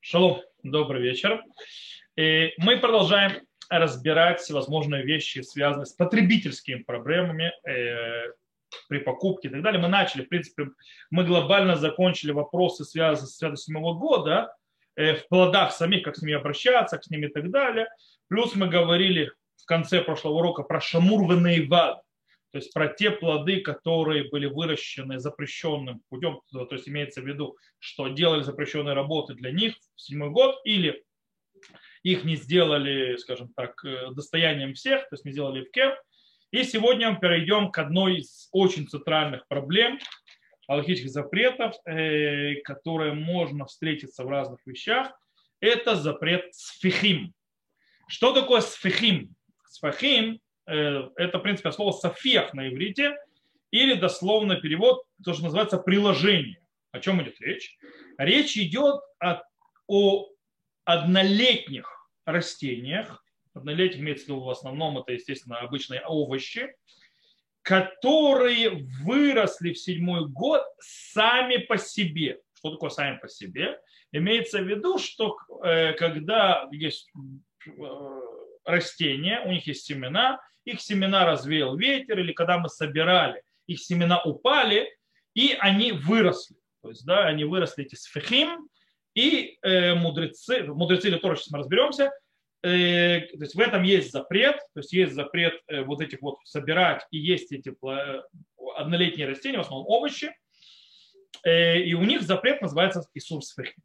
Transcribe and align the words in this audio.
Шалом, 0.00 0.40
добрый 0.62 1.02
вечер. 1.02 1.42
И 2.16 2.52
мы 2.58 2.78
продолжаем 2.78 3.40
разбирать 3.70 4.40
всевозможные 4.40 5.04
вещи, 5.04 5.40
связанные 5.40 5.86
с 5.86 5.92
потребительскими 5.92 6.82
проблемами 6.82 7.52
э, 7.66 8.32
при 8.88 8.98
покупке 8.98 9.48
и 9.48 9.50
так 9.50 9.62
далее. 9.62 9.80
Мы 9.80 9.88
начали, 9.88 10.24
в 10.24 10.28
принципе, 10.28 10.68
мы 11.10 11.24
глобально 11.24 11.76
закончили 11.76 12.32
вопросы, 12.32 12.84
связанные 12.84 13.28
с 13.28 13.38
27 13.38 13.80
года, 13.98 14.54
э, 14.96 15.14
в 15.14 15.28
плодах 15.28 15.72
самих, 15.72 16.02
как 16.02 16.16
с 16.16 16.22
ними 16.22 16.34
обращаться, 16.34 16.96
как 16.96 17.04
с 17.04 17.10
ними 17.10 17.26
и 17.26 17.32
так 17.32 17.50
далее. 17.50 17.88
Плюс 18.28 18.54
мы 18.54 18.68
говорили 18.68 19.30
в 19.56 19.64
конце 19.66 20.02
прошлого 20.02 20.34
урока 20.34 20.62
про 20.62 20.80
шамур 20.80 21.30
венейвад, 21.32 22.02
то 22.52 22.58
есть 22.58 22.72
про 22.72 22.88
те 22.88 23.10
плоды, 23.10 23.60
которые 23.60 24.28
были 24.28 24.46
выращены 24.46 25.20
запрещенным 25.20 26.00
путем, 26.08 26.40
то 26.50 26.66
есть 26.70 26.88
имеется 26.88 27.20
в 27.20 27.26
виду, 27.26 27.56
что 27.78 28.08
делали 28.08 28.42
запрещенные 28.42 28.94
работы 28.94 29.34
для 29.34 29.52
них 29.52 29.74
в 29.94 30.00
седьмой 30.00 30.30
год, 30.30 30.60
или 30.64 31.04
их 32.02 32.24
не 32.24 32.36
сделали, 32.36 33.16
скажем 33.16 33.52
так, 33.54 33.84
э, 33.84 34.10
достоянием 34.12 34.74
всех, 34.74 35.02
то 35.08 35.14
есть 35.14 35.24
не 35.24 35.32
сделали 35.32 35.64
в 35.64 35.70
кем. 35.70 35.92
И 36.50 36.64
сегодня 36.64 37.12
мы 37.12 37.20
перейдем 37.20 37.70
к 37.70 37.78
одной 37.78 38.18
из 38.18 38.48
очень 38.52 38.88
центральных 38.88 39.46
проблем, 39.46 39.98
аллахических 40.66 41.10
запретов, 41.10 41.74
э, 41.84 42.56
которые 42.62 43.12
можно 43.12 43.66
встретиться 43.66 44.24
в 44.24 44.28
разных 44.28 44.60
вещах. 44.66 45.12
Это 45.60 45.94
запрет 45.94 46.52
сфихим. 46.54 47.34
Что 48.08 48.32
такое 48.32 48.60
сфихим? 48.60 49.34
Сфихим 49.68 50.40
это, 50.66 51.38
в 51.38 51.42
принципе, 51.42 51.72
слово 51.72 51.92
«софех» 51.92 52.54
на 52.54 52.68
иврите, 52.68 53.16
или 53.70 53.94
дословно 53.94 54.56
перевод, 54.56 55.04
то, 55.24 55.32
что 55.32 55.44
называется 55.44 55.78
приложение. 55.78 56.60
О 56.92 57.00
чем 57.00 57.22
идет 57.22 57.40
речь? 57.40 57.78
Речь 58.18 58.56
идет 58.56 59.00
о, 59.20 59.42
о 59.86 60.26
однолетних 60.84 62.08
растениях, 62.24 63.24
однолетних 63.54 64.00
имеется 64.00 64.24
в 64.24 64.28
виду 64.28 64.40
в 64.40 64.50
основном 64.50 64.98
это, 64.98 65.12
естественно, 65.12 65.58
обычные 65.58 66.02
овощи, 66.04 66.74
которые 67.62 68.86
выросли 69.04 69.72
в 69.72 69.78
седьмой 69.78 70.26
год 70.28 70.62
сами 70.80 71.58
по 71.58 71.78
себе. 71.78 72.40
Что 72.54 72.72
такое 72.72 72.90
сами 72.90 73.18
по 73.18 73.28
себе? 73.28 73.80
Имеется 74.12 74.60
в 74.60 74.66
виду, 74.66 74.98
что 74.98 75.36
э, 75.62 75.92
когда 75.92 76.68
есть 76.72 77.10
э, 77.66 77.70
растения, 78.64 79.42
у 79.46 79.52
них 79.52 79.66
есть 79.66 79.84
семена, 79.84 80.40
их 80.64 80.80
семена 80.80 81.24
развеял 81.26 81.76
ветер, 81.76 82.18
или 82.18 82.32
когда 82.32 82.58
мы 82.58 82.68
собирали, 82.68 83.42
их 83.66 83.80
семена 83.80 84.22
упали, 84.22 84.88
и 85.34 85.56
они 85.58 85.92
выросли. 85.92 86.56
То 86.82 86.90
есть, 86.90 87.04
да, 87.04 87.26
они 87.26 87.44
выросли, 87.44 87.84
эти 87.84 87.94
сфехим, 87.94 88.68
и 89.14 89.58
э, 89.62 89.94
мудрецы, 89.94 90.64
мудрецы 90.64 91.08
или 91.08 91.18
тоже 91.18 91.36
сейчас 91.36 91.50
мы 91.50 91.58
разберемся, 91.58 92.12
э, 92.62 93.20
то 93.20 93.40
есть 93.40 93.54
в 93.54 93.60
этом 93.60 93.82
есть 93.82 94.12
запрет, 94.12 94.56
то 94.74 94.80
есть 94.80 94.92
есть 94.92 95.12
запрет 95.12 95.60
э, 95.66 95.82
вот 95.82 96.00
этих 96.00 96.22
вот 96.22 96.38
собирать 96.44 97.04
и 97.10 97.18
есть 97.18 97.52
эти 97.52 97.70
э, 97.70 98.22
однолетние 98.76 99.26
растения, 99.26 99.58
в 99.58 99.62
основном 99.62 99.86
овощи, 99.88 100.34
э, 101.44 101.80
и 101.80 101.94
у 101.94 102.02
них 102.02 102.22
запрет 102.22 102.62
называется 102.62 103.02
Исур 103.14 103.42
Сфехим. 103.42 103.82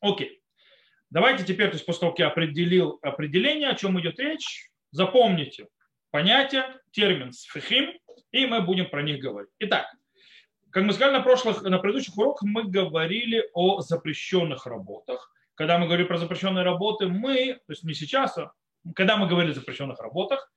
Окей. 0.00 0.40
Давайте 1.10 1.44
теперь, 1.44 1.68
то 1.68 1.74
есть 1.74 1.86
после 1.86 2.00
того, 2.00 2.12
как 2.12 2.18
я 2.20 2.28
определил 2.28 2.98
определение, 3.02 3.68
о 3.68 3.74
чем 3.74 3.98
идет 4.00 4.18
речь, 4.18 4.70
Запомните 4.90 5.68
понятие, 6.10 6.64
термин 6.90 7.32
сфихим, 7.32 7.92
и 8.32 8.46
мы 8.46 8.62
будем 8.62 8.88
про 8.90 9.02
них 9.02 9.20
говорить. 9.20 9.50
Итак, 9.60 9.86
как 10.70 10.84
мы 10.84 10.92
сказали 10.92 11.18
на, 11.18 11.22
прошлых, 11.22 11.62
на 11.62 11.78
предыдущих 11.78 12.16
уроках, 12.16 12.42
мы 12.42 12.64
говорили 12.64 13.48
о 13.54 13.80
запрещенных 13.80 14.66
работах. 14.66 15.32
Когда 15.54 15.78
мы 15.78 15.86
говорили 15.86 16.06
про 16.06 16.18
запрещенные 16.18 16.64
работы, 16.64 17.06
мы, 17.06 17.54
то 17.54 17.72
есть 17.72 17.84
не 17.84 17.94
сейчас, 17.94 18.38
а 18.38 18.52
когда 18.94 19.16
мы 19.16 19.28
говорили 19.28 19.52
о 19.52 19.54
запрещенных 19.54 20.00
работах, 20.00 20.50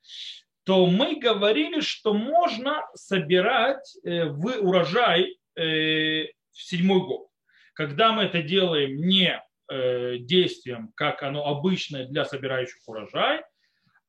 то 0.64 0.86
мы 0.86 1.18
говорили, 1.18 1.82
что 1.82 2.14
можно 2.14 2.84
собирать 2.94 3.98
э, 4.04 4.26
урожай 4.26 5.38
э, 5.56 6.28
в 6.52 6.62
седьмой 6.62 7.02
год. 7.02 7.28
Когда 7.74 8.14
мы 8.14 8.24
это 8.24 8.42
делаем 8.42 8.96
не 8.96 9.42
э, 9.70 10.18
действием, 10.20 10.92
как 10.96 11.22
оно 11.24 11.48
обычное 11.48 12.06
для 12.06 12.24
собирающих 12.24 12.78
урожай, 12.88 13.42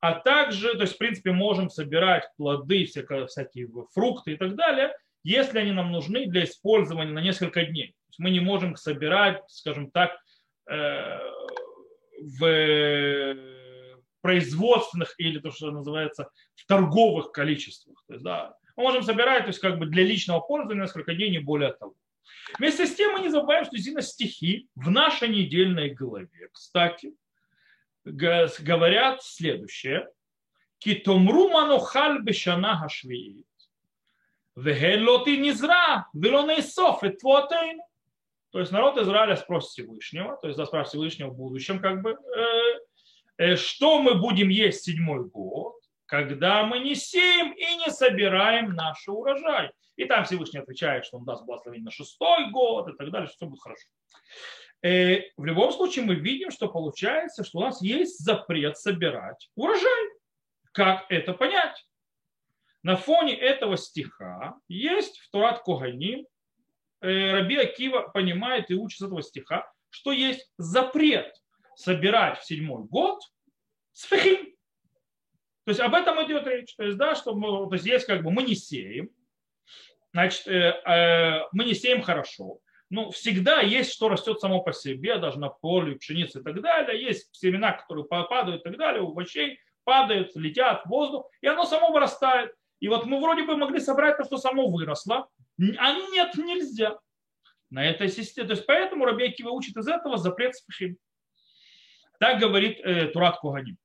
а 0.07 0.19
также, 0.19 0.73
то 0.75 0.81
есть, 0.81 0.95
в 0.95 0.97
принципе, 0.99 1.31
можем 1.31 1.71
собирать 1.71 2.29
плоды, 2.37 2.85
всякие, 2.85 3.25
всякие 3.25 3.67
фрукты 3.91 4.33
и 4.33 4.37
так 4.37 4.55
далее, 4.55 4.95
если 5.23 5.57
они 5.57 5.71
нам 5.71 5.91
нужны 5.91 6.27
для 6.27 6.43
использования 6.43 7.11
на 7.11 7.21
несколько 7.21 7.65
дней. 7.65 7.87
То 7.87 8.09
есть 8.09 8.19
мы 8.19 8.29
не 8.29 8.39
можем 8.39 8.75
собирать, 8.75 9.41
скажем 9.47 9.89
так, 9.89 10.15
э, 10.69 11.19
в 12.19 13.35
производственных 14.21 15.15
или 15.17 15.39
то, 15.39 15.49
что 15.49 15.71
называется, 15.71 16.29
в 16.53 16.67
торговых 16.67 17.31
количествах. 17.31 18.03
То 18.07 18.13
есть, 18.13 18.23
да, 18.23 18.55
мы 18.75 18.83
можем 18.83 19.01
собирать 19.01 19.45
то 19.45 19.47
есть, 19.47 19.59
как 19.59 19.79
бы 19.79 19.87
для 19.87 20.03
личного 20.03 20.39
пользования 20.39 20.83
несколько 20.83 21.15
дней, 21.15 21.31
не 21.31 21.39
более 21.39 21.73
того. 21.73 21.95
Вместе 22.59 22.85
с 22.85 22.93
тем 22.93 23.13
мы 23.13 23.21
не 23.21 23.29
забываем, 23.29 23.65
что 23.65 23.75
действительно 23.75 24.03
стихи 24.03 24.69
в 24.75 24.91
нашей 24.91 25.29
недельной 25.29 25.89
главе, 25.89 26.49
кстати, 26.51 27.15
говорят 28.05 29.23
следующее. 29.23 30.07
Китомру 30.77 31.49
манохаль 31.49 32.21
бешана 32.21 32.77
хашвиит. 32.77 33.47
Вегелоти 34.55 35.37
низра, 35.37 36.07
велонейсов 36.13 37.03
и 37.03 37.09
твотейн. 37.09 37.81
То 38.51 38.59
есть 38.59 38.71
народ 38.71 38.97
Израиля 38.97 39.35
спросит 39.35 39.71
Всевышнего, 39.71 40.37
то 40.37 40.47
есть 40.47 40.63
спросит 40.65 40.89
Всевышнего 40.89 41.29
в 41.29 41.35
будущем, 41.35 41.81
как 41.81 42.01
бы, 42.01 42.11
э, 42.11 42.79
э, 43.37 43.55
что 43.57 44.01
мы 44.01 44.15
будем 44.15 44.47
есть 44.47 44.83
седьмой 44.83 45.25
год, 45.25 45.75
когда 46.05 46.63
мы 46.63 46.79
не 46.79 46.95
сеем 46.95 47.51
и 47.51 47.75
не 47.75 47.91
собираем 47.91 48.73
наш 48.73 49.05
урожай. 49.09 49.71
И 49.97 50.05
там 50.05 50.23
Всевышний 50.23 50.59
отвечает, 50.59 51.05
что 51.05 51.17
он 51.17 51.25
даст 51.25 51.43
благословение 51.45 51.85
на 51.85 51.91
шестой 51.91 52.49
год 52.51 52.87
и 52.87 52.95
так 52.95 53.11
далее, 53.11 53.27
что 53.27 53.35
все 53.35 53.45
будет 53.45 53.61
хорошо. 53.61 53.87
Э, 54.85 55.31
в 55.35 55.45
любом 55.45 55.71
случае 55.71 56.05
мы 56.05 56.13
видим, 56.13 56.51
что 56.51 56.69
получается, 56.69 57.43
что 57.43 57.57
у 57.57 57.61
нас 57.61 57.81
есть 57.81 58.19
запрет 58.19 58.77
собирать 58.77 59.49
урожай. 59.55 60.09
Как 60.73 61.07
это 61.09 61.33
понять? 61.33 61.83
На 62.83 62.95
фоне 62.95 63.35
этого 63.35 63.77
стиха 63.77 64.59
есть 64.67 65.17
в 65.17 65.31
Турат 65.31 65.63
Коганим, 65.63 66.27
э, 67.01 67.31
Раби 67.31 67.55
Акива 67.57 68.01
понимает 68.01 68.69
и 68.69 68.75
учит 68.75 68.99
с 68.99 69.01
этого 69.01 69.23
стиха, 69.23 69.67
что 69.89 70.11
есть 70.11 70.51
запрет 70.59 71.33
собирать 71.75 72.37
в 72.37 72.45
седьмой 72.45 72.83
год 72.83 73.19
сфехим. 73.91 74.53
То 75.63 75.69
есть 75.69 75.79
об 75.79 75.95
этом 75.95 76.23
идет 76.27 76.45
речь. 76.45 76.75
То 76.75 76.83
есть, 76.83 76.97
да, 76.99 77.15
что 77.15 77.33
мы, 77.33 77.67
то 77.69 77.73
есть 77.73 77.87
есть 77.87 78.05
как 78.05 78.21
бы 78.21 78.29
мы 78.29 78.43
не 78.43 78.53
сеем, 78.53 79.09
значит, 80.13 80.47
э, 80.47 81.43
мы 81.53 81.63
не 81.63 81.73
сеем 81.73 82.03
хорошо, 82.03 82.59
ну, 82.95 83.11
всегда 83.11 83.59
есть, 83.59 83.91
что 83.91 84.07
растет 84.07 84.39
само 84.39 84.61
по 84.61 84.71
себе, 84.71 85.17
даже 85.17 85.37
на 85.37 85.49
поле, 85.49 85.97
пшеницы 85.97 86.39
и 86.39 86.43
так 86.43 86.61
далее. 86.61 87.03
Есть 87.03 87.35
семена, 87.35 87.73
которые 87.73 88.05
падают 88.05 88.61
и 88.61 88.63
так 88.63 88.77
далее, 88.77 89.01
овощей 89.01 89.59
падают, 89.83 90.33
летят 90.35 90.85
в 90.85 90.89
воздух, 90.89 91.29
и 91.41 91.47
оно 91.47 91.65
само 91.65 91.91
вырастает. 91.91 92.53
И 92.79 92.87
вот 92.87 93.05
мы 93.05 93.19
вроде 93.19 93.43
бы 93.43 93.57
могли 93.57 93.81
собрать 93.81 94.17
то, 94.17 94.23
что 94.23 94.37
само 94.37 94.69
выросло, 94.69 95.27
а 95.77 95.93
нет, 95.93 96.35
нельзя. 96.35 96.97
На 97.69 97.85
этой 97.85 98.07
системе. 98.07 98.47
То 98.47 98.53
есть 98.53 98.65
поэтому 98.65 99.03
Раби 99.03 99.25
Акива 99.25 99.49
учит 99.49 99.75
из 99.75 99.87
этого 99.87 100.17
запрет 100.17 100.55
спешим. 100.55 100.97
Так 102.19 102.39
говорит 102.39 102.79
э, 102.79 103.07
Турат 103.07 103.39
Куганим. 103.39 103.77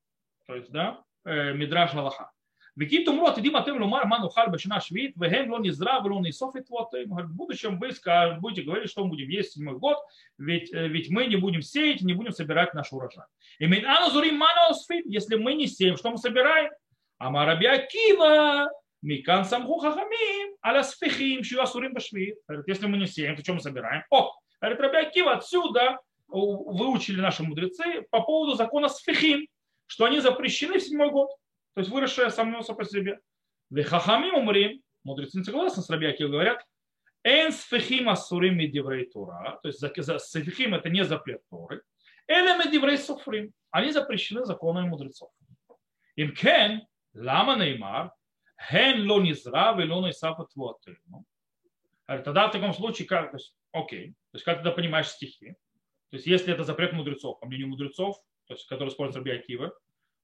То 0.46 0.54
есть, 0.54 0.70
да, 0.70 1.02
э, 1.24 1.52
Мидраш 1.54 1.94
Галаха. 1.94 2.30
Веким 2.76 3.04
тумрот, 3.04 3.38
иди 3.38 3.50
матем 3.50 3.80
лумар 3.80 4.06
ману 4.06 4.28
халь 4.28 4.50
башина 4.50 4.80
швид, 4.80 5.16
вегем 5.16 5.52
лон 5.52 5.68
изра, 5.68 6.00
велон 6.02 6.24
и 6.26 6.32
софит 6.32 6.68
вот. 6.70 6.92
В 6.92 7.34
будущем 7.34 7.78
вы 7.78 7.90
будете 8.38 8.62
говорить, 8.62 8.90
что 8.90 9.04
мы 9.04 9.10
будем 9.10 9.28
есть 9.28 9.52
седьмой 9.52 9.76
год, 9.76 9.98
ведь, 10.38 10.72
ведь 10.72 11.10
мы 11.10 11.26
не 11.26 11.36
будем 11.36 11.62
сеять, 11.62 12.02
не 12.02 12.14
будем 12.14 12.32
собирать 12.32 12.72
наш 12.74 12.92
урожай. 12.92 13.24
И 13.58 13.66
мин 13.66 13.84
аназурим 13.86 14.36
ману 14.36 14.74
сфит, 14.74 15.04
если 15.06 15.36
мы 15.36 15.54
не 15.54 15.66
сеем, 15.66 15.96
что 15.96 16.10
мы 16.10 16.18
собираем? 16.18 16.70
Амараби 17.18 17.66
Акива, 17.66 18.70
Микан 19.02 19.44
самху 19.44 19.78
хахамим, 19.78 20.56
аля 20.64 20.82
сфихим, 20.82 21.42
шива 21.42 21.66
сурим 21.66 21.92
башвид. 21.92 22.36
Если 22.66 22.86
мы 22.86 22.98
не 22.98 23.06
сеем, 23.06 23.36
то 23.36 23.42
что 23.42 23.54
мы 23.54 23.60
собираем? 23.60 24.04
О, 24.10 24.32
говорит, 24.60 24.80
Раби 24.80 24.98
Акива, 24.98 25.32
отсюда 25.32 25.98
выучили 26.28 27.20
наши 27.20 27.42
мудрецы 27.42 28.02
по 28.10 28.20
поводу 28.22 28.54
закона 28.54 28.88
сфихим, 28.88 29.46
что 29.86 30.04
они 30.04 30.20
запрещены 30.20 30.78
в 30.78 30.82
седьмой 30.82 31.10
год 31.10 31.30
то 31.74 31.80
есть 31.80 31.90
выросшее 31.90 32.30
само 32.30 32.62
по 32.62 32.84
себе. 32.84 33.20
Вехахамим 33.70 34.34
умрим, 34.34 34.82
мудрецы 35.04 35.38
не 35.38 35.44
согласны 35.44 35.82
с 35.82 35.90
Рабиаки, 35.90 36.24
говорят, 36.24 36.64
эн 37.22 37.52
сфехим 37.52 38.08
асурим 38.08 38.56
медиврей 38.56 39.06
тура, 39.06 39.60
то 39.62 39.68
есть 39.68 39.78
сфехим 39.78 40.74
это 40.74 40.88
не 40.88 41.04
запрет 41.04 41.42
Торы, 41.50 41.82
или 42.26 42.64
медиврей 42.64 42.98
суфрим, 42.98 43.52
они 43.70 43.92
запрещены 43.92 44.44
законами 44.44 44.88
мудрецов. 44.88 45.30
Им 46.16 46.34
кен, 46.34 46.82
лама 47.14 47.56
неймар, 47.56 48.12
хен 48.68 49.10
ло 49.10 49.20
низра, 49.20 49.72
вело 49.74 50.04
нейсафа 50.04 50.44
твуатыну. 50.44 51.24
Тогда 52.06 52.48
в 52.48 52.52
таком 52.52 52.72
случае, 52.74 53.06
как, 53.06 53.30
то 53.30 53.36
есть, 53.36 53.56
окей, 53.72 54.10
то 54.32 54.36
есть 54.36 54.44
как 54.44 54.62
ты 54.62 54.70
понимаешь 54.72 55.08
стихи? 55.08 55.54
То 56.10 56.16
есть 56.16 56.26
если 56.26 56.52
это 56.52 56.64
запрет 56.64 56.92
мудрецов, 56.92 57.38
по 57.38 57.46
мнению 57.46 57.68
мудрецов, 57.68 58.16
то 58.46 58.54
есть, 58.54 58.66
который 58.66 58.88
использует 58.88 59.24
Раби 59.24 59.38
Акива, 59.38 59.72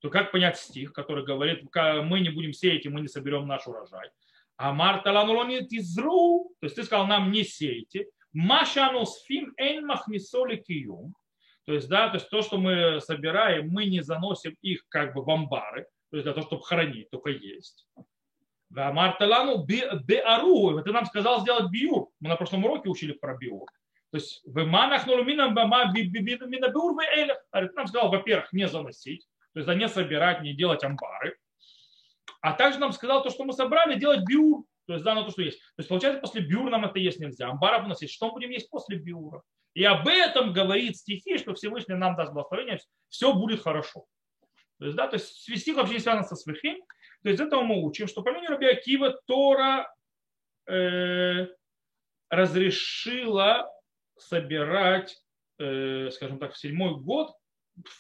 то 0.01 0.11
как 0.11 0.33
понять 0.33 0.59
стих, 0.59 0.93
который 0.93 1.25
говорит, 1.25 1.65
мы 1.75 2.21
не 2.21 2.31
будем 2.31 2.53
сеять 2.53 2.87
и 2.87 2.89
мы 2.89 3.01
не 3.01 3.09
соберем 3.09 3.47
наш 3.47 3.67
урожай. 3.67 4.11
А 4.57 4.73
Марта 4.73 5.13
ланулонит 5.13 5.73
изру, 5.73 6.55
то 6.61 6.67
есть 6.67 6.77
ты 6.77 6.85
сказал 6.85 7.07
нам 7.07 7.31
не 7.31 7.45
сейте, 7.45 8.09
машанусфим 8.33 9.55
эн 9.57 9.87
махмисоли 9.87 10.57
киюм, 10.57 11.15
то 11.67 11.73
есть, 11.73 11.89
да, 11.89 12.09
то 12.09 12.15
есть 12.15 12.31
то, 12.31 12.43
что 12.43 12.59
мы 12.59 13.01
собираем, 13.01 13.69
мы 13.71 13.87
не 13.87 14.01
заносим 14.01 14.57
их 14.63 14.87
как 14.89 15.15
бы 15.15 15.23
в 15.25 15.31
амбары, 15.31 15.87
то 16.11 16.17
есть 16.17 16.25
для 16.25 16.33
того, 16.33 16.47
чтобы 16.47 16.63
хранить, 16.63 17.11
только 17.11 17.31
есть. 17.31 17.89
Марталану 18.71 19.65
беару, 19.65 20.83
ты 20.83 20.93
нам 20.93 21.07
сказал 21.07 21.41
сделать 21.41 21.71
биур. 21.71 22.09
Мы 22.21 22.29
на 22.29 22.37
прошлом 22.37 22.65
уроке 22.65 22.89
учили 22.89 23.13
про 23.13 23.37
биур. 23.37 23.69
То 24.11 24.19
есть 24.19 24.43
в 24.45 24.65
манах 24.65 25.07
нулуминам 25.07 25.55
бама 25.55 25.93
биур 25.93 26.97
Ты 27.53 27.73
нам 27.75 27.87
сказал, 27.87 28.11
во-первых, 28.11 28.53
не 28.53 28.69
заносить, 28.69 29.27
то 29.57 29.61
есть 29.61 29.69
да, 29.69 29.75
не 29.75 29.89
собирать, 29.89 30.43
не 30.43 30.53
делать 30.53 30.85
амбары. 30.85 31.39
А 32.43 32.53
также 32.53 32.79
нам 32.79 32.93
сказал 32.93 33.23
то, 33.23 33.31
что 33.31 33.45
мы 33.45 33.55
собрали, 33.55 33.99
делать 33.99 34.21
биур. 34.29 34.67
То 34.87 34.93
есть 34.93 35.03
да, 35.03 35.15
на 35.15 35.25
то, 35.25 35.31
что 35.31 35.41
есть. 35.41 35.59
То 35.61 35.79
есть 35.79 35.89
получается, 35.89 36.21
после 36.21 36.43
биура 36.43 36.69
нам 36.69 36.85
это 36.85 36.99
есть 36.99 37.19
нельзя. 37.21 37.49
Амбаров 37.49 37.87
у 37.87 37.89
нас 37.89 38.03
есть. 38.03 38.13
Что 38.13 38.27
мы 38.27 38.33
будем 38.33 38.51
есть 38.51 38.69
после 38.69 38.99
биура? 38.99 39.43
И 39.73 39.83
об 39.83 40.07
этом 40.09 40.53
говорит 40.53 40.99
стихи, 40.99 41.39
что 41.39 41.55
Всевышний 41.55 41.95
нам 41.95 42.17
даст 42.17 42.35
благословение, 42.35 42.81
все 43.09 43.33
будет 43.33 43.63
хорошо. 43.63 44.05
То 44.79 44.85
есть, 44.85 44.97
да, 44.99 45.09
то 45.09 45.17
есть 45.17 45.29
стих 45.59 45.77
вообще 45.77 45.95
не 45.95 46.01
связан 46.01 46.25
со 46.25 46.37
свыхим. 46.37 46.77
То 47.23 47.31
есть 47.31 47.41
этого 47.41 47.63
мы 47.63 47.83
учим, 47.83 48.09
что 48.09 48.21
по 48.21 48.33
мнению 48.33 48.51
Раби 48.51 48.67
Акива 48.67 49.19
Тора 49.27 49.91
э, 50.69 51.47
разрешила 52.29 53.73
собирать, 54.19 55.17
э, 55.59 56.11
скажем 56.11 56.41
так, 56.41 56.53
в 56.53 56.59
седьмой 56.59 56.95
год 57.01 57.35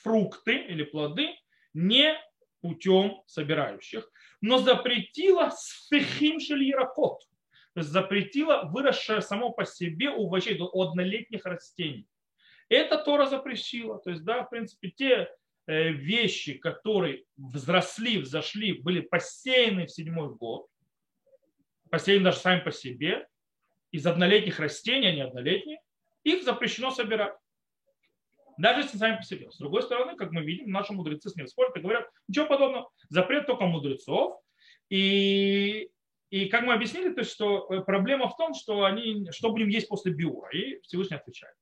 фрукты 0.02 0.54
или 0.54 0.84
плоды 0.84 1.30
не 1.76 2.18
путем 2.60 3.22
собирающих, 3.26 4.10
но 4.40 4.58
запретила 4.58 5.50
сфехим 5.54 6.40
шельеракот, 6.40 7.20
то 7.74 7.80
есть 7.80 7.90
запретила 7.90 8.62
выросшее 8.64 9.20
само 9.20 9.50
по 9.50 9.64
себе 9.64 10.08
у 10.08 10.26
овощей, 10.26 10.58
у 10.58 10.82
однолетних 10.82 11.44
растений. 11.44 12.08
Это 12.68 12.98
Тора 12.98 13.26
запретила. 13.26 13.98
То 13.98 14.10
есть, 14.10 14.24
да, 14.24 14.42
в 14.42 14.50
принципе, 14.50 14.90
те 14.90 15.28
э, 15.66 15.90
вещи, 15.90 16.54
которые 16.54 17.24
взросли, 17.36 18.18
взошли, 18.18 18.72
были 18.72 19.00
посеяны 19.00 19.86
в 19.86 19.90
седьмой 19.90 20.34
год, 20.34 20.66
посеяны 21.90 22.24
даже 22.24 22.38
сами 22.38 22.60
по 22.60 22.72
себе, 22.72 23.28
из 23.92 24.06
однолетних 24.06 24.58
растений, 24.58 25.08
а 25.08 25.14
не 25.14 25.20
однолетние, 25.20 25.80
их 26.24 26.42
запрещено 26.42 26.90
собирать. 26.90 27.34
Даже 28.58 28.80
если 28.82 28.96
сами 28.96 29.16
по 29.16 29.22
себе. 29.22 29.50
С 29.50 29.58
другой 29.58 29.82
стороны, 29.82 30.16
как 30.16 30.30
мы 30.32 30.42
видим, 30.42 30.70
наши 30.70 30.92
мудрецы 30.92 31.28
с 31.28 31.36
ним 31.36 31.46
спорят 31.46 31.76
и 31.76 31.80
говорят, 31.80 32.08
ничего 32.28 32.46
подобного. 32.46 32.90
Запрет 33.08 33.46
только 33.46 33.66
мудрецов. 33.66 34.40
И, 34.88 35.90
и 36.30 36.48
как 36.48 36.62
мы 36.62 36.74
объяснили, 36.74 37.12
то 37.12 37.20
есть, 37.20 37.32
что 37.32 37.66
э, 37.70 37.82
проблема 37.82 38.28
в 38.28 38.36
том, 38.36 38.54
что 38.54 38.84
они, 38.84 39.30
что 39.30 39.50
будем 39.50 39.68
есть 39.68 39.88
после 39.88 40.12
биура. 40.12 40.50
И 40.50 40.80
Всевышний 40.82 41.16
отвечает. 41.16 41.54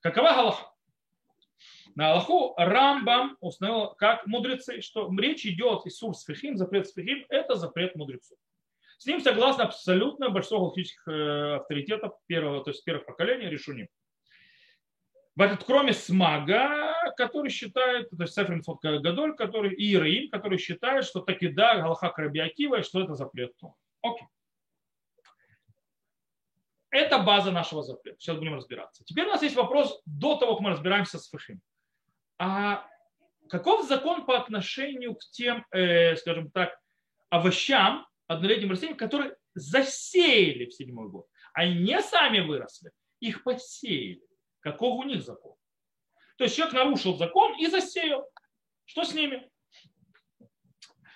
Какова 0.00 0.34
галаха? 0.34 0.72
На 1.94 2.12
Аллаху 2.12 2.54
Рамбам 2.58 3.38
установил 3.40 3.94
как 3.94 4.26
мудрецы, 4.26 4.82
что 4.82 5.10
речь 5.18 5.46
идет 5.46 5.86
из 5.86 5.96
сур 5.96 6.14
сфихим, 6.14 6.58
запрет 6.58 6.86
сфихим, 6.86 7.24
это 7.30 7.54
запрет 7.54 7.96
мудрецов. 7.96 8.38
С 8.98 9.06
ним 9.06 9.20
согласно 9.20 9.64
абсолютно 9.64 10.28
большинство 10.28 10.58
галактических 10.58 11.08
э, 11.08 11.56
авторитетов 11.56 12.12
первого, 12.26 12.62
то 12.62 12.70
есть 12.70 12.84
первых 12.84 13.06
поколений 13.06 13.48
решуним. 13.48 13.88
Кроме 15.36 15.92
Смага, 15.92 16.94
который 17.16 17.50
считает, 17.50 18.08
то 18.10 18.22
есть 18.22 18.34
Сефрин 18.34 18.62
Гадоль, 18.82 19.36
который, 19.36 19.74
и 19.74 19.94
Ираим, 19.94 20.30
который 20.30 20.56
считает, 20.58 21.04
что 21.04 21.20
таки 21.20 21.48
да, 21.48 21.76
Галаха 21.76 22.08
Крабиакива, 22.08 22.82
что 22.82 23.02
это 23.02 23.14
запрет. 23.14 23.52
Окей. 24.00 24.26
Это 26.90 27.18
база 27.18 27.50
нашего 27.52 27.82
запрета. 27.82 28.18
Сейчас 28.18 28.38
будем 28.38 28.54
разбираться. 28.54 29.04
Теперь 29.04 29.26
у 29.26 29.30
нас 29.30 29.42
есть 29.42 29.56
вопрос 29.56 30.00
до 30.06 30.36
того, 30.36 30.54
как 30.54 30.62
мы 30.62 30.70
разбираемся 30.70 31.18
с 31.18 31.28
Фахим. 31.28 31.60
А 32.38 32.86
каков 33.50 33.86
закон 33.86 34.24
по 34.24 34.38
отношению 34.38 35.16
к 35.16 35.20
тем, 35.30 35.66
э, 35.72 36.16
скажем 36.16 36.50
так, 36.50 36.78
овощам, 37.28 38.06
однолетним 38.26 38.70
растениям, 38.70 38.96
которые 38.96 39.36
засеяли 39.54 40.64
в 40.64 40.72
седьмой 40.72 41.10
год? 41.10 41.26
Они 41.52 41.74
не 41.82 42.00
сами 42.00 42.40
выросли, 42.40 42.92
их 43.20 43.42
посеяли. 43.42 44.25
Каков 44.66 44.98
у 44.98 45.04
них 45.04 45.22
закон? 45.22 45.54
То 46.38 46.42
есть 46.42 46.56
человек 46.56 46.74
нарушил 46.74 47.16
закон 47.16 47.56
и 47.56 47.68
засеял. 47.68 48.28
Что 48.84 49.04
с 49.04 49.14
ними? 49.14 49.48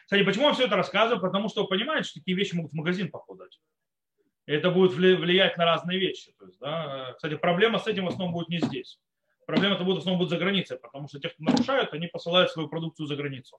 Кстати, 0.04 0.22
почему 0.22 0.46
я 0.46 0.52
все 0.52 0.66
это 0.66 0.76
рассказываю? 0.76 1.20
Потому 1.20 1.48
что 1.48 1.62
вы 1.62 1.68
понимаете, 1.68 2.08
что 2.08 2.20
такие 2.20 2.36
вещи 2.36 2.54
могут 2.54 2.70
в 2.70 2.76
магазин 2.76 3.10
попадать. 3.10 3.60
И 4.46 4.52
это 4.52 4.70
будет 4.70 4.92
влиять 4.92 5.56
на 5.56 5.64
разные 5.64 5.98
вещи. 5.98 6.32
То 6.38 6.46
есть, 6.46 6.60
да, 6.60 7.12
кстати, 7.14 7.34
проблема 7.34 7.80
с 7.80 7.88
этим 7.88 8.04
в 8.04 8.08
основном 8.10 8.34
будет 8.34 8.50
не 8.50 8.60
здесь. 8.60 9.00
Проблема 9.46 9.74
это 9.74 9.82
будет 9.82 9.96
в 9.96 9.98
основном 9.98 10.20
будет 10.20 10.30
за 10.30 10.38
границей, 10.38 10.78
потому 10.78 11.08
что 11.08 11.18
те, 11.18 11.30
кто 11.30 11.42
нарушают, 11.42 11.92
они 11.92 12.06
посылают 12.06 12.52
свою 12.52 12.68
продукцию 12.68 13.08
за 13.08 13.16
границу. 13.16 13.58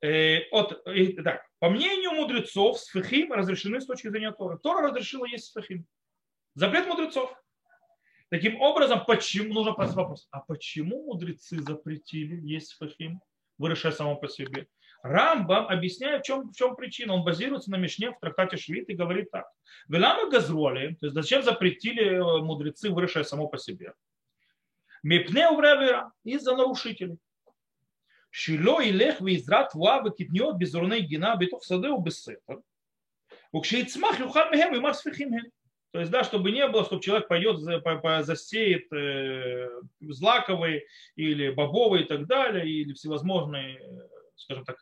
Э, 0.00 0.48
от, 0.52 0.82
так, 1.22 1.46
по 1.58 1.68
мнению 1.68 2.12
мудрецов, 2.12 2.78
сфахим 2.78 3.30
разрешены 3.30 3.82
с 3.82 3.86
точки 3.86 4.08
зрения 4.08 4.32
Тора. 4.32 4.56
Тора 4.56 4.88
разрешила 4.88 5.26
есть 5.26 5.48
сфахим. 5.48 5.86
Запрет 6.54 6.86
мудрецов. 6.86 7.30
Таким 8.32 8.62
образом, 8.62 9.04
почему, 9.04 9.52
нужно 9.52 9.74
поставить 9.74 9.96
вопрос, 9.96 10.26
а 10.30 10.40
почему 10.40 11.04
мудрецы 11.04 11.60
запретили 11.60 12.40
есть 12.40 12.72
фахим, 12.78 13.20
выросшее 13.58 13.92
само 13.92 14.16
по 14.16 14.26
себе? 14.26 14.68
Рамбам 15.02 15.68
объясняет, 15.68 16.22
в 16.22 16.26
чем, 16.26 16.50
в 16.50 16.56
чем 16.56 16.74
причина. 16.74 17.12
Он 17.12 17.24
базируется 17.24 17.70
на 17.70 17.76
Мишне 17.76 18.10
в 18.10 18.18
трактате 18.18 18.56
Швид 18.56 18.88
и 18.88 18.94
говорит 18.94 19.30
так. 19.30 19.44
Велама 19.86 20.30
газроли, 20.30 20.94
то 20.94 21.06
есть 21.06 21.14
зачем 21.14 21.42
запретили 21.42 22.04
э, 22.04 22.42
мудрецы, 22.42 22.88
выросшее 22.88 23.26
само 23.26 23.48
по 23.48 23.58
себе? 23.58 23.92
Мепне 25.02 25.50
увревера, 25.50 26.10
из-за 26.24 26.56
нарушителей. 26.56 27.18
Шило 28.30 28.80
и 28.80 28.92
лех 28.92 29.20
визрат 29.20 29.74
вуа 29.74 30.00
векитнет 30.00 30.56
безурней 30.56 31.02
гина 31.02 31.36
битов 31.36 31.66
садеу 31.66 31.98
бессетер. 31.98 32.62
Укшейцмах 33.50 34.18
юхал 34.20 34.50
мехем 34.50 34.74
и 34.74 34.80
марсфихим 34.80 35.38
хем. 35.38 35.52
То 35.92 36.00
есть, 36.00 36.10
да, 36.10 36.24
чтобы 36.24 36.50
не 36.52 36.66
было, 36.68 36.84
чтобы 36.84 37.02
человек 37.02 37.28
пойдет, 37.28 37.58
засеет 38.24 38.90
э, 38.92 39.68
злаковые 40.00 40.86
или 41.16 41.50
бобовые 41.50 42.04
и 42.04 42.06
так 42.06 42.26
далее, 42.26 42.66
или 42.66 42.94
всевозможные, 42.94 43.78
скажем 44.36 44.64
так, 44.64 44.78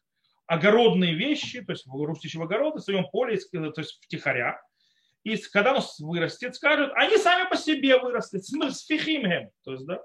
огородные 0.47 1.15
вещи, 1.15 1.63
то 1.63 1.73
есть 1.73 1.87
растущего 1.87 2.45
огорода, 2.45 2.79
в 2.79 2.85
своем 2.85 3.09
поле, 3.11 3.39
то 3.53 3.73
есть 3.77 3.99
втихаря. 4.03 4.61
И 5.25 5.37
когда 5.37 5.75
он 5.75 5.83
вырастет, 5.99 6.55
скажут, 6.55 6.93
они 6.95 7.19
сами 7.19 7.49
по 7.49 7.57
себе 7.57 7.99
выросли, 7.99 8.39
с 8.39 8.87
фихимхем. 8.87 9.51
То 9.65 9.73
есть, 9.73 9.87
да, 9.87 10.01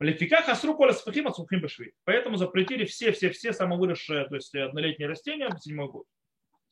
Лефика 0.00 0.42
хасру 0.42 0.74
коля 0.74 0.94
сфахим 0.94 1.28
от 1.28 1.36
сухим 1.36 1.60
башви. 1.60 1.92
Поэтому 2.04 2.36
запретили 2.36 2.86
все-все-все 2.86 3.52
самовыросшие, 3.52 4.26
то 4.28 4.34
есть 4.34 4.54
однолетние 4.54 5.08
растения 5.08 5.48
в 5.48 5.58
седьмой 5.58 5.88
год. 5.88 6.06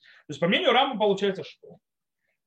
То 0.00 0.30
есть 0.30 0.40
по 0.40 0.48
мнению 0.48 0.72
Рама 0.72 0.98
получается 0.98 1.44
что? 1.44 1.78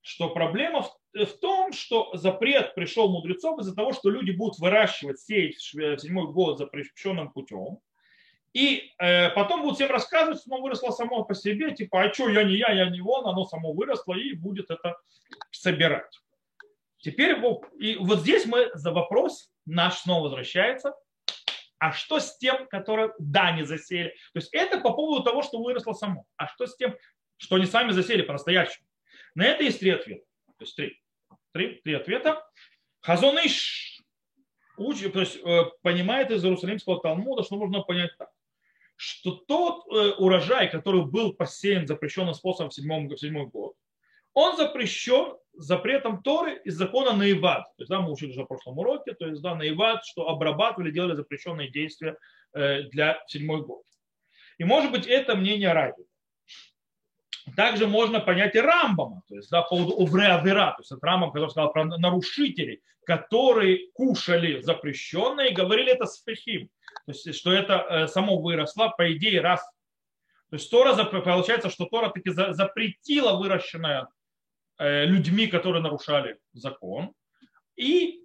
Что 0.01 0.29
проблема 0.29 0.84
в, 0.84 1.25
в 1.25 1.39
том, 1.39 1.74
что 1.74 2.12
запрет 2.13 2.75
пришел 2.75 3.10
мудрецов 3.10 3.60
из-за 3.60 3.75
того, 3.75 3.93
что 3.93 4.10
люди 4.10 4.31
будут 4.31 4.60
выращивать, 4.60 5.20
сеять 5.20 5.55
в 5.58 5.98
седьмой 5.98 6.27
год 6.31 6.58
запрещенным 6.58 7.31
путем, 7.31 7.79
и 8.53 8.91
э, 8.98 9.29
потом 9.29 9.62
будут 9.62 9.75
всем 9.77 9.91
рассказывать, 9.91 10.41
что 10.41 10.53
оно 10.53 10.63
выросло 10.63 10.91
само 10.91 11.24
по 11.24 11.34
себе, 11.34 11.74
типа, 11.74 12.03
а 12.03 12.13
что, 12.13 12.27
я 12.27 12.43
не 12.43 12.55
я, 12.55 12.72
я 12.72 12.89
не 12.89 13.00
он, 13.00 13.25
оно 13.25 13.46
само 13.46 13.72
выросло 13.72 14.13
и 14.13 14.34
будет 14.34 14.70
это 14.70 14.98
собирать. 15.51 16.20
Теперь 16.98 17.38
и 17.79 17.96
вот 17.96 18.20
здесь 18.20 18.46
мы 18.46 18.70
за 18.74 18.91
вопрос 18.91 19.51
наш 19.65 20.00
снова 20.00 20.24
возвращается. 20.24 20.93
А 21.79 21.93
что 21.93 22.20
с 22.20 22.38
тем, 22.38 22.67
которые 22.67 23.12
да, 23.17 23.51
не 23.51 23.63
засели? 23.63 24.10
То 24.34 24.39
есть 24.39 24.50
это 24.53 24.79
по 24.79 24.93
поводу 24.93 25.24
того, 25.24 25.41
что 25.41 25.63
выросло 25.63 25.93
само. 25.93 26.25
А 26.36 26.48
что 26.48 26.67
с 26.67 26.75
тем, 26.75 26.96
что 27.38 27.55
они 27.55 27.65
сами 27.65 27.91
засели 27.91 28.22
по-настоящему? 28.22 28.86
На 29.36 29.46
это 29.46 29.64
есть 29.64 29.80
три 29.80 29.92
ответа. 29.92 30.26
То 30.58 30.64
есть 30.64 30.76
три. 30.76 31.00
Три, 31.54 31.82
три 31.84 31.94
ответа. 31.94 32.46
Хазоныш 33.02 34.02
учит, 34.78 35.14
то 35.14 35.20
есть, 35.22 35.38
э, 35.38 35.64
понимает 35.82 36.32
из 36.32 36.44
Иерусалимского 36.44 37.02
Талмуда, 37.02 37.44
что 37.44 37.58
нужно 37.58 37.82
понять 37.82 38.12
так 38.18 38.30
что 39.04 39.32
тот 39.32 39.88
э, 39.88 40.12
урожай, 40.20 40.70
который 40.70 41.04
был 41.04 41.34
посеян 41.34 41.88
запрещенным 41.88 42.36
способом 42.36 42.70
в 42.70 42.76
седьмом, 42.76 43.08
в 43.08 43.18
седьмой 43.18 43.48
год, 43.48 43.74
он 44.36 44.56
запрещен 44.58 45.38
запретом 45.54 46.22
Торы 46.22 46.62
из 46.64 46.76
закона 46.76 47.14
Наиват. 47.14 47.64
То 47.78 47.82
есть, 47.82 47.90
да, 47.90 48.00
мы 48.00 48.12
учили 48.12 48.30
уже 48.30 48.44
в 48.44 48.46
прошлом 48.46 48.78
уроке, 48.78 49.16
то 49.16 49.26
есть, 49.26 49.42
да, 49.42 49.56
Наиват, 49.56 50.06
что 50.06 50.30
обрабатывали, 50.30 50.92
делали 50.92 51.16
запрещенные 51.16 51.72
действия 51.72 52.16
э, 52.54 52.84
для 52.92 53.20
седьмой 53.26 53.64
год. 53.64 53.82
И 54.60 54.66
может 54.66 54.92
быть 54.92 55.08
это 55.08 55.36
мнение 55.36 55.74
Раби. 55.74 56.04
Также 57.55 57.88
можно 57.88 58.19
понять 58.19 58.55
и 58.55 58.60
Рамбама, 58.60 59.24
то 59.27 59.36
есть 59.36 59.50
да, 59.50 59.62
по 59.62 59.75
поводу 59.75 60.01
Овреавера, 60.01 60.71
то 60.71 60.81
есть 60.81 60.91
это 60.91 61.05
Рамбам, 61.05 61.31
который 61.31 61.50
сказал 61.50 61.71
про 61.71 61.86
нарушителей, 61.86 62.81
которые 63.05 63.89
кушали 63.93 64.62
запрещенное 64.62 65.48
и 65.48 65.53
говорили 65.53 65.91
это 65.91 66.05
с 66.05 66.24
фехим, 66.24 66.69
то 67.05 67.12
есть 67.12 67.36
что 67.36 67.51
это 67.51 67.86
э, 67.89 68.07
само 68.07 68.39
выросло, 68.39 68.93
по 68.95 69.12
идее, 69.13 69.41
раз. 69.41 69.62
То 70.50 70.55
есть 70.57 70.69
Тора, 70.69 70.93
получается, 71.05 71.69
что 71.69 71.86
Тора 71.86 72.10
таки 72.10 72.29
запретила 72.31 73.38
выращенное 73.38 74.07
э, 74.77 75.05
людьми, 75.05 75.48
которые 75.48 75.81
нарушали 75.81 76.38
закон, 76.53 77.13
и 77.75 78.21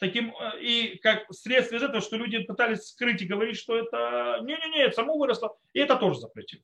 таким 0.00 0.34
э, 0.36 0.60
и 0.60 0.98
как 0.98 1.26
следствие 1.30 1.78
из 1.78 1.84
этого, 1.84 2.00
что 2.00 2.16
люди 2.16 2.38
пытались 2.38 2.88
скрыть 2.88 3.22
и 3.22 3.26
говорить, 3.26 3.58
что 3.58 3.76
это 3.76 4.38
не-не-не, 4.42 4.90
само 4.92 5.16
выросло, 5.16 5.56
и 5.72 5.80
это 5.80 5.96
тоже 5.96 6.20
запретил. 6.20 6.60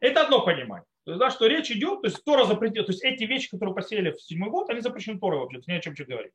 Это 0.00 0.24
одно 0.24 0.44
понимание. 0.44 0.86
То 1.04 1.12
есть, 1.12 1.20
да, 1.20 1.30
что 1.30 1.46
речь 1.46 1.70
идет, 1.70 2.00
то 2.00 2.08
есть 2.08 2.24
Тора 2.24 2.44
запретила, 2.44 2.86
то 2.86 2.92
есть 2.92 3.04
эти 3.04 3.24
вещи, 3.24 3.50
которые 3.50 3.74
посеяли 3.74 4.10
в 4.10 4.20
седьмой 4.20 4.50
год, 4.50 4.70
они 4.70 4.80
запрещены 4.80 5.18
Торой 5.18 5.40
вообще, 5.40 5.60
не 5.66 5.78
о 5.78 5.80
чем 5.80 5.94
что 5.94 6.04
говорить. 6.04 6.32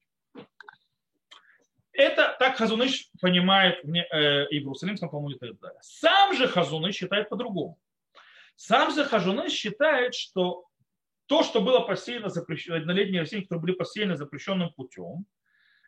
Это 1.91 2.35
так 2.39 2.55
Хазуныш 2.55 3.09
понимает 3.19 3.83
э, 3.83 4.47
и 4.49 4.59
в 4.59 4.63
Иерусалимском 4.63 5.09
Талмуде 5.09 5.35
и 5.35 5.39
так 5.39 5.59
далее. 5.59 5.79
Сам 5.81 6.33
же 6.35 6.47
Хазуныш 6.47 6.95
считает 6.95 7.29
по-другому. 7.29 7.79
Сам 8.55 8.93
же 8.93 9.03
Хазуныш 9.03 9.51
считает, 9.51 10.13
что 10.13 10.65
то, 11.25 11.43
что 11.43 11.61
было 11.61 11.79
посеяно 11.81 12.29
запрещенным, 12.29 12.81
однолетние 12.81 13.21
растения, 13.21 13.43
которые 13.43 13.61
были 13.61 13.71
посеяны 13.73 14.15
запрещенным 14.15 14.71
путем, 14.71 15.25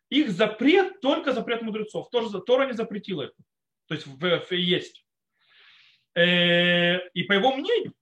их 0.10 0.32
запрет 0.32 1.00
только 1.02 1.32
запрет 1.34 1.62
мудрецов. 1.62 2.10
Тоже, 2.10 2.42
Тора 2.42 2.66
не 2.66 2.74
запретила 2.74 3.24
это. 3.24 3.36
То 3.88 3.94
есть 3.94 4.08
в, 4.08 4.20
в, 4.20 4.52
есть. 4.52 5.06
Э, 6.16 7.08
и 7.10 7.24
по 7.24 7.34
его 7.34 7.56
мнению, 7.56 7.94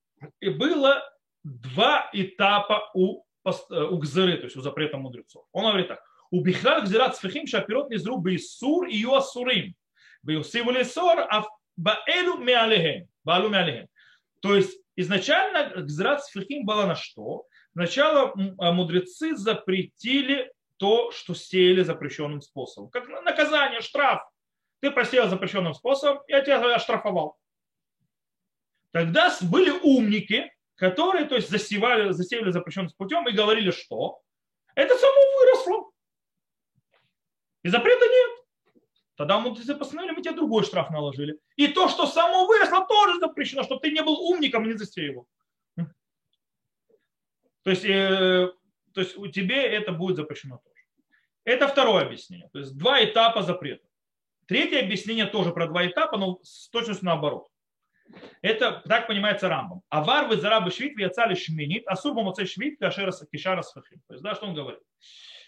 было 0.42 1.04
два 1.44 2.10
этапа 2.14 2.90
у, 2.94 3.24
у 3.44 3.98
гзыры, 3.98 4.38
то 4.38 4.46
есть 4.46 4.56
у 4.56 4.62
запрета 4.62 4.98
мудрецов. 4.98 5.46
Он 5.52 5.66
говорит 5.66 5.88
так. 5.88 6.04
У 6.32 6.42
бихрал 6.42 6.84
гзират 6.84 7.16
сфихим 7.16 7.48
шапирот 7.48 7.90
низру 7.90 8.18
бейсур 8.18 8.88
и 8.88 8.98
юасурим. 8.98 9.74
Бейусиву 10.22 10.72
лесор, 10.72 11.20
а 11.20 11.46
баэлу 11.76 12.38
меалехем. 12.38 13.08
Баалу 13.24 13.50
меалехем. 13.50 13.88
То 14.42 14.56
есть 14.56 14.80
изначально 14.96 15.82
гзират 15.82 16.24
сфихим 16.24 16.66
было 16.66 16.86
на 16.86 16.96
что? 16.96 17.46
Сначала 17.74 18.34
а, 18.58 18.72
мудрецы 18.72 19.36
запретили 19.36 20.52
то, 20.78 21.12
что 21.12 21.34
сеяли 21.34 21.84
запрещенным 21.84 22.42
способом. 22.42 22.90
Как 22.90 23.08
наказание, 23.08 23.82
штраф. 23.82 24.22
Ты 24.82 24.92
посеял 24.92 25.28
запрещенным 25.28 25.74
способом, 25.74 26.22
я 26.28 26.42
тебя 26.42 26.76
оштрафовал. 26.76 27.38
Тогда 28.92 29.36
были 29.42 29.70
умники, 29.70 30.52
которые 30.76 31.26
то 31.26 31.36
есть, 31.36 31.50
засевали, 31.50 32.12
засеяли 32.12 32.52
запрещенным 32.52 32.92
путем 32.98 33.28
и 33.28 33.34
говорили, 33.34 33.72
что 33.72 34.22
это 34.76 34.98
само 34.98 35.16
выросло. 35.40 35.92
И 37.64 37.70
запрета 37.70 38.06
нет. 38.06 38.40
Тогда 39.16 39.38
мудрецы 39.38 39.76
постановили, 39.76 40.16
мы 40.16 40.22
тебе 40.22 40.34
другой 40.34 40.64
штраф 40.64 40.90
наложили. 40.92 41.38
И 41.58 41.68
то, 41.68 41.90
что 41.90 42.08
само 42.08 42.46
выросло, 42.46 42.88
тоже 42.88 43.20
запрещено, 43.20 43.64
чтобы 43.64 43.82
ты 43.82 43.92
не 43.92 44.02
был 44.02 44.18
умником 44.18 44.64
и 44.66 44.70
не 44.70 44.78
засеял. 44.78 45.28
То 47.64 47.72
есть, 47.72 47.84
э, 47.84 48.50
то 48.94 49.02
есть 49.02 49.18
у 49.18 49.28
тебя 49.28 49.62
это 49.62 49.92
будет 49.92 50.16
запрещено 50.16 50.62
тоже. 50.64 50.86
Это 51.44 51.68
второе 51.68 52.06
объяснение. 52.06 52.50
То 52.54 52.60
есть 52.60 52.78
два 52.78 53.04
этапа 53.04 53.44
запрета. 53.44 53.86
Третье 54.48 54.80
объяснение 54.80 55.26
тоже 55.26 55.52
про 55.52 55.68
два 55.68 55.86
этапа, 55.86 56.18
но 56.18 56.40
с 56.42 56.70
точностью 56.70 57.06
наоборот. 57.06 57.49
Это 58.42 58.82
так 58.88 59.08
понимается 59.08 59.50
Рамбом. 59.50 59.84
Авар 59.90 60.28
вы 60.28 60.38
зарабы 60.38 60.72
швид 60.72 60.98
яцали 60.98 61.36
шминит, 61.36 61.84
а 61.88 61.96
сурбом 61.96 62.30
оце 62.30 62.46
швид 62.46 62.80
кишара 62.80 63.62
сфахим. 63.62 64.02
То 64.08 64.14
есть, 64.14 64.24
да, 64.24 64.36
что 64.36 64.48
он 64.48 64.56
говорит? 64.56 64.82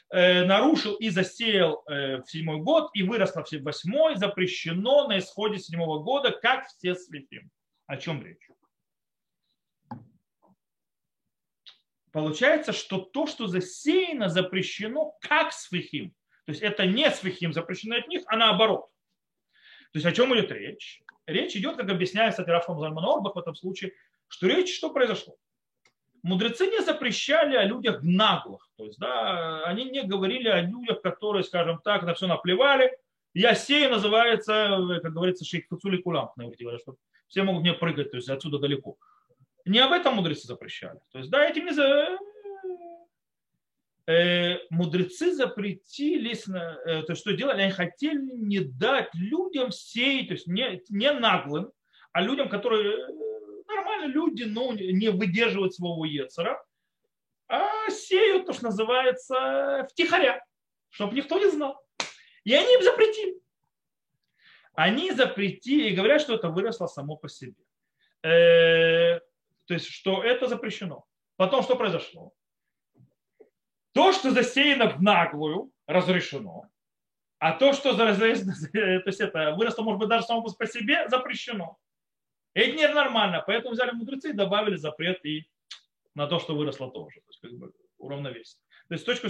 Э, 0.10 0.44
нарушил 0.44 0.96
и 0.96 1.10
засеял 1.10 1.84
э, 1.88 2.18
в 2.18 2.26
седьмой 2.26 2.58
год 2.58 2.90
и 2.94 3.02
выросло 3.02 3.46
в 3.46 3.64
восьмой, 3.64 4.18
запрещено 4.18 5.08
на 5.08 5.20
исходе 5.20 5.58
седьмого 5.58 6.04
года, 6.04 6.32
как 6.32 6.68
все 6.68 6.96
святым. 6.96 7.50
О 7.88 7.96
чем 7.96 8.24
речь? 8.24 8.50
Получается, 12.12 12.74
что 12.74 12.98
то, 12.98 13.26
что 13.26 13.48
засеяно, 13.48 14.28
запрещено 14.28 15.14
как 15.22 15.54
свихим. 15.54 16.14
То 16.46 16.52
есть 16.52 16.62
это 16.62 16.86
не 16.86 17.10
свихим 17.10 17.54
запрещено 17.54 17.96
от 17.96 18.08
них, 18.10 18.24
а 18.26 18.36
наоборот. 18.36 18.90
То 19.94 20.00
есть 20.00 20.06
о 20.06 20.12
чем 20.12 20.34
идет 20.34 20.52
речь? 20.52 21.02
Речь 21.28 21.56
идет, 21.56 21.78
как 21.78 21.90
объясняет 21.90 22.32
кстати, 22.32 22.50
Рафам 22.50 22.80
Зальман 22.80 23.06
Орбах 23.06 23.36
в 23.36 23.40
этом 23.40 23.56
случае, 23.56 23.94
что 24.28 24.48
речь, 24.48 24.76
что 24.76 24.92
произошло. 24.92 25.36
Мудрецы 26.24 26.68
не 26.68 26.82
запрещали 26.82 27.56
о 27.56 27.64
людях 27.64 28.02
наглых. 28.04 28.70
То 28.78 28.86
есть, 28.86 29.00
да, 29.00 29.64
они 29.66 29.86
не 29.86 30.04
говорили 30.04 30.48
о 30.48 30.62
людях, 30.62 31.02
которые, 31.02 31.44
скажем 31.44 31.80
так, 31.84 32.04
на 32.04 32.14
все 32.14 32.28
наплевали. 32.28 32.96
Я 33.34 33.56
сею 33.56 33.90
называется, 33.90 35.00
как 35.02 35.14
говорится, 35.14 35.46
шейх 35.46 35.68
Фацули 35.68 35.98
Кулам, 35.98 36.32
что 36.80 36.96
все 37.28 37.44
могут 37.44 37.62
мне 37.62 37.74
прыгать, 37.74 38.12
то 38.12 38.18
есть 38.18 38.30
отсюда 38.30 38.60
далеко. 38.60 38.98
Не 39.66 39.80
об 39.80 39.94
этом 39.94 40.16
мудрецы 40.16 40.48
запрещали. 40.48 41.00
То 41.12 41.20
есть, 41.20 41.30
да, 41.30 41.48
этим 41.48 41.66
не 41.66 41.72
за... 41.72 42.18
Э, 44.12 44.60
мудрецы 44.70 45.34
запретили, 45.34 46.34
э, 46.34 47.04
то 47.04 47.16
что 47.16 47.32
делали, 47.32 47.62
они 47.62 47.72
хотели 47.72 48.20
не 48.20 48.60
дать 48.60 49.10
людям 49.14 49.72
сеять, 49.72 50.28
то 50.28 50.34
есть 50.34 50.48
не, 50.48 50.82
не 50.90 51.14
наглым, 51.14 51.72
а 52.12 52.22
людям, 52.22 52.50
которые 52.50 52.94
э, 52.94 53.08
нормально 53.70 54.08
люди, 54.08 54.44
но 54.44 54.74
не 54.74 55.12
выдерживают 55.12 55.76
своего 55.76 56.04
Ецера, 56.04 56.62
а 57.48 57.90
сеют, 57.90 58.48
то, 58.48 58.54
что 58.54 58.66
называется, 58.66 59.88
втихаря, 59.90 60.44
чтобы 60.90 61.16
никто 61.16 61.40
не 61.40 61.50
знал. 61.50 61.82
И 62.44 62.54
они 62.54 62.74
им 62.74 62.84
запретили. 62.84 63.40
Они 64.74 65.12
запретили 65.12 65.90
и 65.90 65.96
говорят, 65.96 66.22
что 66.22 66.36
это 66.36 66.50
выросло 66.50 66.88
само 66.88 67.16
по 67.16 67.30
себе. 67.30 67.56
То 68.22 69.22
есть, 69.70 69.88
что 69.88 70.24
это 70.24 70.48
запрещено. 70.48 71.06
Потом 71.36 71.62
что 71.62 71.76
произошло? 71.76 72.34
То, 73.94 74.12
что 74.14 74.32
засеяно 74.32 74.90
в 74.90 75.02
наглую, 75.02 75.72
разрешено. 75.88 76.70
А 77.40 77.54
то, 77.54 77.74
что 77.74 77.98
то 77.98 78.08
есть 78.08 79.20
это 79.20 79.56
выросло, 79.58 79.82
может 79.84 80.00
быть, 80.00 80.10
даже 80.10 80.26
само 80.26 80.44
по 80.44 80.68
себе, 80.68 81.10
запрещено. 81.10 81.78
Это 82.54 82.76
не 82.76 82.88
нормально. 82.88 83.44
Поэтому 83.46 83.74
взяли 83.74 83.92
мудрецы 83.92 84.30
и 84.30 84.34
добавили 84.34 84.76
запрет 84.76 85.26
и 85.26 85.50
на 86.14 86.28
то, 86.28 86.40
что 86.40 86.56
выросло 86.56 86.92
тоже. 86.92 87.22
То 87.22 87.28
есть, 87.30 87.42
как 87.42 87.54
бы 87.54 87.74
уравновесить. 87.98 88.60
То 88.88 88.94
есть, 88.94 89.06
точку 89.06 89.28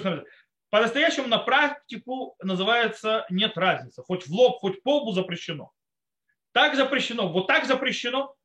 по-настоящему 0.69 1.27
на 1.27 1.37
практику 1.37 2.35
называется 2.41 3.25
нет 3.29 3.57
разницы. 3.57 4.03
Хоть 4.03 4.27
в 4.27 4.31
лоб, 4.31 4.59
хоть 4.59 4.83
по 4.83 4.97
лбу 4.97 5.11
запрещено. 5.11 5.71
Так 6.53 6.75
запрещено, 6.75 7.31
вот 7.31 7.47
так 7.47 7.65
запрещено, 7.65 8.35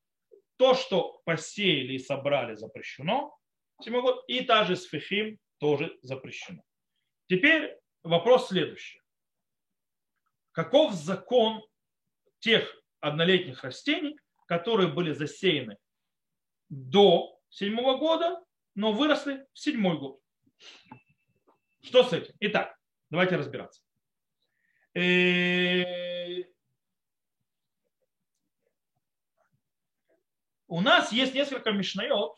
то, 0.59 0.75
что 0.75 1.21
посеяли 1.25 1.95
и 1.95 1.99
собрали, 1.99 2.55
запрещено. 2.55 3.37
И 4.29 4.41
также 4.43 4.77
с 4.77 4.85
фихим 4.85 5.39
тоже 5.59 5.99
запрещено. 6.03 6.63
Теперь 7.29 7.79
вопрос 8.03 8.49
следующий. 8.49 9.01
Каков 10.53 10.95
закон 10.95 11.63
тех 12.39 12.65
однолетних 13.01 13.63
растений, 13.65 14.19
которые 14.47 14.89
были 14.89 15.13
засеяны 15.13 15.77
до 16.69 17.39
седьмого 17.51 17.99
года, 17.99 18.43
но 18.75 18.93
выросли 18.93 19.47
в 19.53 19.59
седьмой 19.59 19.99
год? 19.99 20.21
Что 21.83 22.05
с 22.05 22.13
этим? 22.13 22.35
Итак, 22.41 22.77
давайте 23.11 23.37
разбираться. 23.37 23.83
Э, 24.95 26.43
у 30.69 30.81
нас 30.81 31.13
есть 31.13 31.35
несколько 31.35 31.71
мишнает, 31.73 32.33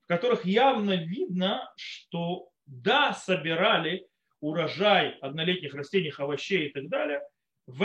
в 0.00 0.06
которых 0.06 0.44
явно 0.44 0.96
видно, 0.96 1.72
что 1.76 2.49
да, 2.70 3.12
собирали 3.12 4.06
урожай 4.40 5.18
однолетних 5.20 5.74
растений, 5.74 6.12
овощей 6.16 6.68
и 6.68 6.72
так 6.72 6.88
далее 6.88 7.20
в 7.66 7.84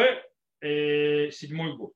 э, 0.61 1.31
седьмой 1.31 1.75
год. 1.75 1.93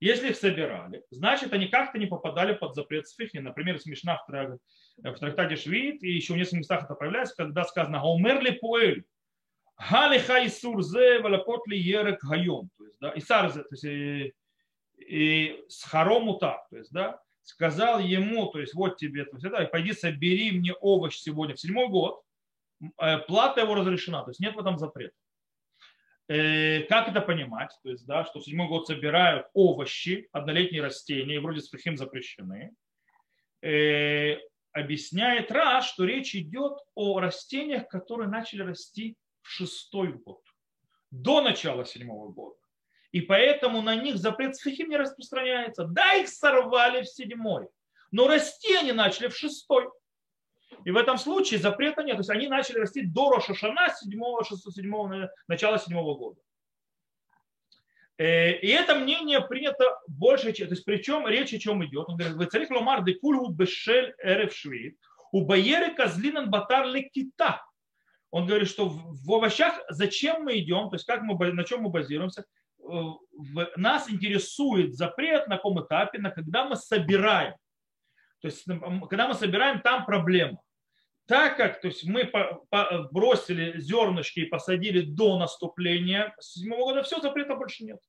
Если 0.00 0.30
их 0.30 0.36
собирали, 0.36 1.04
значит, 1.10 1.52
они 1.52 1.68
как-то 1.68 1.98
не 1.98 2.06
попадали 2.06 2.54
под 2.54 2.74
запрет 2.74 3.06
сфихи. 3.06 3.36
Например, 3.36 3.78
смешна 3.78 4.18
в, 4.26 4.58
трактате 5.18 5.56
Швид, 5.56 6.02
и 6.02 6.10
еще 6.10 6.32
в 6.32 6.36
нескольких 6.36 6.60
местах 6.60 6.84
это 6.84 6.94
появляется, 6.94 7.36
когда 7.36 7.64
сказано 7.64 8.00
«Гаумерли 8.00 8.52
пуэль, 8.52 9.04
галиха 9.90 10.46
исурзе 10.46 11.20
валапотли 11.20 11.76
ерек 11.76 12.24
гайом». 12.24 12.70
То 12.78 12.84
есть, 12.86 12.98
да, 12.98 13.12
исарзе, 13.14 13.62
то 13.62 13.68
есть, 13.72 13.84
э, 13.84 14.32
и 14.96 15.64
с 15.68 15.84
харому 15.84 16.38
то 16.38 16.58
есть, 16.72 16.92
да, 16.92 17.20
сказал 17.42 18.00
ему, 18.00 18.46
то 18.46 18.60
есть, 18.60 18.74
вот 18.74 18.96
тебе, 18.96 19.24
то 19.24 19.36
есть, 19.36 19.48
да, 19.48 19.64
пойди 19.66 19.92
собери 19.92 20.52
мне 20.52 20.72
овощ 20.74 21.16
сегодня 21.16 21.54
в 21.54 21.60
седьмой 21.60 21.88
год, 21.88 22.22
э, 22.98 23.18
плата 23.18 23.62
его 23.62 23.74
разрешена, 23.74 24.22
то 24.22 24.30
есть 24.30 24.40
нет 24.40 24.54
в 24.54 24.60
этом 24.60 24.78
запрета. 24.78 25.14
Э, 26.28 26.82
как 26.84 27.08
это 27.08 27.20
понимать? 27.20 27.76
То 27.82 27.90
есть, 27.90 28.06
да, 28.06 28.24
что 28.24 28.38
в 28.38 28.44
седьмой 28.44 28.68
год 28.68 28.86
собирают 28.86 29.48
овощи, 29.52 30.28
однолетние 30.30 30.82
растения, 30.82 31.36
и 31.36 31.38
вроде 31.38 31.60
с 31.60 31.70
запрещены. 31.96 32.72
э, 33.62 34.38
объясняет 34.72 35.50
Раш, 35.50 35.86
что 35.86 36.04
речь 36.04 36.36
идет 36.36 36.78
о 36.94 37.18
растениях, 37.18 37.88
которые 37.88 38.28
начали 38.28 38.62
расти 38.62 39.16
в 39.42 39.48
шестой 39.48 40.12
год, 40.12 40.40
до 41.10 41.42
начала 41.42 41.84
седьмого 41.84 42.30
года. 42.30 42.59
И 43.12 43.20
поэтому 43.20 43.82
на 43.82 43.96
них 43.96 44.16
запрет 44.16 44.56
сфихим 44.56 44.88
не 44.88 44.96
распространяется. 44.96 45.84
Да, 45.84 46.14
их 46.14 46.28
сорвали 46.28 47.02
в 47.02 47.08
седьмой, 47.08 47.68
но 48.12 48.28
расти 48.28 48.74
они 48.74 48.92
начали 48.92 49.28
в 49.28 49.36
шестой. 49.36 49.88
И 50.84 50.90
в 50.90 50.96
этом 50.96 51.18
случае 51.18 51.60
запрета 51.60 52.02
нет. 52.02 52.16
То 52.16 52.20
есть 52.20 52.30
они 52.30 52.46
начали 52.46 52.78
расти 52.78 53.02
до 53.02 53.30
Рошашана 53.30 53.92
седьмого, 53.94 54.44
седьмого, 54.44 55.30
начала 55.48 55.78
седьмого 55.78 56.14
года. 56.14 56.40
Э, 58.20 58.52
и 58.52 58.68
это 58.68 58.94
мнение 58.94 59.40
принято 59.40 59.98
больше, 60.06 60.52
то 60.52 60.64
есть 60.64 60.84
причем 60.84 61.26
речь 61.26 61.54
о 61.54 61.58
чем 61.58 61.84
идет. 61.84 62.08
Он 62.08 62.16
говорит, 62.16 62.36
вы 62.36 62.44
царих 62.46 62.70
ломар 62.70 63.02
де 63.02 63.14
кульу 63.14 63.48
бешель 63.48 64.14
эрев 64.22 64.54
швид, 64.54 64.98
у 65.32 65.46
байеры 65.46 65.94
козлинан 65.94 66.50
батар 66.50 66.86
лекита. 66.86 67.64
Он 68.30 68.46
говорит, 68.46 68.68
что 68.68 68.88
в 68.88 69.32
овощах 69.32 69.80
зачем 69.88 70.44
мы 70.44 70.58
идем, 70.58 70.90
то 70.90 70.96
есть 70.96 71.06
как 71.06 71.22
мы, 71.22 71.52
на 71.52 71.64
чем 71.64 71.80
мы 71.80 71.88
базируемся, 71.88 72.44
нас 73.76 74.10
интересует 74.10 74.94
запрет 74.94 75.46
на 75.48 75.56
каком 75.56 75.84
этапе, 75.84 76.18
на 76.18 76.30
когда 76.30 76.64
мы 76.64 76.76
собираем. 76.76 77.54
То 78.40 78.48
есть 78.48 78.64
когда 78.64 79.28
мы 79.28 79.34
собираем, 79.34 79.80
там 79.80 80.06
проблема. 80.06 80.60
Так 81.26 81.56
как 81.56 81.80
то 81.80 81.88
есть 81.88 82.04
мы 82.04 82.30
бросили 83.12 83.78
зернышки 83.80 84.40
и 84.40 84.46
посадили 84.46 85.02
до 85.02 85.38
наступления 85.38 86.34
седьмого 86.40 86.86
года, 86.86 87.02
все, 87.02 87.20
запрета 87.20 87.54
больше 87.54 87.84
нет. 87.84 88.00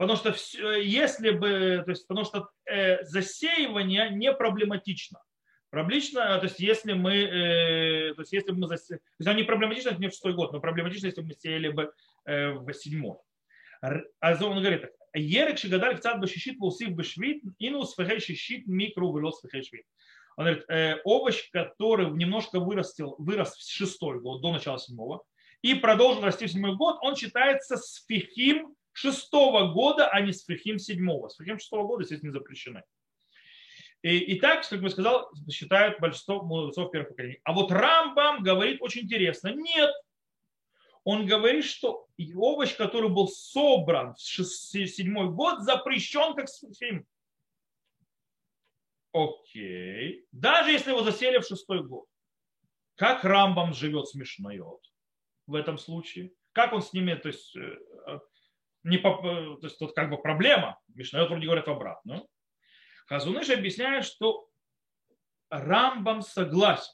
Потому 0.00 0.16
что 0.16 0.32
все, 0.32 0.76
если 0.80 1.30
бы, 1.30 1.82
то 1.84 1.90
есть, 1.90 2.06
потому 2.06 2.24
что 2.24 2.48
э, 2.64 3.04
засеивание 3.04 4.08
не 4.08 4.32
проблематично. 4.32 5.20
Проблематично, 5.68 6.38
то 6.38 6.44
есть 6.44 6.58
если 6.58 6.94
мы, 6.94 7.16
э, 7.16 8.14
то 8.14 8.22
есть 8.22 8.32
если 8.32 8.52
мы 8.52 8.66
засе... 8.66 8.96
то 8.96 9.02
есть 9.18 9.36
не 9.36 9.42
проблематично, 9.42 9.90
это 9.90 10.00
не 10.00 10.08
в 10.08 10.12
шестой 10.12 10.32
год, 10.32 10.54
но 10.54 10.60
проблематично, 10.60 11.04
если 11.04 11.20
мы 11.20 11.34
сеяли 11.34 11.68
бы 11.68 11.92
э, 12.24 12.50
в 12.50 12.72
седьмой. 12.72 13.18
А 13.80 14.44
он 14.44 14.60
говорит 14.60 14.90
Ерек 15.14 15.58
шигадаль 15.58 15.96
в 15.96 16.00
цад 16.00 16.20
башишит 16.20 16.58
вусив 16.58 16.90
башвит, 16.90 17.42
инус 17.58 17.94
фехей 17.94 18.20
шишит 18.20 18.66
микру 18.66 19.16
велос 19.16 19.40
фехей 19.40 19.62
швит. 19.62 19.84
Он 20.36 20.44
говорит, 20.44 20.64
э, 20.68 21.00
овощ, 21.04 21.50
который 21.50 22.10
немножко 22.10 22.60
вырастил, 22.60 23.16
вырос 23.18 23.56
в 23.56 23.70
шестой 23.70 24.20
год, 24.20 24.40
до 24.40 24.52
начала 24.52 24.78
седьмого, 24.78 25.24
и 25.62 25.74
продолжил 25.74 26.22
расти 26.22 26.46
в 26.46 26.50
седьмой 26.50 26.76
год, 26.76 26.98
он 27.02 27.16
считается 27.16 27.76
сфихим 27.76 28.74
шестого 28.92 29.72
года, 29.72 30.08
а 30.08 30.20
не 30.20 30.32
с 30.32 30.44
фрихим 30.44 30.78
седьмого. 30.78 31.28
С 31.28 31.36
фрихим 31.36 31.58
шестого 31.58 31.86
года, 31.86 32.02
естественно, 32.02 32.30
не 32.30 32.38
запрещены. 32.38 32.82
И, 34.02 34.16
и 34.16 34.40
так, 34.40 34.66
как 34.66 34.80
мы 34.80 34.88
сказал, 34.88 35.30
считают 35.50 36.00
большинство 36.00 36.42
мудрецов 36.42 36.90
первых 36.90 37.10
поколений. 37.10 37.40
А 37.44 37.52
вот 37.52 37.70
Рамбам 37.70 38.42
говорит 38.42 38.80
очень 38.80 39.02
интересно. 39.02 39.48
Нет. 39.48 39.90
Он 41.04 41.26
говорит, 41.26 41.64
что 41.64 42.06
овощ, 42.36 42.76
который 42.76 43.08
был 43.08 43.28
собран 43.28 44.14
в 44.14 44.18
седьмой 44.20 45.30
год, 45.30 45.62
запрещен 45.62 46.34
как 46.34 46.48
сфихим. 46.48 47.06
Окей. 49.12 50.26
Даже 50.30 50.70
если 50.70 50.90
его 50.90 51.02
засели 51.02 51.38
в 51.38 51.46
шестой 51.46 51.82
год. 51.82 52.06
Как 52.96 53.24
Рамбам 53.24 53.72
живет 53.72 54.08
смешно 54.08 54.80
в 55.46 55.54
этом 55.54 55.78
случае? 55.78 56.32
Как 56.52 56.72
он 56.72 56.82
с 56.82 56.92
ними, 56.92 57.14
то 57.14 57.28
есть 57.28 57.56
э, 57.56 57.78
не 58.82 58.98
по, 58.98 59.08
э, 59.08 59.56
то 59.60 59.66
есть 59.66 59.78
тут 59.78 59.94
как 59.94 60.10
бы 60.10 60.18
проблема. 60.18 60.78
Мишнайот 60.88 61.30
вроде 61.30 61.46
говорят 61.46 61.68
обратно. 61.68 62.26
Хазуныш 63.06 63.48
объясняет, 63.50 64.04
что 64.04 64.48
Рамбам 65.48 66.22
согласен, 66.22 66.92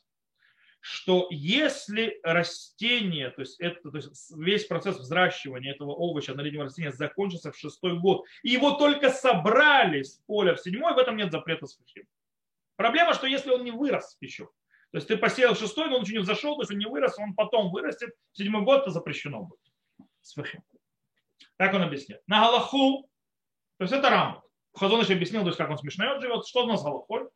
что 0.88 1.26
если 1.30 2.20
растение, 2.22 3.30
то 3.30 3.40
есть, 3.40 3.58
это, 3.58 3.90
то 3.90 3.96
есть 3.96 4.32
весь 4.36 4.66
процесс 4.66 4.96
взращивания 4.96 5.72
этого 5.72 5.92
овоща 5.92 6.32
на 6.32 6.42
летнего 6.42 6.62
растения 6.62 6.92
закончился 6.92 7.50
в 7.50 7.58
шестой 7.58 7.98
год, 7.98 8.24
и 8.44 8.50
его 8.50 8.70
только 8.70 9.10
собрали 9.10 10.04
с 10.04 10.22
поля 10.28 10.54
в 10.54 10.60
седьмой, 10.60 10.94
в 10.94 10.98
этом 10.98 11.16
нет 11.16 11.32
запрета 11.32 11.66
с 11.66 11.76
Проблема, 12.76 13.14
что 13.14 13.26
если 13.26 13.50
он 13.50 13.64
не 13.64 13.72
вырос 13.72 14.16
еще, 14.20 14.44
то 14.44 14.98
есть 14.98 15.08
ты 15.08 15.16
посеял 15.16 15.56
шестой, 15.56 15.88
но 15.88 15.96
он 15.96 16.02
еще 16.02 16.12
не 16.12 16.20
взошел, 16.20 16.54
то 16.54 16.62
есть 16.62 16.70
он 16.70 16.78
не 16.78 16.86
вырос, 16.86 17.18
он 17.18 17.34
потом 17.34 17.72
вырастет, 17.72 18.10
в 18.30 18.38
седьмой 18.38 18.62
год 18.62 18.82
это 18.82 18.90
запрещено 18.90 19.42
будет. 19.42 20.52
Так 21.56 21.74
он 21.74 21.82
объяснил. 21.82 22.18
На 22.28 22.42
Галаху, 22.42 23.10
то 23.78 23.82
есть 23.82 23.92
это 23.92 24.08
Рамбам. 24.08 24.42
Хазоныш 24.72 25.10
объяснил, 25.10 25.40
то 25.40 25.48
есть 25.48 25.58
как 25.58 25.68
он 25.68 25.78
смешно 25.78 26.20
живет. 26.20 26.46
Что 26.46 26.62
у 26.62 26.68
нас 26.68 26.84
Галахой? 26.84 27.28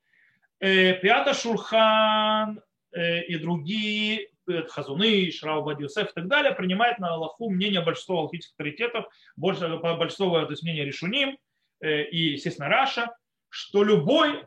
Э, 0.61 0.95
Пиата 1.01 1.35
Шурхан 1.35 2.63
и 2.93 3.37
другие 3.39 4.31
э, 4.49 4.63
Хазуны, 4.69 5.31
Шрау 5.31 5.63
Бадиусеф 5.63 6.11
и 6.11 6.15
так 6.15 6.29
далее 6.29 6.55
принимают 6.55 6.99
на 6.99 7.15
Аллаху 7.15 7.51
мнение 7.51 7.81
большинства 7.81 8.21
алхимических 8.21 8.53
авторитетов, 8.53 9.07
больше, 9.37 9.69
большинство 9.79 10.41
то 10.45 10.51
есть 10.51 10.63
мнение 10.63 10.85
Решуним 10.85 11.39
и, 11.83 12.33
естественно, 12.33 12.69
Раша, 12.69 13.15
что 13.49 13.83
любой 13.83 14.47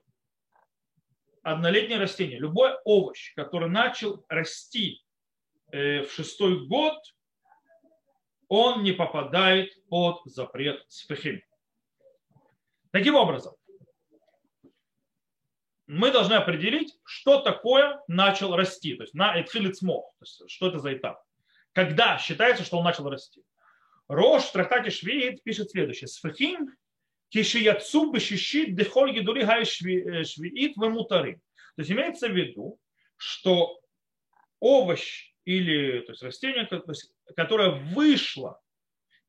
однолетнее 1.42 2.00
растение, 2.00 2.38
любой 2.38 2.74
овощ, 2.86 3.34
который 3.36 3.70
начал 3.70 4.24
расти 4.30 5.04
в 5.72 6.06
шестой 6.12 6.68
год, 6.68 6.96
он 8.50 8.84
не 8.84 8.92
попадает 8.92 9.74
под 9.88 10.22
запрет 10.26 10.84
сфехим. 10.88 11.42
Таким 12.92 13.16
образом, 13.16 13.56
мы 15.88 16.12
должны 16.12 16.34
определить, 16.34 16.98
что 17.04 17.42
такое 17.42 18.02
начал 18.08 18.56
расти, 18.56 18.96
то 18.96 19.04
есть 19.04 19.14
на 19.14 19.38
есть 20.26 20.44
что 20.48 20.68
это 20.68 20.80
за 20.80 20.94
этап. 20.94 21.22
Когда 21.74 22.18
считается, 22.18 22.64
что 22.64 22.78
он 22.78 22.84
начал 22.84 23.10
расти. 23.10 23.44
Рош 24.08 24.44
в 24.44 24.52
трактате 24.52 24.92
Швеид 24.92 25.44
пишет 25.44 25.72
следующее. 25.72 26.08
Сфахим 26.08 26.70
кишияцу 27.30 28.12
бешишит 28.12 28.76
дехоль 28.76 29.14
гидули 29.14 29.44
гай 29.44 29.66
швеид 29.66 30.78
вемутары. 30.78 31.42
То 31.76 31.82
есть 31.82 31.92
имеется 31.92 32.28
в 32.28 32.32
виду, 32.32 32.80
что 33.18 33.80
овощ 34.60 35.34
или 35.46 36.02
то 36.02 36.12
есть 36.12 36.22
растение, 36.22 36.70
которое 37.36 37.72
вышло 37.72 38.62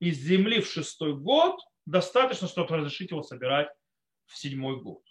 из 0.00 0.18
земли 0.18 0.60
в 0.60 0.70
шестой 0.70 1.16
год, 1.16 1.58
достаточно, 1.86 2.46
чтобы 2.46 2.76
разрешить 2.76 3.10
его 3.10 3.22
собирать 3.22 3.68
в 4.26 4.36
седьмой 4.36 4.80
год. 4.80 5.02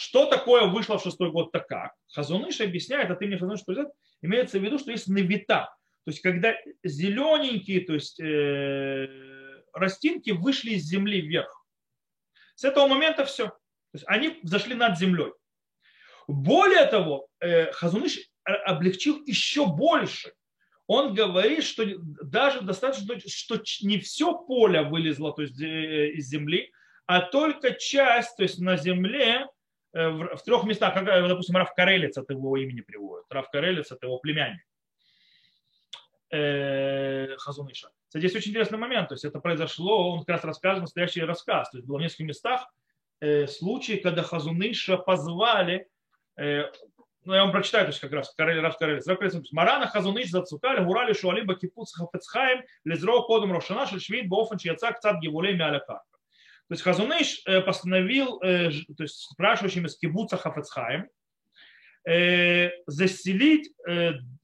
Что 0.00 0.26
такое 0.26 0.66
вышло 0.66 0.96
в 0.96 1.02
шестой 1.02 1.32
год, 1.32 1.50
так 1.50 1.66
как? 1.66 1.92
Хазуныш 2.12 2.60
объясняет, 2.60 3.10
а 3.10 3.16
ты 3.16 3.26
мне 3.26 3.36
Хазуныш 3.36 3.62
что 3.62 3.90
имеется 4.22 4.60
в 4.60 4.62
виду, 4.62 4.78
что 4.78 4.92
есть 4.92 5.08
навита. 5.08 5.74
То 6.04 6.12
есть, 6.12 6.20
когда 6.20 6.54
зелененькие, 6.84 7.80
то 7.80 7.94
есть 7.94 8.20
э, 8.20 9.08
растинки 9.72 10.30
вышли 10.30 10.74
из 10.74 10.84
земли 10.84 11.20
вверх. 11.20 11.66
С 12.54 12.62
этого 12.62 12.86
момента 12.86 13.24
все. 13.24 13.48
То 13.48 13.56
есть 13.94 14.04
они 14.06 14.38
зашли 14.44 14.76
над 14.76 14.96
землей. 14.96 15.32
Более 16.28 16.86
того, 16.86 17.26
э, 17.40 17.72
Хазуныш 17.72 18.20
облегчил 18.44 19.20
еще 19.26 19.66
больше. 19.66 20.32
Он 20.86 21.12
говорит, 21.12 21.64
что 21.64 21.84
даже 22.22 22.60
достаточно, 22.60 23.18
что 23.26 23.60
не 23.82 23.98
все 23.98 24.32
поле 24.46 24.82
вылезло 24.82 25.34
то 25.34 25.42
есть, 25.42 25.60
э, 25.60 26.12
из 26.12 26.28
земли, 26.28 26.70
а 27.06 27.20
только 27.20 27.72
часть, 27.72 28.36
то 28.36 28.44
есть 28.44 28.60
на 28.60 28.76
земле, 28.76 29.48
в 29.92 30.38
трех 30.44 30.64
местах, 30.64 30.94
как, 30.94 31.08
э, 31.08 31.28
допустим, 31.28 31.56
Раф 31.56 31.74
Карелец 31.74 32.16
от 32.18 32.30
его 32.30 32.56
имени 32.56 32.80
приводит. 32.80 33.26
Раф 33.30 33.50
Карелец 33.50 33.90
от 33.92 34.02
его 34.02 34.18
племянника. 34.18 34.64
Хазуныша. 37.38 37.88
Кстати, 38.06 38.26
здесь 38.26 38.36
очень 38.36 38.50
интересный 38.50 38.78
момент. 38.78 39.08
То 39.08 39.14
есть 39.14 39.24
это 39.24 39.40
произошло, 39.40 40.12
он 40.12 40.20
как 40.20 40.28
раз 40.28 40.44
рассказывает 40.44 40.82
настоящий 40.82 41.22
рассказ. 41.22 41.70
То 41.70 41.78
есть 41.78 41.88
было 41.88 41.96
в 41.96 42.00
нескольких 42.02 42.26
местах 42.26 42.68
случаи, 43.46 43.96
когда 43.96 44.22
Хазуныша 44.22 44.98
позвали 44.98 45.88
ну, 47.28 47.34
я 47.34 47.42
вам 47.42 47.52
прочитаю, 47.52 47.84
то 47.84 47.90
есть 47.90 48.00
как 48.00 48.12
раз 48.12 48.32
Карель, 48.34 48.60
Рав 48.60 48.78
Карель. 48.78 49.02
Марана 49.52 49.86
Хазуныш 49.86 50.30
зацукали, 50.30 50.82
гурали 50.82 51.12
шуалим 51.12 51.46
бакипуц 51.46 51.92
хафецхаем, 51.92 52.62
лезро 52.84 53.20
кодом 53.20 53.52
рошана, 53.52 53.86
швид 53.86 54.28
бофан 54.28 54.56
чьяцак 54.56 55.00
цад 55.00 55.20
гевулей 55.20 55.54
мялякарка. 55.54 56.17
То 56.68 56.74
есть 56.74 56.82
Хазуныш 56.82 57.42
э, 57.46 57.62
постановил, 57.62 58.40
э, 58.42 58.70
то 58.94 59.02
есть 59.02 59.30
спрашивающим 59.32 59.86
из 59.86 59.96
кибуца 59.96 60.36
Хафецхайм, 60.36 61.08
э, 62.06 62.70
заселить 62.86 63.72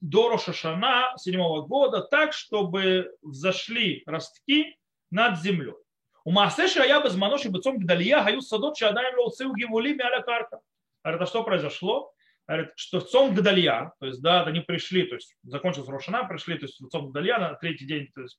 до 0.01 0.29
Рошашана 0.29 1.13
седьмого 1.17 1.67
года 1.67 2.01
так, 2.01 2.33
чтобы 2.33 3.11
взошли 3.21 4.01
ростки 4.07 4.75
над 5.11 5.39
землей. 5.39 5.75
У 6.23 6.31
Маасеша 6.31 6.83
я 6.83 6.99
без 6.99 7.15
маноши 7.15 7.49
бецом 7.49 7.77
гдалия 7.77 8.23
гаю 8.23 8.41
садот 8.41 8.75
шадаем 8.75 9.19
лоуцеу 9.19 9.53
гивули 9.53 9.93
мяля 9.93 10.23
карка. 10.23 10.61
Это 11.03 11.27
что 11.27 11.43
произошло? 11.43 12.11
говорит, 12.47 12.71
что 12.75 12.99
Цом 12.99 13.33
Гдалья, 13.33 13.93
то 13.99 14.05
есть, 14.05 14.21
да, 14.21 14.43
они 14.43 14.59
пришли, 14.59 15.03
то 15.07 15.15
есть, 15.15 15.35
закончился 15.43 15.91
Рошана, 15.91 16.25
пришли, 16.25 16.57
то 16.57 16.65
есть, 16.65 16.79
Цом 16.91 17.09
Гдалья 17.09 17.39
на 17.39 17.55
третий 17.55 17.85
день, 17.85 18.11
то 18.13 18.21
есть, 18.21 18.37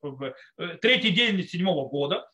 третий 0.80 1.10
день 1.10 1.42
седьмого 1.42 1.88
года, 1.88 2.28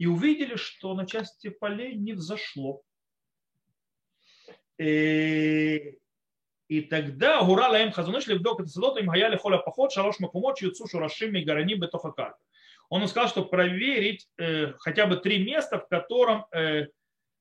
и 0.00 0.06
увидели, 0.06 0.56
что 0.56 0.94
на 0.94 1.06
части 1.06 1.50
полей 1.50 1.94
не 1.94 2.14
взошло. 2.14 2.82
и, 4.78 5.98
и 6.68 6.80
тогда 6.80 7.44
гура 7.44 7.68
лаем 7.68 7.92
хазуныш 7.92 8.26
левдок 8.26 8.60
это 8.60 8.70
садот 8.70 8.98
им 8.98 9.08
гаяли 9.08 9.36
холя 9.36 9.58
поход 9.58 9.92
шалош 9.92 10.18
макумот 10.18 10.56
чьюцу 10.56 10.86
шурашим 10.88 11.36
и 11.36 11.44
гарани 11.44 11.74
бетохакар. 11.74 12.34
Он 12.88 13.06
сказал, 13.08 13.28
что 13.28 13.44
проверить 13.44 14.26
э, 14.38 14.72
хотя 14.78 15.04
бы 15.06 15.16
три 15.16 15.44
места, 15.44 15.78
в 15.78 15.86
котором 15.86 16.46
э, 16.50 16.86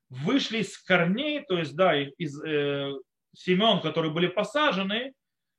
вышли 0.10 0.58
из 0.58 0.78
корней, 0.80 1.46
то 1.46 1.58
есть 1.58 1.78
да, 1.78 1.98
из 1.98 2.44
э, 2.44 2.92
семен, 3.34 3.80
которые 3.80 4.12
были 4.12 4.28
посажены, 4.28 5.14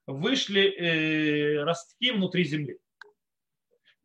вышли 0.06 0.64
э, 0.68 1.64
ростки 1.64 2.12
внутри 2.12 2.44
земли. 2.44 2.78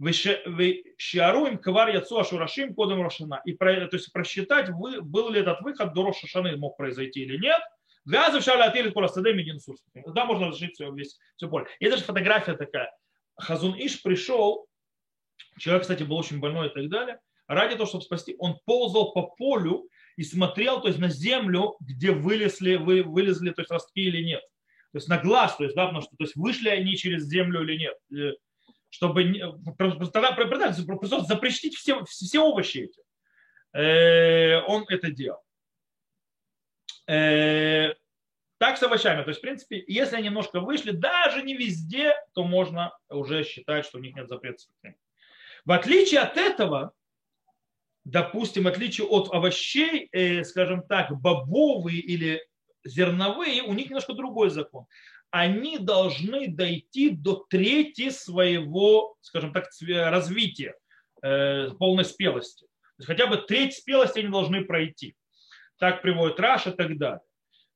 Шиаруем 0.01 1.57
квар 1.57 1.89
яцу 1.89 2.19
ашурашим 2.19 2.73
кодом 2.73 3.01
Рошана. 3.01 3.41
И 3.45 3.53
про, 3.53 3.87
то 3.87 3.95
есть 3.95 4.11
просчитать, 4.11 4.69
вы, 4.69 5.01
был 5.01 5.29
ли 5.29 5.39
этот 5.39 5.61
выход 5.61 5.93
до 5.93 6.05
Рошашаны 6.05 6.57
мог 6.57 6.77
произойти 6.77 7.21
или 7.21 7.37
нет. 7.37 7.61
Вязы 8.05 8.39
в 8.39 8.43
шале 8.43 8.63
отели 8.63 8.89
курасады 8.89 9.33
медин 9.33 9.59
Да, 10.13 10.25
можно 10.25 10.47
разрешить 10.47 10.75
все, 10.75 10.91
весь, 10.91 11.17
все 11.37 11.49
поле. 11.49 11.65
И 11.79 11.89
даже 11.89 12.03
фотография 12.03 12.53
такая. 12.53 12.91
Хазун 13.35 13.75
Иш 13.77 14.01
пришел, 14.01 14.67
человек, 15.57 15.83
кстати, 15.83 16.03
был 16.03 16.17
очень 16.17 16.39
больной 16.39 16.67
и 16.67 16.73
так 16.73 16.87
далее, 16.89 17.19
ради 17.47 17.73
того, 17.73 17.87
чтобы 17.87 18.03
спасти, 18.03 18.35
он 18.37 18.59
ползал 18.65 19.11
по 19.11 19.23
полю 19.23 19.89
и 20.17 20.23
смотрел 20.23 20.81
то 20.81 20.87
есть, 20.87 20.99
на 20.99 21.09
землю, 21.09 21.77
где 21.79 22.11
вылезли, 22.11 22.75
вы, 22.75 23.01
вылезли 23.03 23.49
то 23.49 23.61
есть, 23.61 23.71
ростки 23.71 24.01
или 24.01 24.23
нет. 24.23 24.41
То 24.91 24.99
есть 24.99 25.09
на 25.09 25.17
глаз, 25.17 25.57
то 25.57 25.63
есть, 25.63 25.75
да, 25.75 25.85
потому 25.85 26.01
что 26.01 26.15
то 26.15 26.23
есть, 26.23 26.35
вышли 26.35 26.69
они 26.69 26.95
через 26.95 27.23
землю 27.23 27.63
или 27.63 27.77
нет 27.77 27.97
э, 28.15 28.33
чтобы 28.95 30.09
тогда 30.13 30.31
просто 30.31 31.21
запретить 31.21 31.75
все, 31.75 32.03
все 32.05 32.39
овощи 32.39 32.77
эти. 32.77 33.01
Э, 33.73 34.61
он 34.61 34.85
это 34.87 35.11
делал. 35.11 35.43
Э, 37.07 37.93
так 38.57 38.77
с 38.77 38.83
овощами. 38.83 39.23
То 39.23 39.29
есть, 39.29 39.39
в 39.39 39.41
принципе, 39.41 39.83
если 39.85 40.15
они 40.15 40.27
немножко 40.27 40.61
вышли, 40.61 40.91
даже 40.91 41.43
не 41.43 41.57
везде, 41.57 42.13
то 42.33 42.45
можно 42.45 42.97
уже 43.09 43.43
считать, 43.43 43.85
что 43.85 43.97
у 43.97 44.01
них 44.01 44.15
нет 44.15 44.29
запрета. 44.29 44.63
В 45.65 45.73
отличие 45.73 46.21
от 46.21 46.37
этого, 46.37 46.93
допустим, 48.05 48.63
в 48.63 48.67
отличие 48.67 49.07
от 49.07 49.29
овощей, 49.33 50.07
э, 50.13 50.45
скажем 50.45 50.83
так, 50.83 51.11
бобовые 51.19 51.99
или 51.99 52.41
зерновые, 52.85 53.61
у 53.63 53.73
них 53.73 53.87
немножко 53.87 54.13
другой 54.13 54.51
закон 54.51 54.85
они 55.35 55.79
должны 55.79 56.47
дойти 56.47 57.09
до 57.09 57.45
трети 57.49 58.09
своего, 58.09 59.17
скажем 59.19 59.51
так, 59.51 59.65
развития, 59.85 60.75
э, 61.21 61.71
полной 61.71 62.05
спелости. 62.05 62.63
То 62.63 62.99
есть 62.99 63.07
хотя 63.07 63.27
бы 63.27 63.35
треть 63.35 63.73
спелости 63.73 64.19
они 64.19 64.29
должны 64.29 64.63
пройти. 64.63 65.13
Так 65.77 66.01
приводит 66.01 66.39
Раш 66.39 66.67
и 66.67 66.71
так 66.71 66.97
далее. 66.97 67.19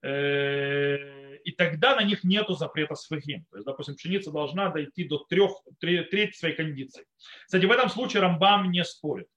Э, 0.01 1.35
и 1.43 1.51
тогда 1.51 1.97
на 1.97 2.03
них 2.05 2.23
нет 2.23 2.45
запрета 2.47 2.95
сфахим. 2.95 3.43
То 3.51 3.57
есть, 3.57 3.65
допустим, 3.65 3.95
пшеница 3.95 4.31
должна 4.31 4.69
дойти 4.69 5.03
до 5.03 5.17
трех, 5.17 5.51
трети 5.81 6.37
своей 6.37 6.55
кондиции. 6.55 7.05
Кстати, 7.45 7.65
в 7.65 7.71
этом 7.71 7.89
случае 7.89 8.21
Рамбам 8.21 8.71
не 8.71 8.85
спорит. 8.85 9.27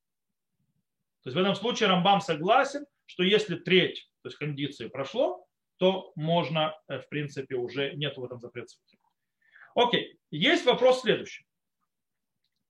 То 1.25 1.31
есть 1.31 1.37
в 1.37 1.41
этом 1.41 1.57
случае 1.57 1.89
Рамбам 1.89 2.21
согласен, 2.21 2.87
что 3.07 3.25
если 3.25 3.57
треть 3.57 4.09
то 4.23 4.29
есть 4.29 4.39
кондиции 4.39 4.87
прошло, 4.87 5.45
то 5.83 6.13
можно, 6.15 6.81
э, 6.87 7.01
в 7.01 7.09
принципе, 7.09 7.57
уже 7.57 7.95
нет 7.95 8.17
в 8.17 8.25
этом 8.25 8.39
запрета. 8.39 8.73
Окей, 9.75 10.17
есть 10.31 10.65
вопрос 10.65 11.01
следующий. 11.01 11.45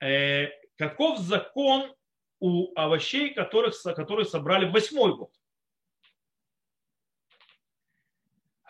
Э, 0.01 0.49
каков 0.79 1.19
закон 1.19 1.95
у 2.41 2.73
овощей, 2.75 3.35
которых, 3.35 3.75
которые 3.83 4.25
собрали 4.25 4.65
в 4.65 4.73
восьмой 4.73 5.15
год? 5.15 5.31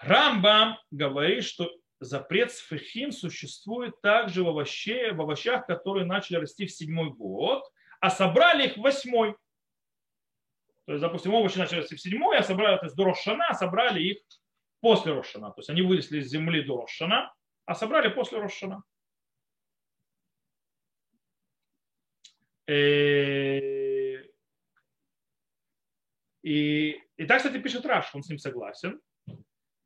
Рамбам 0.01 0.77
говорит, 0.91 1.45
что 1.45 1.71
запрет 2.01 2.51
сфехим 2.51 3.13
существует 3.13 4.01
также 4.01 4.43
в, 4.43 4.49
овощах, 4.49 5.15
в 5.15 5.21
овощах, 5.21 5.67
которые 5.67 6.05
начали 6.05 6.39
расти 6.39 6.67
в 6.67 6.73
седьмой 6.73 7.11
год, 7.11 7.63
а 8.01 8.11
собрали 8.11 8.67
их 8.67 8.77
в 8.77 8.81
восьмой. 8.81 9.37
То 10.87 10.93
есть, 10.93 11.03
допустим, 11.03 11.35
овощи 11.35 11.59
начали 11.59 11.83
в 11.83 12.01
седьмой, 12.01 12.39
а 12.39 12.43
собрали, 12.43 12.79
то 12.79 12.87
есть 12.87 12.97
до 12.97 13.05
Рошана, 13.05 13.55
собрали 13.55 14.03
их 14.03 14.19
после 14.81 15.13
Рошана. 15.13 15.51
То 15.51 15.61
есть 15.61 15.71
они 15.71 15.83
вылезли 15.83 16.19
из 16.19 16.29
земли 16.29 16.63
до 16.63 16.81
Рошана, 16.81 17.33
а 17.67 17.75
собрали 17.75 18.09
после 18.09 18.39
Рошана. 18.39 18.83
Э, 22.67 24.23
и, 26.43 27.01
и 27.17 27.27
так, 27.27 27.39
кстати, 27.39 27.61
пишет 27.61 27.87
Раш, 27.87 28.15
он 28.15 28.23
с 28.23 28.29
ним 28.29 28.39
согласен. 28.39 29.01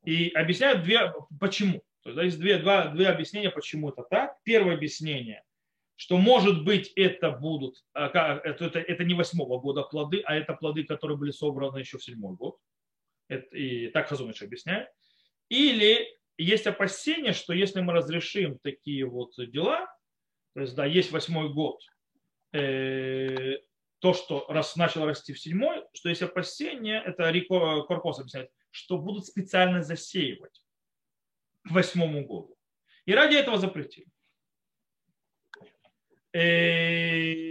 И 0.04 0.30
объясняет 0.30 0.82
две, 0.82 1.12
почему. 1.38 1.82
То 2.02 2.10
есть 2.10 2.22
есть 2.22 2.38
две, 2.38 2.58
два, 2.58 2.88
две 2.88 3.08
объяснения, 3.08 3.50
почему 3.50 3.90
это 3.90 4.02
так. 4.02 4.36
Первое 4.44 4.74
объяснение– 4.74 5.42
что 5.96 6.18
может 6.18 6.62
быть 6.64 6.92
это 6.94 7.30
будут, 7.30 7.82
а, 7.94 8.08
это, 8.44 8.66
это, 8.66 9.04
не 9.04 9.14
восьмого 9.14 9.58
года 9.58 9.82
плоды, 9.82 10.20
а 10.24 10.34
это 10.34 10.52
плоды, 10.52 10.84
которые 10.84 11.16
были 11.16 11.30
собраны 11.30 11.78
еще 11.78 11.98
в 11.98 12.04
седьмой 12.04 12.36
год. 12.36 12.58
Это, 13.28 13.56
и 13.56 13.88
так 13.88 14.08
Хазуныч 14.08 14.42
объясняет. 14.42 14.88
Или 15.48 16.06
есть 16.36 16.66
опасение, 16.66 17.32
что 17.32 17.54
если 17.54 17.80
мы 17.80 17.94
разрешим 17.94 18.58
такие 18.58 19.06
вот 19.06 19.32
дела, 19.36 19.86
то 20.54 20.60
есть, 20.60 20.74
да, 20.74 20.84
есть 20.84 21.10
восьмой 21.12 21.52
год, 21.52 21.80
э, 22.52 23.56
то, 23.98 24.12
что 24.12 24.46
раз 24.48 24.76
начал 24.76 25.06
расти 25.06 25.32
в 25.32 25.40
седьмой, 25.40 25.82
что 25.94 26.10
есть 26.10 26.22
опасение, 26.22 27.02
это 27.04 27.30
Рико 27.30 27.82
Корпос 27.84 28.20
объясняет, 28.20 28.50
что 28.70 28.98
будут 28.98 29.26
специально 29.26 29.82
засеивать 29.82 30.62
к 31.64 31.70
восьмому 31.70 32.26
году. 32.26 32.56
И 33.06 33.14
ради 33.14 33.36
этого 33.36 33.56
запретили. 33.58 34.08
Э, 36.36 37.46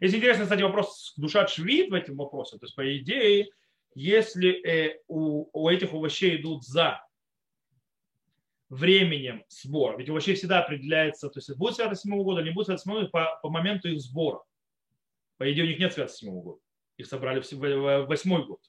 Есть 0.00 0.14
интересный, 0.14 0.44
кстати, 0.44 0.60
вопрос 0.60 1.14
душа 1.16 1.46
швид 1.46 1.90
в 1.90 1.94
этом 1.94 2.16
вопросе. 2.16 2.58
То 2.58 2.66
есть, 2.66 2.76
по 2.76 2.98
идее, 2.98 3.48
если 3.94 4.50
э, 4.50 5.00
у, 5.08 5.48
у 5.52 5.68
этих 5.70 5.94
овощей 5.94 6.36
идут 6.36 6.64
за 6.64 7.02
временем 8.68 9.44
сбора, 9.48 9.96
ведь 9.96 10.10
овощей 10.10 10.34
всегда 10.34 10.62
определяется, 10.62 11.30
то 11.30 11.38
есть 11.38 11.56
будет 11.56 11.76
свято 11.76 11.94
7 11.94 12.22
года, 12.22 12.42
не 12.42 12.50
будет 12.50 12.66
свято 12.66 12.82
7 12.82 12.92
года 12.92 13.08
по, 13.08 13.40
по 13.42 13.48
моменту 13.48 13.88
их 13.88 14.00
сбора. 14.00 14.42
По 15.38 15.50
идее, 15.50 15.64
у 15.64 15.68
них 15.68 15.78
нет 15.78 15.92
свято 15.92 16.12
7 16.12 16.40
года. 16.40 16.60
Их 16.98 17.06
собрали 17.06 17.40
в 17.40 18.06
8 18.06 18.44
год. 18.44 18.60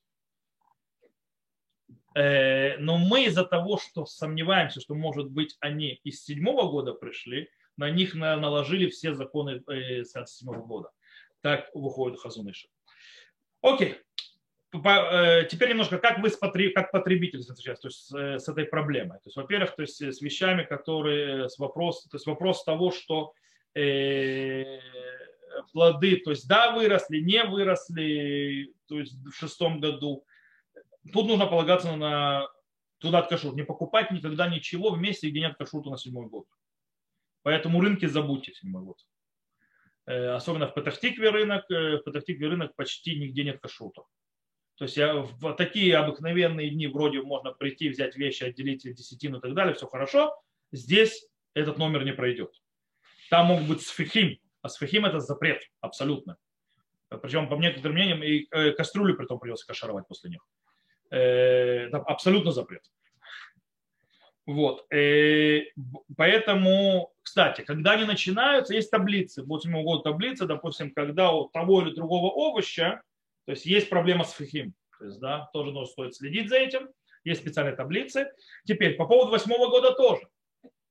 Э, 2.15 2.78
но 2.78 2.97
мы 2.97 3.25
из-за 3.25 3.43
того, 3.43 3.78
что 3.78 4.06
сомневаемся, 4.06 4.80
что, 4.80 4.95
может 4.95 5.30
быть, 5.30 5.58
они 5.60 5.99
из 6.04 6.23
седьмого 6.23 6.71
года 6.71 6.93
пришли, 6.93 7.49
на 7.78 7.89
них 7.89 8.15
наложили 8.15 8.89
все 8.89 9.13
законы 9.13 9.62
э, 9.67 10.04
седьмого 10.06 10.65
года. 10.65 10.91
Так 11.41 11.69
выходит 11.73 12.19
Хазуныша. 12.19 12.69
Окей. 13.62 13.97
Э, 14.73 15.45
теперь 15.51 15.69
немножко, 15.69 15.97
как 15.97 16.19
вы 16.19 16.30
как 16.30 16.91
потребитель 16.91 17.43
сейчас, 17.43 17.82
то 17.82 17.89
есть 17.89 18.10
с 18.10 18.47
этой 18.47 18.63
проблемой. 18.63 19.17
То 19.19 19.28
есть, 19.28 19.36
во-первых, 19.36 19.75
то 19.75 19.82
есть 19.82 20.01
с 20.01 20.21
вещами, 20.21 20.63
которые, 20.63 21.49
с 21.49 21.60
вопрос, 21.60 22.04
то 22.04 22.15
есть 22.15 22.28
вопрос 22.28 22.63
того, 22.63 22.91
что 22.91 23.34
плоды, 25.73 26.17
то 26.17 26.32
есть 26.32 26.47
да, 26.47 26.71
выросли, 26.71 27.19
не 27.19 27.43
выросли, 27.43 28.73
то 28.88 28.99
есть 28.99 29.15
в 29.25 29.34
шестом 29.34 29.82
году, 29.82 30.25
Тут 31.12 31.28
нужно 31.28 31.46
полагаться 31.48 31.96
на 31.96 32.48
туда 33.00 33.22
кашрут. 33.22 33.56
Не 33.56 33.63
покупать 33.63 34.12
никогда 34.12 34.48
ничего 34.48 34.91
в 34.91 35.00
месте, 35.00 35.30
где 35.30 35.41
нет 35.41 35.56
кашрута 35.58 35.89
на 35.89 35.98
седьмой 35.98 36.28
год. 36.28 36.48
Поэтому 37.44 37.82
рынки 37.82 38.06
забудьте 38.06 38.54
седьмой 38.54 38.84
год. 38.84 38.98
Э, 40.08 40.30
особенно 40.30 40.68
в 40.68 40.74
Патахтикве 40.74 41.30
рынок. 41.30 41.70
Э, 41.70 41.98
в 41.98 42.04
Патахтикве 42.04 42.48
рынок 42.48 42.76
почти 42.76 43.20
нигде 43.20 43.44
нет 43.44 43.60
кашрута. 43.60 44.04
То 44.78 44.86
есть 44.86 44.98
я, 44.98 45.15
в 45.15 45.54
такие 45.54 45.96
обыкновенные 45.96 46.70
дни 46.70 46.88
вроде 46.88 47.22
можно 47.22 47.52
прийти, 47.52 47.89
взять 47.89 48.18
вещи, 48.18 48.44
отделить 48.44 48.84
десятину 48.84 49.38
и 49.38 49.41
так 49.41 49.54
далее, 49.54 49.74
все 49.74 49.88
хорошо. 49.88 50.36
Здесь 50.72 51.28
этот 51.54 51.78
номер 51.78 52.04
не 52.04 52.12
пройдет. 52.12 52.52
Там 53.30 53.48
могут 53.48 53.68
быть 53.68 53.82
сфихим, 53.82 54.38
а 54.62 54.70
сфихим 54.70 55.06
это 55.06 55.20
запрет 55.20 55.62
абсолютно. 55.80 56.38
Причем, 57.08 57.48
по 57.48 57.56
некоторым 57.56 57.96
мнениям, 57.96 58.24
и 58.24 58.48
э, 58.52 58.72
кастрюлю 58.72 59.15
при 59.15 59.26
том 59.26 59.39
придется 59.39 59.65
кашаровать 59.65 60.08
после 60.08 60.32
них. 60.32 60.46
Э, 61.12 61.88
абсолютно 61.89 62.52
запрет. 62.52 62.84
Вот. 64.46 64.86
Э, 64.94 65.62
поэтому, 66.15 67.12
кстати, 67.22 67.62
когда 67.62 67.91
они 67.91 68.06
начинаются, 68.06 68.74
есть 68.74 68.91
таблицы. 68.91 69.44
Вот 69.44 69.65
у 69.65 69.70
него 69.70 69.98
таблица, 69.98 70.46
допустим, 70.46 70.91
когда 70.94 71.32
у 71.32 71.50
того 71.50 71.82
или 71.82 71.94
другого 71.94 72.32
овоща, 72.32 73.02
то 73.46 73.52
есть 73.52 73.65
есть 73.65 73.89
проблема 73.89 74.24
с 74.24 74.34
фихим. 74.34 74.74
То 75.00 75.06
есть, 75.06 75.20
да, 75.20 75.50
тоже 75.54 75.72
нужно 75.72 75.91
стоит 75.91 76.15
следить 76.15 76.50
за 76.50 76.58
этим. 76.58 76.89
Есть 77.24 77.41
специальные 77.41 77.76
таблицы. 77.76 78.32
Теперь, 78.65 78.96
по 78.96 79.06
поводу 79.06 79.32
восьмого 79.32 79.70
года 79.70 79.94
тоже. 79.94 80.28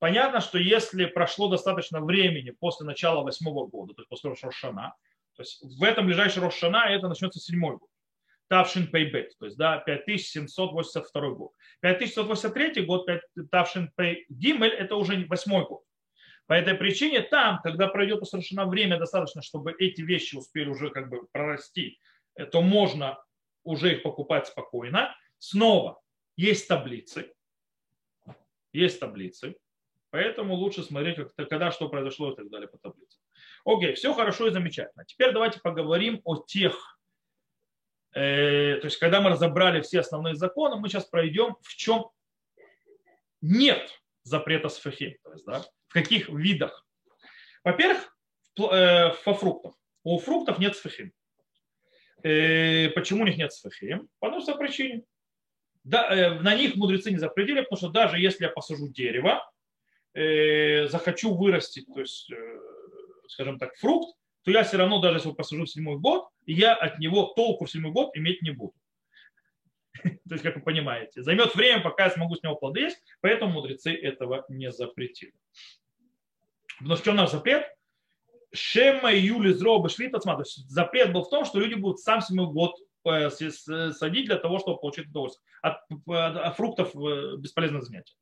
Понятно, 0.00 0.40
что 0.40 0.58
если 0.58 1.06
прошло 1.06 1.48
достаточно 1.48 2.00
времени 2.00 2.50
после 2.50 2.86
начала 2.86 3.22
восьмого 3.22 3.66
года, 3.66 3.94
то 3.94 4.02
есть 4.02 4.08
после 4.08 4.30
Рошана, 4.30 4.94
То 5.36 5.42
есть 5.42 5.62
в 5.62 5.82
этом 5.82 6.06
ближайший 6.06 6.42
Рошана 6.42 6.88
это 6.88 7.08
начнется 7.08 7.40
седьмой 7.40 7.78
год. 7.78 7.88
Тавшин 8.54 8.86
Пейбет, 8.86 9.36
то 9.36 9.46
есть 9.46 9.58
да, 9.58 9.78
5782 9.78 11.30
год. 11.30 11.50
5783 11.80 12.84
год, 12.84 13.08
Тавшин 13.50 13.90
Пей 13.96 14.26
Гимель, 14.28 14.70
это 14.70 14.94
уже 14.94 15.26
восьмой 15.26 15.66
год. 15.66 15.82
По 16.46 16.52
этой 16.52 16.74
причине 16.74 17.22
там, 17.22 17.58
когда 17.64 17.88
пройдет 17.88 18.24
совершенно 18.28 18.64
время 18.66 18.96
достаточно, 18.96 19.42
чтобы 19.42 19.74
эти 19.80 20.02
вещи 20.02 20.36
успели 20.36 20.68
уже 20.68 20.90
как 20.90 21.08
бы 21.08 21.26
прорасти, 21.32 21.98
э, 22.36 22.46
то 22.46 22.62
можно 22.62 23.18
уже 23.64 23.96
их 23.96 24.04
покупать 24.04 24.46
спокойно. 24.46 25.12
Снова 25.38 26.00
есть 26.36 26.68
таблицы, 26.68 27.32
есть 28.72 29.00
таблицы, 29.00 29.56
поэтому 30.10 30.54
лучше 30.54 30.84
смотреть, 30.84 31.18
когда 31.50 31.72
что 31.72 31.88
произошло 31.88 32.30
и 32.30 32.36
так 32.36 32.48
далее 32.50 32.68
по 32.68 32.78
таблице. 32.78 33.18
Окей, 33.64 33.94
все 33.94 34.14
хорошо 34.14 34.46
и 34.46 34.52
замечательно. 34.52 35.04
Теперь 35.06 35.32
давайте 35.32 35.58
поговорим 35.58 36.20
о 36.22 36.36
тех, 36.36 36.93
э, 38.14 38.78
то 38.80 38.86
есть 38.86 38.98
когда 38.98 39.20
мы 39.20 39.30
разобрали 39.30 39.80
все 39.80 40.00
основные 40.00 40.34
законы, 40.34 40.76
мы 40.76 40.88
сейчас 40.88 41.04
пройдем, 41.04 41.56
в 41.62 41.74
чем 41.76 42.10
нет 43.40 43.90
запрета 44.22 44.68
с 44.68 44.78
то 44.78 44.90
есть, 44.90 45.44
да, 45.46 45.64
в 45.88 45.92
каких 45.92 46.28
видах. 46.28 46.86
Во-первых, 47.62 48.16
э, 48.58 49.10
по 49.24 49.34
фруктам. 49.34 49.74
У 50.02 50.18
фруктов 50.18 50.58
нет 50.58 50.76
сфахим. 50.76 51.12
Э, 52.22 52.88
почему 52.90 53.22
у 53.22 53.26
них 53.26 53.36
нет 53.36 53.52
сфахим? 53.52 54.08
По 54.18 54.28
одной 54.28 54.58
причине. 54.58 55.04
Да, 55.82 56.08
э, 56.14 56.40
на 56.40 56.54
них 56.54 56.76
мудрецы 56.76 57.10
не 57.10 57.18
запретили, 57.18 57.60
потому 57.60 57.76
что 57.76 57.88
даже 57.90 58.18
если 58.18 58.44
я 58.44 58.50
посажу 58.50 58.88
дерево, 58.88 59.50
захочу 60.90 61.34
вырастить, 61.34 61.92
то 61.92 61.98
есть, 61.98 62.30
скажем 63.26 63.58
так, 63.58 63.74
фрукт, 63.74 64.16
то 64.44 64.50
я 64.50 64.62
все 64.62 64.76
равно, 64.76 65.00
даже 65.00 65.16
если 65.16 65.32
посажу 65.32 65.64
в 65.64 65.70
седьмой 65.70 65.98
год, 65.98 66.28
я 66.46 66.74
от 66.74 66.98
него 66.98 67.32
толку 67.34 67.64
в 67.64 67.70
седьмой 67.70 67.92
год 67.92 68.16
иметь 68.16 68.42
не 68.42 68.50
буду. 68.50 68.74
То 70.02 70.32
есть, 70.32 70.42
как 70.42 70.56
вы 70.56 70.62
понимаете, 70.62 71.22
займет 71.22 71.54
время, 71.54 71.82
пока 71.82 72.04
я 72.04 72.10
смогу 72.10 72.34
с 72.36 72.42
него 72.42 72.56
плоды 72.56 72.80
есть, 72.80 73.02
поэтому 73.20 73.52
мудрецы 73.52 73.94
этого 73.94 74.44
не 74.48 74.70
запретили. 74.70 75.32
Потому 76.78 76.96
что 76.96 77.10
у 77.12 77.14
нас 77.14 77.32
запрет? 77.32 77.66
Шема 78.52 79.12
Юли 79.12 79.52
Зроба 79.52 79.88
Швита 79.88 80.20
То 80.20 80.38
есть 80.38 80.68
запрет 80.68 81.12
был 81.12 81.24
в 81.24 81.30
том, 81.30 81.44
что 81.44 81.58
люди 81.58 81.74
будут 81.74 82.00
сам 82.00 82.20
седьмой 82.20 82.46
год 82.46 82.76
э, 83.04 83.30
садить 83.30 84.26
для 84.26 84.36
того, 84.36 84.58
чтобы 84.58 84.78
получить 84.78 85.08
удовольствие. 85.08 85.44
От, 85.62 85.78
от 86.06 86.56
фруктов 86.56 86.94
э, 86.94 87.36
бесполезно 87.38 87.80
занятие. 87.80 88.14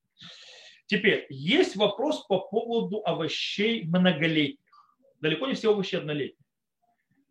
Теперь, 0.87 1.27
есть 1.31 1.77
вопрос 1.77 2.27
по 2.27 2.39
поводу 2.39 3.03
овощей 3.05 3.85
многолетних. 3.85 4.62
Далеко 5.23 5.47
не 5.47 5.55
все 5.55 5.71
овощи 5.71 5.95
однолетние. 5.95 6.45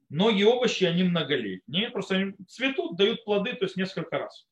Многие 0.08 0.46
овощи, 0.46 0.86
они 0.86 1.04
многолетние, 1.04 1.90
просто 1.90 2.16
они 2.16 2.34
цветут, 2.48 2.96
дают 2.96 3.24
плоды, 3.26 3.54
то 3.54 3.66
есть 3.66 3.76
несколько 3.76 4.18
раз. 4.18 4.48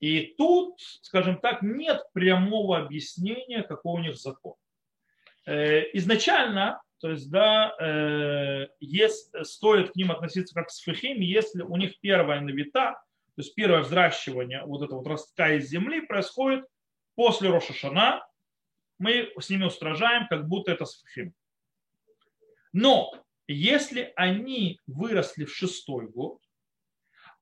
И 0.00 0.34
тут, 0.36 0.78
скажем 1.00 1.40
так, 1.40 1.62
нет 1.62 2.02
прямого 2.12 2.78
объяснения, 2.78 3.62
какой 3.62 4.00
у 4.00 4.04
них 4.04 4.16
закон. 4.16 4.54
Э, 5.46 5.84
изначально, 5.94 6.82
то 7.00 7.10
есть, 7.10 7.30
да, 7.30 7.74
э, 7.80 8.68
есть, 8.80 9.32
стоит 9.46 9.92
к 9.92 9.96
ним 9.96 10.10
относиться 10.10 10.54
как 10.54 10.68
к 10.68 10.70
сфихим, 10.70 11.20
если 11.20 11.62
у 11.62 11.76
них 11.76 11.98
первая 12.00 12.42
навита, 12.42 12.92
то 12.92 13.42
есть 13.42 13.54
первое 13.54 13.80
взращивание 13.80 14.62
вот 14.66 14.82
этого 14.82 14.98
вот 14.98 15.06
ростка 15.06 15.54
из 15.54 15.70
земли 15.70 16.02
происходит 16.02 16.66
после 17.14 17.48
Рошашана, 17.48 18.26
мы 18.98 19.32
с 19.38 19.48
ними 19.48 19.64
устражаем, 19.64 20.26
как 20.28 20.46
будто 20.48 20.72
это 20.72 20.84
сфихим. 20.84 21.34
Но 22.72 23.12
если 23.46 24.12
они 24.16 24.80
выросли 24.86 25.44
в 25.44 25.54
шестой 25.54 26.08
год, 26.08 26.40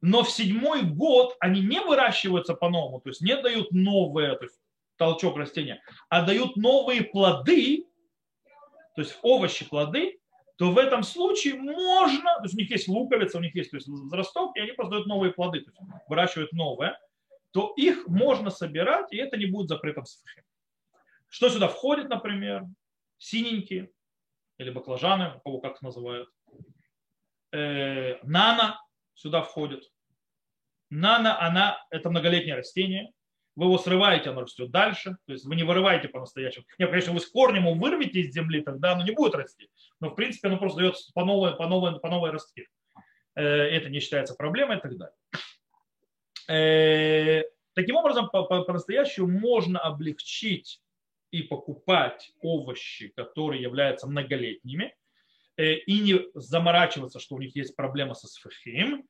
но 0.01 0.23
в 0.23 0.31
седьмой 0.31 0.83
год 0.83 1.37
они 1.41 1.63
не 1.63 1.81
выращиваются 1.81 2.55
по-новому, 2.55 3.01
то 3.01 3.09
есть 3.09 3.23
не 3.23 3.37
дают 3.37 3.73
новые, 3.73 4.37
то 4.37 4.45
есть 4.45 4.61
толчок 4.97 5.37
растения, 5.37 5.83
а 6.09 6.25
дают 6.25 6.57
новые 6.57 7.03
плоды, 7.03 7.87
то 8.95 9.03
есть 9.03 9.19
овощи, 9.23 9.67
плоды, 9.69 10.21
то 10.57 10.71
в 10.71 10.79
этом 10.79 11.03
случае 11.03 11.55
можно, 11.55 12.37
то 12.37 12.45
есть 12.45 12.55
у 12.55 12.59
них 12.59 12.71
есть 12.71 12.87
луковица, 12.87 13.39
у 13.39 13.41
них 13.41 13.55
есть 13.55 13.71
то 13.71 13.77
есть 13.77 13.89
возрасток, 13.89 14.57
и 14.57 14.61
они 14.61 14.73
просто 14.73 15.01
новые 15.07 15.33
плоды, 15.33 15.61
то 15.61 15.71
есть 15.71 15.81
выращивают 16.09 16.53
новые, 16.53 16.99
то 17.51 17.73
их 17.77 18.07
можно 18.07 18.51
собирать, 18.51 19.13
и 19.13 19.17
это 19.17 19.37
не 19.37 19.47
будет 19.47 19.69
запретом 19.69 20.05
сфахи. 20.07 20.45
Что 21.29 21.49
сюда 21.49 21.69
входит, 21.69 22.09
например? 22.09 22.65
Синенькие, 23.19 23.91
или 24.59 24.71
баклажаны, 24.71 25.35
у 25.37 25.41
кого 25.41 25.61
как 25.61 25.83
называют. 25.83 26.29
Э, 27.53 28.19
нано 28.23 28.81
сюда 29.15 29.43
входит. 29.43 29.91
Нано, 30.91 31.41
она, 31.41 31.79
это 31.91 32.11
многолетнее 32.11 32.57
растение. 32.57 33.13
Вы 33.57 33.67
его 33.67 33.79
срываете, 33.79 34.31
оно 34.31 34.43
растет 34.43 34.71
дальше. 34.71 35.17
То 35.27 35.33
есть 35.33 35.45
вы 35.45 35.55
не 35.55 35.63
вырываете 35.63 36.09
по-настоящему. 36.09 36.65
Нет, 36.79 36.91
конечно, 36.91 37.13
вы 37.13 37.21
с 37.21 37.27
корнем 37.27 37.67
его 37.67 37.75
вырвете 37.75 38.21
из 38.21 38.33
земли, 38.33 38.61
тогда 38.63 38.93
оно 38.93 39.05
не 39.05 39.13
будет 39.13 39.35
расти. 39.35 39.69
Но 40.01 40.11
в 40.11 40.15
принципе 40.15 40.49
оно 40.49 40.59
просто 40.59 40.81
дает 40.81 40.97
по 41.15 41.25
новой, 41.25 41.57
по 41.57 41.67
новой, 41.69 41.99
по 42.01 42.09
новой 42.09 42.31
расти. 42.31 42.67
Э, 43.37 43.43
это 43.43 43.89
не 43.89 44.01
считается 44.01 44.35
проблемой 44.35 44.79
и 44.79 44.81
так 44.81 44.97
далее. 44.97 45.17
Э, 46.49 47.45
таким 47.75 47.97
образом, 47.97 48.29
по-настоящему 48.31 49.29
можно 49.29 49.81
облегчить 49.81 50.81
и 51.35 51.43
покупать 51.43 52.31
овощи, 52.43 53.09
которые 53.09 53.61
являются 53.61 54.07
многолетними, 54.07 54.95
э, 55.57 55.75
и 55.75 55.99
не 55.99 56.21
заморачиваться, 56.35 57.19
что 57.19 57.35
у 57.35 57.41
них 57.41 57.57
есть 57.57 57.75
проблема 57.75 58.15
со 58.15 58.29
сфахим, 58.29 59.05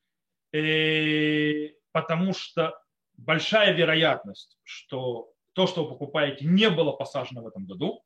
э, 0.51 1.73
потому 1.93 2.33
что 2.33 2.81
большая 3.19 3.75
вероятность, 3.75 4.57
что 4.63 5.35
то, 5.53 5.67
что 5.67 5.85
вы 5.85 5.91
покупаете, 5.91 6.47
не 6.47 6.71
было 6.71 6.93
посажено 6.93 7.43
в 7.43 7.47
этом 7.47 7.67
году. 7.67 8.03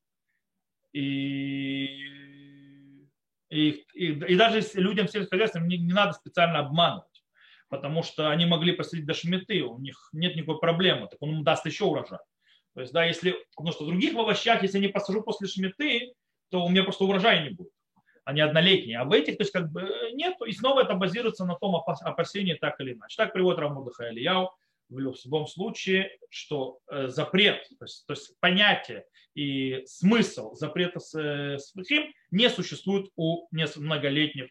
И, 0.92 2.02
и, 3.50 3.70
и, 3.94 4.06
и 4.06 4.34
даже 4.34 4.62
людям 4.74 5.06
сельскохозяйственным 5.06 5.68
не, 5.68 5.78
не 5.78 5.92
надо 5.92 6.14
специально 6.14 6.58
обманывать, 6.58 7.24
потому 7.68 8.02
что 8.02 8.30
они 8.30 8.46
могли 8.46 8.72
посадить 8.72 9.06
до 9.06 9.14
шметы, 9.14 9.62
у 9.62 9.78
них 9.78 10.08
нет 10.12 10.34
никакой 10.34 10.58
проблемы, 10.58 11.06
так 11.06 11.22
он 11.22 11.36
им 11.36 11.44
даст 11.44 11.66
еще 11.66 11.84
урожай. 11.84 12.18
То 12.78 12.82
есть, 12.82 12.92
да, 12.92 13.04
если, 13.04 13.34
потому 13.56 13.72
что 13.72 13.82
в 13.82 13.88
других 13.88 14.14
овощах, 14.14 14.62
если 14.62 14.78
я 14.78 14.86
не 14.86 14.92
посажу 14.92 15.20
после 15.24 15.48
шметы, 15.48 16.12
то 16.48 16.64
у 16.64 16.68
меня 16.68 16.84
просто 16.84 17.02
урожая 17.02 17.42
не 17.42 17.50
будет. 17.50 17.72
Они 18.24 18.40
однолетние. 18.40 19.00
А 19.00 19.04
в 19.04 19.10
этих, 19.10 19.36
то 19.36 19.42
есть, 19.42 19.50
как 19.50 19.72
бы 19.72 19.80
э, 19.80 20.12
нет, 20.12 20.36
и 20.46 20.52
снова 20.52 20.82
это 20.82 20.94
базируется 20.94 21.44
на 21.44 21.56
том 21.56 21.74
опасении 21.74 22.54
так 22.54 22.80
или 22.80 22.92
иначе. 22.92 23.16
Так 23.16 23.32
приводит 23.32 23.58
Рамудыха 23.58 24.10
Ильяу 24.10 24.52
в 24.90 24.98
любом 25.00 25.48
случае, 25.48 26.16
что 26.30 26.78
э, 26.88 27.08
запрет, 27.08 27.66
то 27.80 27.84
есть, 27.84 28.06
то 28.06 28.12
есть 28.12 28.38
понятие 28.38 29.06
и 29.34 29.82
смысл 29.86 30.54
запрета 30.54 31.00
с, 31.00 31.18
э, 31.18 31.58
с 31.58 31.74
не 32.30 32.48
существует 32.48 33.10
у 33.16 33.48
многолетних 33.50 34.50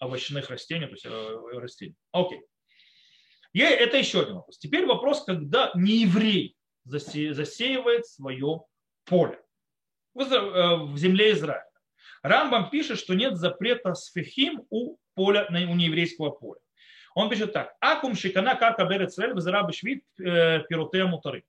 овощных 0.00 0.50
растений, 0.50 0.86
то 0.86 0.94
есть 0.94 1.06
растений. 1.54 1.94
Окей. 2.10 2.40
И 3.52 3.60
это 3.60 3.98
еще 3.98 4.22
один 4.22 4.34
вопрос. 4.34 4.58
Теперь 4.58 4.84
вопрос, 4.84 5.22
когда 5.22 5.70
не 5.76 5.98
еврей 5.98 6.57
засеивает 6.88 8.06
свое 8.06 8.62
поле 9.04 9.40
в 10.14 10.22
э, 10.22 10.96
земле 10.98 11.32
Израиля. 11.32 11.64
Рамбам 12.22 12.70
пишет, 12.70 12.98
что 12.98 13.14
нет 13.14 13.36
запрета 13.36 13.94
с 13.94 14.10
фехим 14.12 14.64
у 14.70 14.96
поля, 15.14 15.46
у 15.50 15.74
нееврейского 15.74 16.30
поля. 16.30 16.60
Он 17.14 17.28
пишет 17.28 17.52
так. 17.52 17.74
Акум 17.80 18.14
шикана 18.14 18.54
карка 18.54 18.84
берет 18.84 19.10
Израиль 19.10 19.34
в 19.34 19.72
швид 19.72 20.04
э, 20.18 20.60
пиротея 20.68 21.06
мутары. 21.06 21.44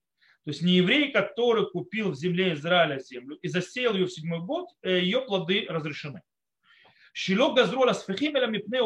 То 0.46 0.52
есть 0.52 0.62
не 0.62 0.74
еврей, 0.74 1.12
который 1.12 1.70
купил 1.70 2.12
в 2.12 2.16
земле 2.16 2.54
Израиля 2.54 3.00
землю 3.00 3.36
и 3.38 3.48
засеял 3.48 3.94
ее 3.94 4.06
в 4.06 4.12
седьмой 4.12 4.40
год, 4.40 4.68
э, 4.82 5.00
ее 5.00 5.22
плоды 5.22 5.66
разрешены. 5.70 6.22
Щелок 7.14 7.56
газрола 7.56 7.94
с 7.94 8.06
фехим 8.06 8.38
или 8.38 8.46
мипне 8.46 8.82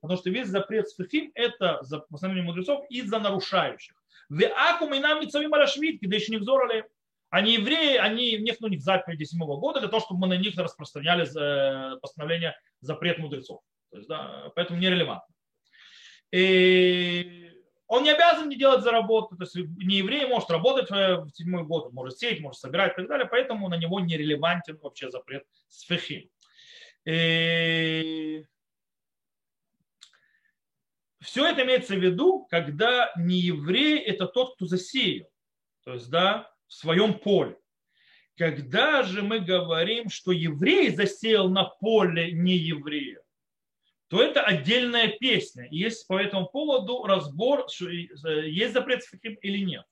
Потому 0.00 0.18
что 0.18 0.30
весь 0.30 0.48
запрет 0.48 0.88
с 0.88 0.96
фехим 0.96 1.30
это, 1.34 1.80
по 1.90 1.98
постановлению 2.10 2.46
мудрецов, 2.50 2.84
из-за 2.90 3.18
нарушающих. 3.18 3.94
Веакум 4.28 4.94
и 4.94 4.98
нам 4.98 5.20
митцавим 5.20 5.54
алашвид, 5.54 6.00
когда 6.00 6.16
еще 6.16 6.32
не 6.32 6.38
взорали. 6.38 6.86
Они 7.30 7.54
евреи, 7.54 7.96
они, 7.96 8.38
у 8.60 8.68
них 8.68 8.80
заповеди 8.80 9.24
седьмого 9.24 9.58
года 9.58 9.80
для 9.80 9.88
того, 9.88 10.00
чтобы 10.00 10.20
мы 10.20 10.26
на 10.28 10.36
них 10.36 10.56
распространяли 10.56 11.24
э, 11.24 11.98
постановление 11.98 12.56
запрет 12.80 13.18
мудрецов. 13.18 13.60
То 13.90 13.96
есть, 13.96 14.08
да, 14.08 14.52
поэтому 14.54 14.78
нерелевантно. 14.78 15.34
И 16.30 17.50
он 17.86 18.02
не 18.02 18.10
обязан 18.10 18.48
не 18.48 18.56
делать 18.56 18.82
за. 18.82 18.90
То 18.90 19.28
есть 19.40 19.54
не 19.56 19.96
еврей 19.96 20.26
может 20.26 20.50
работать 20.50 20.90
в 20.90 21.28
седьмой 21.32 21.64
год, 21.64 21.92
может 21.92 22.18
сеять, 22.18 22.40
может 22.40 22.60
собирать 22.60 22.92
и 22.92 22.96
так 22.96 23.08
далее. 23.08 23.26
Поэтому 23.30 23.68
на 23.68 23.76
него 23.76 24.00
нерелевантен 24.00 24.78
вообще 24.82 25.10
запрет 25.10 25.44
с 25.68 25.82
фехим. 25.82 26.28
И 27.04 28.44
все 31.24 31.46
это 31.46 31.64
имеется 31.64 31.94
в 31.94 32.02
виду, 32.02 32.46
когда 32.50 33.12
не 33.16 33.36
еврей– 33.36 33.98
это 34.00 34.26
тот, 34.26 34.54
кто 34.54 34.66
засеял, 34.66 35.28
то 35.84 35.94
есть 35.94 36.10
да, 36.10 36.52
в 36.66 36.74
своем 36.74 37.14
поле. 37.18 37.56
Когда 38.36 39.02
же 39.02 39.22
мы 39.22 39.40
говорим, 39.40 40.10
что 40.10 40.32
еврей 40.32 40.90
засеял 40.90 41.48
на 41.48 41.64
поле 41.64 42.32
не 42.32 42.56
еврея, 42.56 43.20
то 44.08 44.22
это 44.22 44.42
отдельная 44.42 45.08
песня. 45.08 45.66
Есть 45.70 46.06
по 46.06 46.20
этому 46.20 46.46
поводу 46.46 47.04
разбор, 47.04 47.66
есть 47.68 48.72
запрет 48.72 49.02
сфихим 49.02 49.34
или 49.40 49.64
нет. 49.64 49.84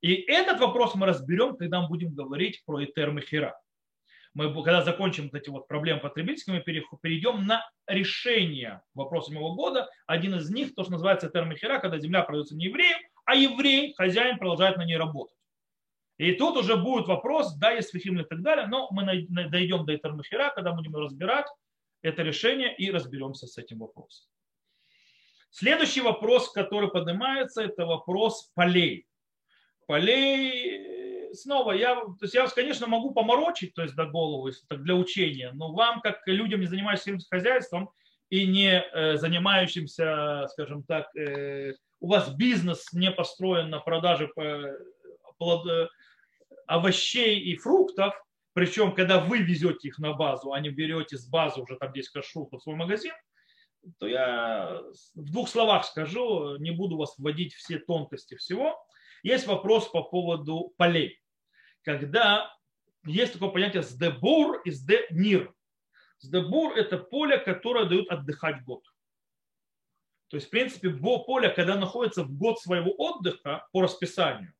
И 0.00 0.14
этот 0.14 0.60
вопрос 0.60 0.94
мы 0.94 1.06
разберем, 1.06 1.56
когда 1.56 1.82
мы 1.82 1.88
будем 1.88 2.14
говорить 2.14 2.62
про 2.64 2.84
Этер 2.84 3.10
Мехира. 3.10 3.58
Мы, 4.34 4.52
когда 4.54 4.82
закончим 4.82 5.24
вот 5.24 5.34
эти 5.34 5.50
вот 5.50 5.68
проблемы 5.68 6.00
потребительские, 6.00 6.56
мы 6.56 6.62
перейдем 6.62 7.46
на 7.46 7.68
решение 7.86 8.82
вопроса 8.94 9.32
Нового 9.32 9.54
года. 9.54 9.88
Один 10.06 10.34
из 10.36 10.50
них, 10.50 10.74
то, 10.74 10.82
что 10.82 10.92
называется 10.92 11.28
Этер 11.28 11.44
Мехира, 11.44 11.78
когда 11.78 11.98
земля 11.98 12.22
продается 12.22 12.54
не 12.54 12.66
евреям, 12.66 12.98
а 13.24 13.34
еврей, 13.34 13.94
хозяин, 13.94 14.38
продолжает 14.38 14.76
на 14.76 14.84
ней 14.84 14.96
работать. 14.96 15.36
И 16.18 16.32
тут 16.32 16.56
уже 16.56 16.76
будет 16.76 17.06
вопрос, 17.06 17.54
да, 17.56 17.70
есть 17.70 17.92
фихим 17.92 18.20
и 18.20 18.24
так 18.24 18.42
далее, 18.42 18.66
но 18.66 18.88
мы 18.90 19.04
дойдем 19.04 19.86
до 19.86 19.94
Этер 19.94 20.12
Мехира, 20.12 20.50
когда 20.54 20.72
будем 20.72 20.94
разбирать 20.96 21.46
это 22.02 22.22
решение 22.22 22.74
и 22.76 22.90
разберемся 22.90 23.46
с 23.46 23.56
этим 23.56 23.78
вопросом. 23.78 24.28
Следующий 25.50 26.00
вопрос, 26.00 26.50
который 26.50 26.90
поднимается, 26.90 27.62
это 27.62 27.86
вопрос 27.86 28.50
полей. 28.54 29.06
Полей, 29.86 30.97
снова, 31.32 31.72
я, 31.72 31.94
то 31.96 32.16
есть 32.22 32.34
я, 32.34 32.46
конечно, 32.48 32.86
могу 32.86 33.12
поморочить, 33.12 33.74
то 33.74 33.82
есть 33.82 33.94
до 33.94 34.06
головы, 34.06 34.52
так 34.68 34.82
для 34.82 34.94
учения, 34.94 35.52
но 35.52 35.72
вам, 35.72 36.00
как 36.00 36.20
людям, 36.26 36.60
не 36.60 36.66
занимающимся 36.66 37.26
хозяйством 37.30 37.90
и 38.30 38.46
не 38.46 38.80
э, 38.80 39.16
занимающимся, 39.16 40.46
скажем 40.52 40.82
так, 40.82 41.14
э, 41.16 41.74
у 42.00 42.08
вас 42.08 42.34
бизнес 42.34 42.92
не 42.92 43.10
построен 43.10 43.70
на 43.70 43.80
продаже 43.80 44.30
э, 44.36 44.72
плод, 45.38 45.66
э, 45.68 45.88
овощей 46.66 47.40
и 47.40 47.56
фруктов, 47.56 48.14
причем, 48.52 48.94
когда 48.94 49.20
вы 49.20 49.38
везете 49.38 49.88
их 49.88 49.98
на 49.98 50.12
базу, 50.12 50.52
а 50.52 50.60
не 50.60 50.70
берете 50.70 51.16
с 51.16 51.26
базы 51.28 51.60
уже 51.60 51.76
там 51.76 51.90
здесь 51.90 52.10
кашу 52.10 52.48
в 52.50 52.58
свой 52.58 52.76
магазин, 52.76 53.12
то 53.98 54.06
я 54.06 54.80
в 55.14 55.30
двух 55.30 55.48
словах 55.48 55.84
скажу, 55.84 56.56
не 56.56 56.72
буду 56.72 56.96
вас 56.96 57.14
вводить 57.18 57.54
все 57.54 57.78
тонкости 57.78 58.36
всего. 58.36 58.76
Есть 59.22 59.46
вопрос 59.46 59.88
по 59.88 60.02
поводу 60.02 60.72
полей. 60.76 61.20
Когда 61.82 62.52
есть 63.08 63.32
такое 63.32 63.50
понятие 63.50 63.82
сдебур 63.82 64.60
и 64.64 64.70
сденир. 64.70 65.54
Сдебур– 66.18 66.72
это 66.76 66.98
поле, 66.98 67.38
которое 67.38 67.86
дают 67.86 68.10
отдыхать 68.10 68.64
год. 68.64 68.84
То 70.28 70.36
есть, 70.36 70.48
в 70.48 70.50
принципе, 70.50 70.90
поле, 70.90 71.48
когда 71.48 71.76
находится 71.76 72.22
в 72.22 72.36
год 72.36 72.60
своего 72.60 72.92
отдыха 72.92 73.66
по 73.72 73.82
расписанию, 73.82 74.52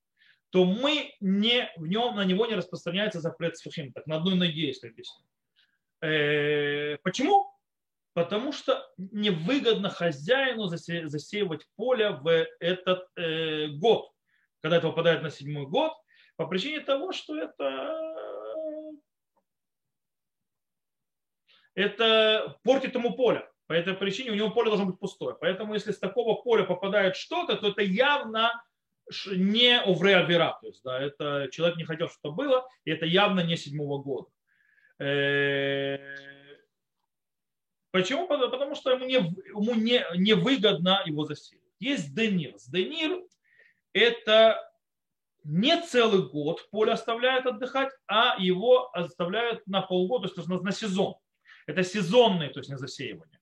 то 0.50 0.64
мы 0.64 1.14
не, 1.20 1.70
в 1.76 1.86
нем, 1.86 2.16
на 2.16 2.24
него 2.24 2.46
не 2.46 2.54
распространяется 2.54 3.20
запрет 3.20 3.58
сфахим, 3.58 3.92
так 3.92 4.06
на 4.06 4.16
одной 4.16 4.34
ноге, 4.34 4.68
если 4.68 4.88
объясню. 4.88 5.26
Э, 6.00 6.96
почему? 7.02 7.52
Потому 8.14 8.52
что 8.52 8.82
невыгодно 8.96 9.90
хозяину 9.90 10.68
засе, 10.68 11.08
засеивать 11.08 11.66
поле 11.76 12.10
в 12.10 12.46
этот 12.60 13.06
э, 13.16 13.66
год, 13.66 14.10
когда 14.60 14.78
это 14.78 14.88
выпадает 14.88 15.22
на 15.22 15.30
седьмой 15.30 15.66
год, 15.66 15.92
по 16.36 16.46
причине 16.46 16.80
того, 16.80 17.12
что 17.12 17.36
это, 17.36 18.92
это 21.74 22.58
портит 22.62 22.94
ему 22.94 23.14
поле. 23.14 23.48
По 23.66 23.72
этой 23.72 23.94
причине 23.94 24.30
у 24.30 24.34
него 24.34 24.50
поле 24.50 24.70
должно 24.70 24.86
быть 24.86 24.98
пустое. 24.98 25.36
Поэтому 25.38 25.74
если 25.74 25.92
с 25.92 25.98
такого 25.98 26.40
поля 26.40 26.64
попадает 26.64 27.16
что-то, 27.16 27.56
то 27.56 27.68
это 27.68 27.82
явно 27.82 28.52
не 29.26 29.80
овре 29.82 30.16
авера, 30.16 30.58
то 30.60 30.66
есть 30.66 30.82
да, 30.82 31.00
это 31.00 31.48
человек 31.50 31.78
не 31.78 31.84
хотел, 31.84 32.10
чтобы 32.10 32.36
было, 32.36 32.68
и 32.84 32.90
это 32.90 33.06
явно 33.06 33.40
не 33.40 33.56
седьмого 33.56 34.02
года. 34.02 34.28
Э, 34.98 35.98
почему? 37.90 38.28
Потому 38.28 38.74
что 38.74 38.92
ему 38.92 39.06
не, 39.06 39.14
ему 39.14 39.74
не, 39.74 40.04
не 40.16 40.34
выгодно 40.34 41.02
его 41.06 41.24
засеять. 41.24 41.62
Есть 41.78 42.14
денир. 42.14 42.54
Денир– 42.68 43.22
это 43.98 44.70
не 45.44 45.80
целый 45.80 46.28
год 46.28 46.68
поле 46.70 46.92
оставляют 46.92 47.46
отдыхать, 47.46 47.90
а 48.06 48.36
его 48.38 48.90
оставляют 48.94 49.66
на 49.66 49.82
полгода, 49.82 50.28
то 50.28 50.40
есть 50.40 50.48
на, 50.48 50.60
на 50.60 50.72
сезон. 50.72 51.16
Это 51.66 51.82
сезонное, 51.82 52.50
то 52.50 52.60
есть 52.60 52.70
не 52.70 52.76
засеивание. 52.76 53.40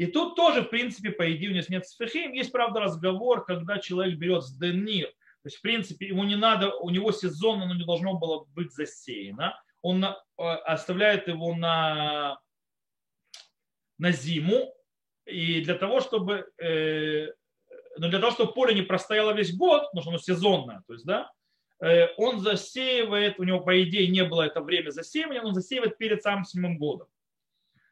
И 0.00 0.06
тут 0.06 0.34
тоже, 0.34 0.62
в 0.62 0.70
принципе, 0.70 1.10
по 1.10 1.30
идее, 1.30 1.50
у 1.50 1.52
него 1.52 1.64
нет 1.68 1.86
сфехим. 1.86 2.32
Есть, 2.32 2.52
правда, 2.52 2.80
разговор, 2.80 3.44
когда 3.44 3.78
человек 3.78 4.18
берет 4.18 4.44
с 4.44 4.56
денир. 4.56 5.08
То 5.08 5.46
есть, 5.46 5.58
в 5.58 5.60
принципе, 5.60 6.08
ему 6.08 6.24
не 6.24 6.36
надо, 6.36 6.74
у 6.74 6.88
него 6.88 7.12
сезонно, 7.12 7.66
но 7.66 7.74
не 7.74 7.84
должно 7.84 8.18
было 8.18 8.46
быть 8.54 8.72
засеяно. 8.72 9.62
Он 9.82 10.02
э, 10.04 10.14
оставляет 10.38 11.28
его 11.28 11.54
на, 11.54 12.40
на 13.98 14.12
зиму. 14.12 14.74
И 15.26 15.60
для 15.62 15.74
того, 15.74 16.00
чтобы, 16.00 16.50
э, 16.62 17.28
но 17.96 18.08
для 18.08 18.18
того, 18.18 18.32
чтобы 18.32 18.52
поле 18.52 18.74
не 18.74 18.82
простояло 18.82 19.32
весь 19.32 19.54
год, 19.54 19.82
потому 19.86 20.02
что 20.02 20.10
оно 20.10 20.18
сезонное, 20.18 20.82
то 20.86 20.92
есть, 20.92 21.04
да, 21.04 21.30
э, 21.82 22.08
он 22.16 22.40
засеивает, 22.40 23.38
у 23.38 23.44
него, 23.44 23.60
по 23.60 23.82
идее, 23.82 24.08
не 24.08 24.24
было 24.24 24.42
это 24.42 24.60
время 24.60 24.90
засеивания, 24.90 25.42
он 25.42 25.54
засеивает 25.54 25.98
перед 25.98 26.22
самым 26.22 26.44
седьмым 26.44 26.78
годом 26.78 27.08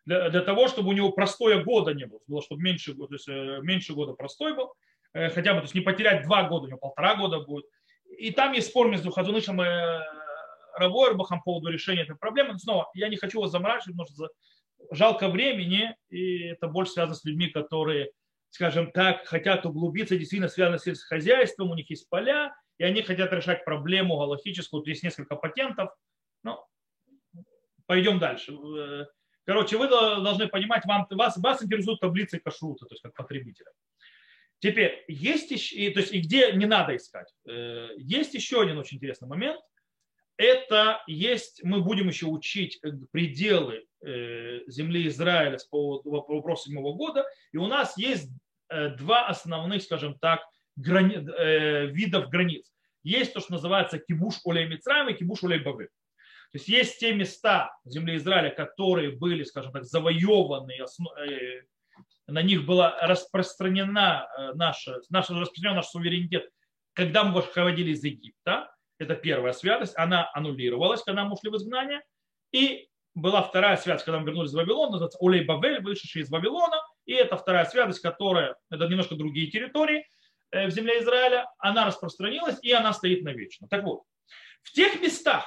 для, 0.08 0.30
для 0.30 0.40
того, 0.40 0.68
чтобы 0.68 0.88
у 0.88 0.92
него 0.92 1.12
простоя 1.12 1.62
года 1.62 1.92
не 1.92 2.06
было, 2.06 2.20
было 2.26 2.40
чтобы 2.40 2.62
меньше, 2.62 2.94
то 2.94 3.06
есть, 3.10 3.28
э, 3.28 3.58
меньше 3.60 3.92
года 3.92 4.14
простой 4.14 4.54
был, 4.54 4.72
э, 5.12 5.28
хотя 5.28 5.52
бы, 5.52 5.60
то 5.60 5.64
есть 5.64 5.74
не 5.74 5.82
потерять 5.82 6.24
два 6.24 6.44
года, 6.48 6.64
у 6.64 6.68
него 6.68 6.78
полтора 6.78 7.14
года 7.16 7.40
будет. 7.40 7.66
И 8.18 8.30
там 8.30 8.54
есть 8.54 8.68
спор 8.68 8.88
между 8.88 9.10
Хазунышем 9.10 9.60
и 9.60 9.66
Равойрбахом 10.78 11.40
по 11.40 11.44
поводу 11.44 11.68
решения 11.68 12.02
этой 12.02 12.16
проблемы. 12.16 12.52
Но 12.52 12.58
снова, 12.58 12.90
я 12.94 13.08
не 13.08 13.16
хочу 13.16 13.38
вас 13.38 13.50
заморачивать, 13.50 13.98
потому 13.98 14.08
что 14.08 14.28
жалко 14.92 15.28
времени, 15.28 15.94
и 16.08 16.44
это 16.44 16.68
больше 16.68 16.92
связано 16.92 17.14
с 17.14 17.24
людьми, 17.26 17.48
которые, 17.48 18.10
скажем 18.50 18.90
так, 18.92 19.26
хотят 19.26 19.66
углубиться, 19.66 20.16
действительно 20.16 20.48
связано 20.48 20.78
с 20.78 20.84
сельскохозяйством, 20.84 21.70
у 21.70 21.74
них 21.74 21.90
есть 21.90 22.08
поля, 22.08 22.54
и 22.78 22.84
они 22.84 23.02
хотят 23.02 23.32
решать 23.32 23.64
проблему 23.64 24.16
галактическую, 24.18 24.82
есть 24.86 25.02
несколько 25.02 25.36
патентов. 25.36 25.90
Ну, 26.42 26.58
пойдем 27.86 28.18
дальше. 28.18 28.56
Короче, 29.44 29.78
вы 29.78 29.88
должны 29.88 30.46
понимать, 30.48 30.84
вам, 30.84 31.06
вас, 31.10 31.36
вас 31.38 31.62
интересуют 31.62 32.00
таблицы 32.00 32.38
кашрута, 32.38 32.86
то 32.86 32.92
есть 32.92 33.02
как 33.02 33.14
потребителя. 33.14 33.70
Теперь, 34.60 35.04
есть 35.08 35.50
еще, 35.50 35.90
то 35.92 36.00
есть 36.00 36.12
и 36.12 36.20
где 36.20 36.52
не 36.52 36.66
надо 36.66 36.96
искать. 36.96 37.32
Э, 37.46 37.90
есть 37.96 38.34
еще 38.34 38.60
один 38.60 38.76
очень 38.76 38.96
интересный 38.96 39.28
момент. 39.28 39.60
Это 40.38 41.02
есть, 41.06 41.62
мы 41.62 41.82
будем 41.82 42.08
еще 42.08 42.26
учить 42.26 42.78
э, 42.82 42.92
пределы 43.10 43.84
э, 44.02 44.60
земли 44.68 45.06
Израиля 45.08 45.58
с 45.58 45.64
поводу 45.66 46.10
вопроса 46.10 46.64
седьмого 46.64 46.94
года. 46.94 47.26
И 47.52 47.58
у 47.58 47.66
нас 47.66 47.98
есть 47.98 48.30
два 48.70 49.26
основных, 49.26 49.82
скажем 49.82 50.18
так, 50.18 50.40
грани, 50.76 51.16
видов 51.90 52.28
границ. 52.28 52.70
Есть 53.02 53.32
то, 53.32 53.40
что 53.40 53.52
называется 53.52 53.98
кибуш 53.98 54.34
олей 54.44 54.66
Мицраем 54.66 55.08
и 55.08 55.14
кибуш 55.14 55.42
олей 55.42 55.60
Бавы. 55.60 55.88
То 56.50 56.56
есть 56.56 56.68
есть 56.68 56.98
те 56.98 57.14
места 57.14 57.76
в 57.84 57.90
земле 57.90 58.16
Израиля, 58.16 58.50
которые 58.50 59.10
были, 59.10 59.44
скажем 59.44 59.70
так, 59.70 59.84
завоеваны, 59.84 60.72
э, 60.72 61.62
на 62.26 62.42
них 62.42 62.64
была 62.64 62.98
распространена 63.02 64.26
э, 64.26 64.52
наша, 64.54 64.98
наша, 65.10 65.34
распространен 65.34 65.76
наш 65.76 65.86
суверенитет, 65.88 66.48
когда 66.94 67.24
мы 67.24 67.34
выходили 67.34 67.90
из 67.90 68.02
Египта. 68.02 68.74
Это 68.98 69.14
первая 69.14 69.52
святость. 69.52 69.94
Она 69.96 70.30
аннулировалась, 70.34 71.02
когда 71.02 71.24
мы 71.24 71.34
ушли 71.34 71.50
в 71.50 71.56
изгнание. 71.56 72.02
И 72.52 72.88
была 73.14 73.42
вторая 73.42 73.76
святость, 73.76 74.04
когда 74.04 74.20
мы 74.20 74.26
вернулись 74.26 74.50
из 74.50 74.54
Вавилона, 74.54 74.92
называется 74.92 75.18
Улей 75.20 75.44
Бавель, 75.44 75.80
вышедший 75.82 76.22
из 76.22 76.30
Вавилона. 76.30 76.76
И 77.04 77.12
это 77.12 77.36
вторая 77.36 77.64
святость, 77.64 78.00
которая, 78.00 78.56
это 78.70 78.86
немножко 78.86 79.14
другие 79.14 79.50
территории 79.50 80.06
э, 80.50 80.66
в 80.66 80.70
земле 80.70 81.00
Израиля, 81.00 81.46
она 81.58 81.86
распространилась 81.86 82.58
и 82.62 82.72
она 82.72 82.92
стоит 82.92 83.22
навечно. 83.22 83.68
Так 83.68 83.84
вот, 83.84 84.02
в 84.62 84.72
тех 84.72 85.00
местах, 85.00 85.46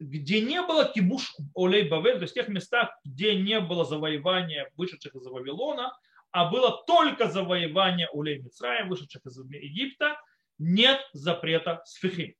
где 0.00 0.40
не 0.40 0.60
было 0.62 0.84
кибуш 0.84 1.34
олей 1.54 1.88
Бавель, 1.88 2.16
то 2.16 2.22
есть 2.22 2.32
в 2.32 2.34
тех 2.34 2.48
местах, 2.48 2.90
где 3.04 3.36
не 3.36 3.60
было 3.60 3.84
завоевания 3.84 4.70
вышедших 4.76 5.14
из 5.14 5.26
Вавилона, 5.26 5.96
а 6.32 6.50
было 6.50 6.82
только 6.86 7.28
завоевание 7.28 8.08
улей 8.12 8.38
Мицраем, 8.38 8.88
вышедших 8.88 9.24
из 9.26 9.38
Египта, 9.38 10.18
нет 10.58 11.00
запрета 11.12 11.82
сфихим. 11.84 12.34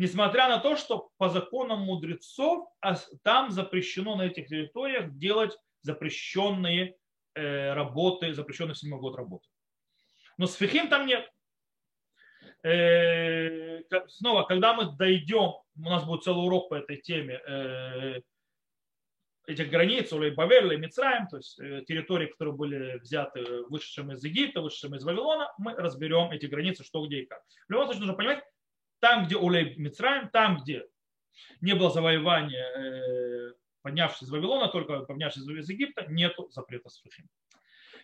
Несмотря 0.00 0.48
на 0.48 0.56
то, 0.56 0.76
что 0.76 1.10
по 1.18 1.28
законам 1.28 1.80
мудрецов 1.80 2.70
там 3.22 3.50
запрещено 3.50 4.16
на 4.16 4.22
этих 4.22 4.46
территориях 4.46 5.14
делать 5.18 5.58
запрещенные 5.82 6.96
э, 7.34 7.74
работы, 7.74 8.32
запрещенные 8.32 8.72
в 8.72 8.78
седьмой 8.78 8.98
год 8.98 9.14
работы. 9.16 9.46
Но 10.38 10.46
сфихим 10.46 10.88
там 10.88 11.06
нет. 11.06 11.30
Э, 12.64 13.82
снова, 14.08 14.44
когда 14.44 14.72
мы 14.72 14.90
дойдем, 14.90 15.52
у 15.76 15.82
нас 15.82 16.06
будет 16.06 16.24
целый 16.24 16.46
урок 16.46 16.70
по 16.70 16.76
этой 16.76 16.96
теме, 16.96 17.34
э, 17.34 18.22
этих 19.46 19.68
границ, 19.68 20.10
или 20.14 20.30
Бавель, 20.30 20.78
Мицраем, 20.78 21.28
то 21.28 21.36
есть 21.36 21.56
территории, 21.56 22.28
которые 22.28 22.54
были 22.54 22.98
взяты 23.00 23.64
вышедшим 23.68 24.12
из 24.12 24.24
Египта, 24.24 24.62
вышедшим 24.62 24.94
из 24.94 25.04
Вавилона, 25.04 25.52
мы 25.58 25.74
разберем 25.74 26.30
эти 26.30 26.46
границы, 26.46 26.84
что, 26.84 27.06
где 27.06 27.18
и 27.18 27.26
как. 27.26 27.42
В 27.68 27.70
любом 27.70 27.84
случае 27.84 28.00
нужно 28.00 28.14
понимать, 28.14 28.42
там, 29.00 29.26
где 29.26 29.36
Улей 29.36 29.74
Мицраем, 29.76 30.28
там, 30.30 30.58
где 30.58 30.86
не 31.60 31.74
было 31.74 31.90
завоевания 31.90 33.54
поднявшись 33.82 34.22
из 34.22 34.30
Вавилона, 34.30 34.68
только 34.68 35.00
поднявшись 35.00 35.42
из 35.42 35.68
Египта, 35.68 36.06
нету 36.08 36.48
запрета 36.50 36.88
сфахим. 36.88 37.28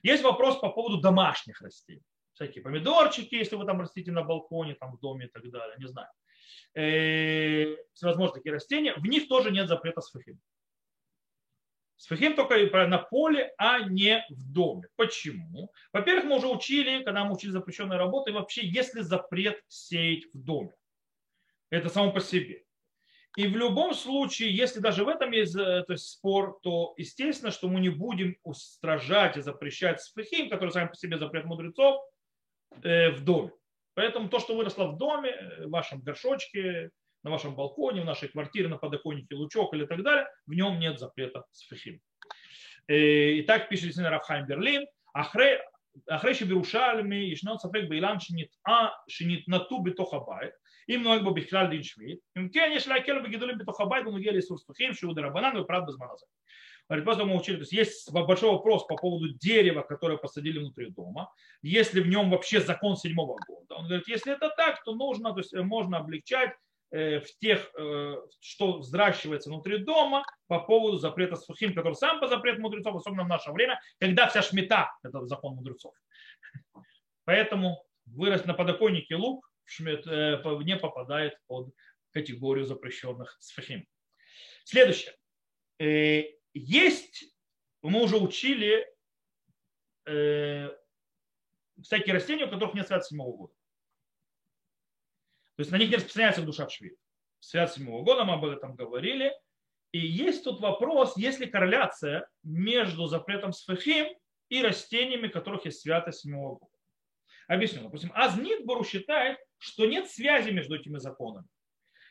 Есть 0.02 0.22
вопрос 0.22 0.58
по 0.58 0.70
поводу 0.70 1.00
домашних 1.00 1.60
растений. 1.60 2.02
Всякие 2.32 2.62
помидорчики, 2.62 3.34
если 3.34 3.56
вы 3.56 3.64
там 3.64 3.80
растите 3.80 4.12
на 4.12 4.22
балконе, 4.22 4.74
там 4.74 4.96
в 4.96 5.00
доме 5.00 5.26
и 5.26 5.28
так 5.28 5.50
далее, 5.50 5.76
не 5.78 5.86
знаю. 5.86 6.08
Э, 6.74 7.76
всевозможные 7.94 8.34
такие 8.34 8.52
растения, 8.52 8.94
в 8.94 9.06
них 9.06 9.28
тоже 9.28 9.50
нет 9.50 9.68
запрета 9.68 10.02
сфахим. 10.02 10.38
Сфахим 11.96 12.36
только 12.36 12.86
на 12.86 12.98
поле, 12.98 13.54
а 13.56 13.80
не 13.80 14.22
в 14.28 14.52
доме. 14.52 14.88
Почему? 14.96 15.72
Во-первых, 15.94 16.26
мы 16.26 16.36
уже 16.36 16.46
учили, 16.46 17.02
когда 17.04 17.24
мы 17.24 17.34
учили 17.34 17.52
запрещенные 17.52 17.98
работы, 17.98 18.32
вообще, 18.32 18.66
если 18.66 19.00
запрет 19.00 19.62
сеять 19.68 20.26
в 20.34 20.38
доме. 20.38 20.74
Это 21.76 21.88
само 21.88 22.12
по 22.12 22.20
себе. 22.20 22.62
И 23.36 23.46
в 23.46 23.56
любом 23.56 23.92
случае, 23.92 24.56
если 24.56 24.80
даже 24.80 25.04
в 25.04 25.08
этом 25.08 25.30
есть, 25.32 25.54
э, 25.54 25.84
то 25.86 25.92
есть 25.92 26.08
спор, 26.08 26.58
то 26.62 26.94
естественно, 26.96 27.50
что 27.50 27.68
мы 27.68 27.80
не 27.80 27.90
будем 27.90 28.36
устражать 28.42 29.36
и 29.36 29.42
запрещать 29.42 30.00
спехим, 30.00 30.48
которые 30.48 30.72
сами 30.72 30.88
по 30.88 30.94
себе 30.94 31.18
запрет 31.18 31.44
мудрецов, 31.44 32.00
э, 32.82 33.10
в 33.10 33.24
доме. 33.24 33.52
Поэтому 33.92 34.30
то, 34.30 34.38
что 34.38 34.56
выросло 34.56 34.86
в 34.86 34.96
доме, 34.96 35.30
э, 35.30 35.66
в 35.66 35.70
вашем 35.70 36.00
горшочке, 36.00 36.90
на 37.22 37.30
вашем 37.30 37.54
балконе, 37.54 38.00
в 38.00 38.06
нашей 38.06 38.28
квартире, 38.28 38.68
на 38.68 38.78
подоконнике, 38.78 39.34
лучок 39.34 39.74
или 39.74 39.84
так 39.84 40.02
далее, 40.02 40.26
в 40.46 40.54
нем 40.54 40.78
нет 40.78 40.98
запрета 40.98 41.44
спехим. 41.50 42.00
Э, 42.88 42.96
и 42.96 43.42
так 43.42 43.68
пишет 43.68 43.84
действительно 43.84 44.10
Рафхайм 44.10 44.46
Берлин. 44.46 44.86
Ахрей 45.12 45.58
Берушальми, 46.44 47.32
Ишнон 47.32 47.58
Сафек 47.58 47.88
бейлан 47.88 48.20
Шинит 48.20 48.50
А, 48.64 48.92
Шинит 49.08 49.46
Нату 49.46 49.80
Бетохабайт. 49.82 50.54
אם 50.89 51.01
נוהג 51.03 51.23
בו 51.23 51.33
בכלל 51.33 51.67
דין 51.67 51.83
שביעית, 51.83 52.19
אם 52.37 52.49
כן 52.49 52.71
יש 52.73 52.87
להקל 52.87 53.21
בגידולים 53.23 53.57
בתוך 53.57 53.81
הבית 53.81 54.07
ונוגע 54.07 54.31
לאיסור 54.31 54.57
ספחים 54.57 54.93
שהוא 54.93 55.15
דרבנן 55.15 55.57
ופרט 55.57 55.83
בזמן 55.87 56.07
הזה. 56.13 56.25
Говорит, 56.89 57.05
после 57.05 57.23
мы 57.23 57.37
учили, 57.37 57.55
то 57.55 57.61
есть 57.61 57.71
есть 57.71 58.11
большой 58.11 58.51
вопрос 58.51 58.85
по 58.85 58.97
поводу 58.97 59.29
дерева, 59.29 59.81
которое 59.81 60.17
посадили 60.17 60.59
внутри 60.59 60.89
дома, 60.89 61.31
если 61.61 62.01
в 62.01 62.07
нем 62.07 62.29
вообще 62.29 62.59
закон 62.59 62.97
седьмого 62.97 63.37
года. 63.47 63.75
Он 63.75 63.85
говорит, 63.85 64.09
если 64.09 64.33
это 64.33 64.49
так, 64.57 64.83
то 64.83 64.93
нужно, 64.93 65.31
то 65.31 65.39
есть 65.39 65.53
можно 65.53 65.99
облегчать 65.99 66.51
Э, 66.93 67.21
в 67.21 67.37
тех, 67.39 67.71
э, 67.77 68.15
что 68.41 68.79
взращивается 68.79 69.49
внутри 69.49 69.77
дома 69.77 70.25
по 70.47 70.59
поводу 70.59 70.97
запрета 70.97 71.37
сфахим, 71.37 71.73
который 71.73 71.93
сам 71.93 72.19
по 72.19 72.27
запрету 72.27 72.59
мудрецов, 72.61 72.93
особенно 72.93 73.23
в 73.23 73.29
наше 73.29 73.49
время, 73.51 73.79
когда 73.97 74.27
вся 74.27 74.41
шмета – 74.41 75.03
это 75.03 75.25
закон 75.25 75.55
мудрецов. 75.55 75.93
Поэтому 77.23 77.81
вырасти 78.07 78.45
на 78.45 78.53
подоконнике 78.53 79.15
лук 79.15 79.44
э, 79.44 79.44
не 79.78 80.76
попадает 80.76 81.38
под 81.46 81.74
категорию 82.12 82.64
запрещенных 82.64 83.36
сфахим. 83.40 83.86
Следующее. 84.64 85.14
Есть, 86.54 87.24
мы 87.82 88.02
уже 88.02 88.16
учили 88.16 88.86
всякие 91.82 92.14
растения, 92.14 92.46
у 92.46 92.50
которых 92.50 92.74
нет 92.74 92.86
свят 92.86 93.04
седьмого 93.04 93.36
года. 93.36 93.54
То 95.56 95.60
есть 95.60 95.70
на 95.70 95.78
них 95.78 95.90
не 95.90 95.96
распространяется 95.96 96.42
душа 96.42 96.66
в 96.66 96.72
швид. 96.72 96.98
Свят 97.40 97.72
седьмого 97.72 98.02
года 98.02 98.24
мы 98.24 98.34
об 98.34 98.44
этом 98.44 98.74
говорили. 98.76 99.32
И 99.92 99.98
есть 99.98 100.44
тут 100.44 100.60
вопрос, 100.60 101.16
есть 101.16 101.38
ли 101.38 101.46
корреляция 101.46 102.28
между 102.42 103.06
запретом 103.06 103.52
сфахим 103.52 104.06
и 104.48 104.62
растениями, 104.62 105.28
которых 105.28 105.64
есть 105.64 105.80
святость 105.80 106.20
седьмого 106.20 106.58
года. 106.58 106.72
Объясню. 107.46 107.82
Допустим, 107.82 108.12
Азнитбору 108.14 108.84
считает, 108.84 109.38
что 109.66 109.86
нет 109.86 110.08
связи 110.10 110.50
между 110.50 110.76
этими 110.76 110.98
законами. 110.98 111.46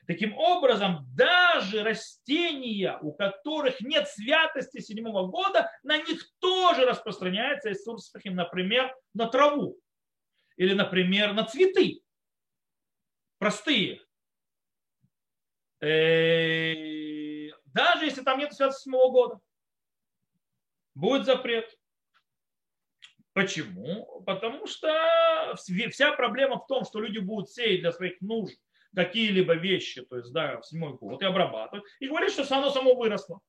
Таким 0.08 0.38
образом, 0.38 1.08
даже 1.16 1.84
растения, 1.84 3.00
у 3.02 3.12
которых 3.12 3.82
нет 3.82 4.08
святости 4.08 4.80
седьмого 4.80 5.28
года, 5.28 5.72
на 5.82 5.98
них 5.98 6.22
тоже 6.40 6.86
распространяется 6.86 7.74
Сфахим, 7.74 8.36
например, 8.36 8.96
на 9.16 9.28
траву 9.28 9.80
или, 10.58 10.74
например, 10.74 11.34
на 11.34 11.46
цветы 11.46 12.02
простые. 13.40 14.02
Э, 15.82 17.50
даже 17.66 18.06
если 18.06 18.22
там 18.22 18.38
нет 18.38 18.54
святости 18.54 18.84
седьмого 18.84 19.12
года, 19.12 19.40
будет 20.94 21.26
запрет. 21.26 21.75
Почему? 23.36 24.24
Потому 24.26 24.66
что 24.66 24.88
вся 25.58 26.14
проблема 26.14 26.58
в 26.58 26.68
том, 26.68 26.86
что 26.86 27.02
люди 27.02 27.18
будут 27.20 27.50
сеять 27.50 27.82
для 27.82 27.92
своих 27.92 28.22
нужд 28.22 28.58
какие-либо 28.96 29.56
вещи, 29.56 30.04
то 30.06 30.16
есть 30.16 30.32
да, 30.32 30.62
в 30.62 30.66
седьмой 30.66 30.94
год 30.94 31.22
и 31.22 31.26
обрабатывать, 31.26 31.84
и 32.00 32.08
говорить, 32.08 32.32
что 32.32 32.44
оно 32.56 32.70
само 32.70 32.96
выросло. 32.96 33.42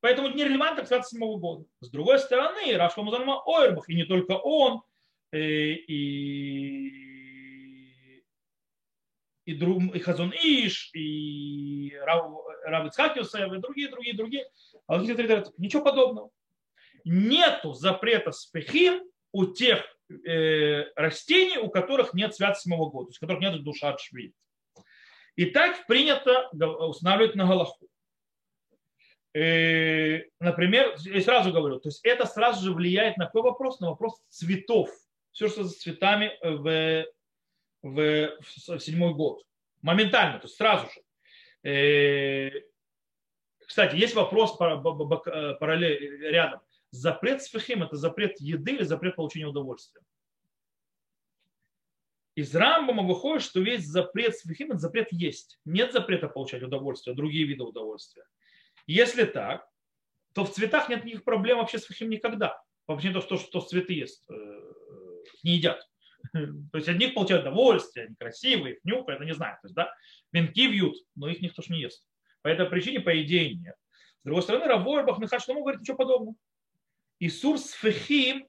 Поэтому 0.00 0.28
это 0.28 0.36
нерелевантно 0.36 0.82
к 0.82 0.88
святости 0.88 1.14
седьмого 1.14 1.38
года. 1.38 1.64
С 1.78 1.90
другой 1.90 2.18
стороны, 2.18 2.76
Рашка 2.76 3.02
Музальма 3.02 3.40
Ойрбах, 3.46 3.88
и 3.88 3.94
не 3.94 4.02
только 4.02 4.32
он, 4.32 4.82
и, 5.30 5.36
э, 5.38 5.74
и 5.74 7.10
и, 9.44 9.54
друг, 9.54 9.94
и 9.94 10.00
Хазон 10.00 10.32
Иш, 10.32 10.90
и 10.92 11.96
Рав, 12.02 12.32
Рав 12.64 12.86
и 12.86 13.58
другие, 13.58 13.88
другие, 13.90 14.16
другие. 14.16 14.50
А 14.88 14.98
вот 14.98 15.06
говорят, 15.06 15.56
ничего 15.56 15.84
подобного. 15.84 16.30
Нету 17.04 17.74
запрета 17.74 18.32
спехим 18.32 19.04
у 19.32 19.46
тех 19.46 19.84
э, 20.26 20.84
растений, 20.96 21.58
у 21.58 21.68
которых 21.70 22.14
нет 22.14 22.34
святости 22.34 22.64
седьмого 22.64 22.90
года, 22.90 23.06
то 23.06 23.10
есть 23.10 23.22
у 23.22 23.26
которых 23.26 23.42
нет 23.42 23.62
душа 23.62 23.90
от 23.90 24.00
швид. 24.00 24.34
И 25.36 25.46
так 25.46 25.86
принято 25.86 26.48
устанавливать 26.50 27.34
на 27.34 27.46
Галаху. 27.46 27.88
Э, 29.34 30.22
например, 30.40 30.96
я 31.04 31.20
сразу 31.20 31.52
говорю, 31.52 31.78
то 31.78 31.88
есть 31.88 32.04
это 32.04 32.26
сразу 32.26 32.64
же 32.64 32.74
влияет 32.74 33.16
на 33.16 33.26
какой 33.26 33.42
вопрос? 33.42 33.80
На 33.80 33.90
вопрос 33.90 34.20
цветов. 34.28 34.90
Все, 35.32 35.48
что 35.48 35.64
с 35.64 35.78
цветами 35.78 36.32
в 36.42 37.06
в, 37.82 38.36
в 38.40 38.78
седьмой 38.78 39.14
год. 39.14 39.44
Моментально, 39.82 40.38
то 40.38 40.46
есть 40.46 40.56
сразу 40.56 40.86
же. 40.86 41.68
Э, 41.68 42.50
кстати, 43.66 43.96
есть 43.96 44.14
вопрос 44.14 44.56
параллель 44.56 46.26
рядом. 46.28 46.60
Запрет 46.92 47.42
сфахим– 47.42 47.82
это 47.84 47.96
запрет 47.96 48.40
еды 48.40 48.72
или 48.72 48.82
запрет 48.82 49.16
получения 49.16 49.46
удовольствия? 49.46 50.02
Из 52.34 52.54
Рамбама 52.54 53.02
выходит, 53.02 53.42
что 53.42 53.60
весь 53.60 53.86
запрет 53.86 54.36
сфахим– 54.36 54.68
это 54.70 54.78
запрет 54.78 55.08
есть. 55.12 55.60
Нет 55.64 55.92
запрета 55.92 56.28
получать 56.28 56.62
удовольствие, 56.62 57.14
другие 57.14 57.44
виды 57.44 57.62
удовольствия. 57.62 58.24
Если 58.86 59.24
так, 59.24 59.68
то 60.34 60.44
в 60.44 60.52
цветах 60.52 60.88
нет 60.88 61.04
никаких 61.04 61.24
проблем 61.24 61.58
вообще 61.58 61.78
с 61.78 61.86
фахим 61.86 62.10
никогда. 62.10 62.60
Причине 62.86 63.14
того, 63.14 63.24
что, 63.24 63.36
что 63.36 63.60
цветы 63.60 63.92
ест, 63.92 64.28
э, 64.30 64.34
не 65.44 65.56
едят. 65.56 65.86
То 66.32 66.78
есть 66.78 66.88
одних 66.88 67.14
получают 67.14 67.46
удовольствие, 67.46 68.06
они 68.06 68.16
красивые, 68.16 68.74
их 68.76 68.84
нюхают, 68.84 69.20
не 69.22 69.34
знаю. 69.34 69.58
То 69.62 69.66
есть, 69.66 69.74
да, 69.74 69.92
венки 70.32 70.66
вьют, 70.66 70.96
но 71.14 71.28
их 71.28 71.40
никто 71.40 71.62
ж 71.62 71.68
не 71.68 71.80
ест. 71.82 72.04
По 72.42 72.48
этой 72.48 72.66
причине, 72.66 73.00
по 73.00 73.22
идее, 73.22 73.54
нет. 73.54 73.76
С 74.20 74.24
другой 74.24 74.42
стороны, 74.42 74.66
Равойбах 74.66 75.18
Михач 75.18 75.44
Шлому 75.44 75.62
говорит 75.62 75.80
ничего 75.80 75.96
подобного. 75.96 76.34
Исур 77.20 77.58
сфехим 77.58 78.48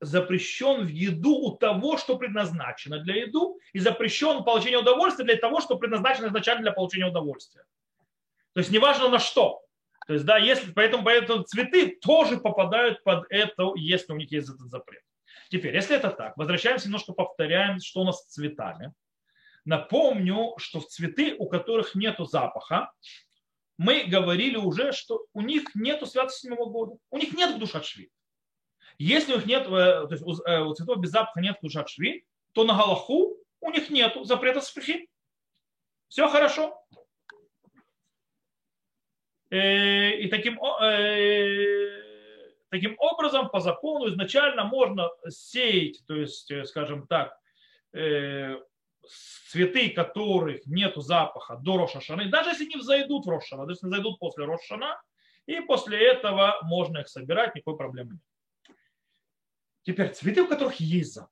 запрещен 0.00 0.84
в 0.84 0.88
еду 0.88 1.36
у 1.36 1.56
того, 1.56 1.96
что 1.96 2.16
предназначено 2.18 2.98
для 2.98 3.22
еду, 3.22 3.58
и 3.72 3.78
запрещен 3.78 4.44
получение 4.44 4.78
удовольствия 4.78 5.24
для 5.24 5.36
того, 5.36 5.60
что 5.60 5.78
предназначено 5.78 6.26
изначально 6.26 6.62
для 6.62 6.72
получения 6.72 7.06
удовольствия. 7.06 7.64
То 8.52 8.60
есть 8.60 8.70
неважно 8.70 9.08
на 9.08 9.18
что. 9.18 9.62
То 10.06 10.12
есть, 10.12 10.24
да, 10.24 10.38
если, 10.38 10.72
поэтому, 10.72 11.02
поэтому 11.02 11.42
цветы 11.42 11.98
тоже 12.00 12.38
попадают 12.38 13.02
под 13.02 13.26
это, 13.30 13.72
если 13.74 14.12
у 14.12 14.16
них 14.16 14.30
есть 14.30 14.48
этот 14.48 14.68
запрет. 14.70 15.02
Теперь, 15.50 15.74
если 15.74 15.96
это 15.96 16.10
так, 16.10 16.36
возвращаемся 16.36 16.86
немножко, 16.86 17.12
повторяем, 17.12 17.80
что 17.80 18.00
у 18.00 18.04
нас 18.04 18.22
с 18.22 18.34
цветами. 18.34 18.92
Напомню, 19.64 20.54
что 20.58 20.80
цветы, 20.80 21.34
у 21.38 21.48
которых 21.48 21.94
нет 21.94 22.16
запаха, 22.18 22.92
мы 23.78 24.04
говорили 24.04 24.56
уже, 24.56 24.92
что 24.92 25.26
у 25.32 25.40
них 25.40 25.74
нет 25.74 26.06
святости 26.08 26.42
седьмого 26.42 26.70
года. 26.70 26.96
У 27.10 27.18
них 27.18 27.34
нет 27.34 27.58
душа 27.58 27.82
шви. 27.82 28.10
Если 28.98 29.32
у 29.32 29.36
них 29.36 29.46
нет, 29.46 29.66
э, 29.66 29.68
то 29.68 30.08
есть 30.10 30.24
э, 30.46 30.60
у 30.60 30.74
цветов 30.74 30.98
без 30.98 31.10
запаха 31.10 31.40
нет 31.40 31.58
душа 31.62 31.86
шви, 31.86 32.24
то 32.52 32.64
на 32.64 32.74
Галаху 32.74 33.36
у 33.60 33.70
них 33.70 33.90
нет 33.90 34.16
запрета 34.22 34.60
спихи. 34.60 35.08
Все 36.08 36.28
хорошо. 36.28 36.82
Э, 39.50 40.12
и 40.16 40.28
таким 40.28 40.58
Таким 42.76 42.96
образом, 42.98 43.48
по 43.48 43.60
закону 43.60 44.08
изначально 44.08 44.64
можно 44.64 45.08
сеять, 45.28 46.02
то 46.06 46.14
есть, 46.14 46.50
э, 46.50 46.64
скажем 46.64 47.06
так, 47.06 47.38
э, 47.92 48.56
цветы, 49.08 49.90
которых 49.90 50.66
нет 50.66 50.94
запаха 50.96 51.56
до 51.56 51.78
Рошашаны, 51.78 52.28
даже 52.28 52.50
если 52.50 52.66
не 52.66 52.76
взойдут 52.76 53.26
в 53.26 53.28
Рошана, 53.28 53.66
даже 53.66 53.78
если 53.78 53.88
зайдут 53.88 54.18
после 54.18 54.44
Рошана, 54.44 55.00
и 55.46 55.60
после 55.60 56.04
этого 56.04 56.58
можно 56.62 56.98
их 56.98 57.08
собирать, 57.08 57.54
никакой 57.54 57.76
проблемы 57.76 58.14
нет. 58.14 58.76
Теперь 59.82 60.12
цветы, 60.12 60.42
у 60.42 60.48
которых 60.48 60.80
есть 60.80 61.14
запах. 61.14 61.30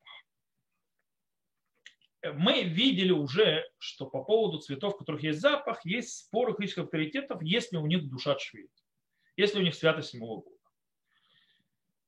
мы 2.34 2.62
видели 2.62 3.10
уже, 3.10 3.68
что 3.78 4.06
по 4.06 4.22
поводу 4.22 4.58
цветов, 4.58 4.94
у 4.94 4.98
которых 4.98 5.24
есть 5.24 5.40
запах, 5.40 5.84
есть 5.84 6.16
споры 6.16 6.54
христианских 6.54 6.84
авторитетов, 6.84 7.42
если 7.42 7.76
у 7.76 7.86
них 7.86 8.08
душа 8.08 8.38
швид, 8.38 8.70
если 9.36 9.58
у 9.58 9.62
них 9.62 9.74
святость 9.74 10.10
седьмого 10.10 10.42
года. 10.42 10.54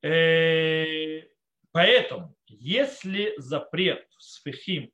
Э, 0.02 1.28
поэтому, 1.72 2.36
если 2.46 3.34
запрет 3.38 4.06
сфехим, 4.18 4.92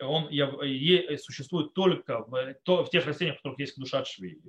он 0.00 0.28
существует 1.18 1.74
только 1.74 2.20
в, 2.24 2.54
в 2.66 2.90
тех 2.90 3.06
растениях, 3.06 3.36
в 3.36 3.38
которых 3.38 3.58
есть 3.58 3.78
душа 3.78 4.04
швид, 4.04 4.40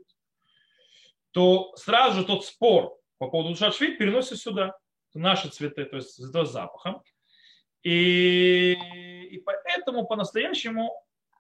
то 1.32 1.74
сразу 1.76 2.22
же 2.22 2.26
тот 2.26 2.46
спор 2.46 2.98
по 3.18 3.28
поводу 3.30 3.50
душа 3.50 3.72
швид 3.72 3.98
переносится 3.98 4.38
сюда, 4.38 4.78
наши 5.14 5.50
цветы, 5.50 5.86
то 5.86 5.98
есть 5.98 6.16
с 6.16 6.46
запахом. 6.46 7.02
И, 7.84 8.74
и 9.30 9.38
поэтому 9.40 10.06
по-настоящему 10.06 10.94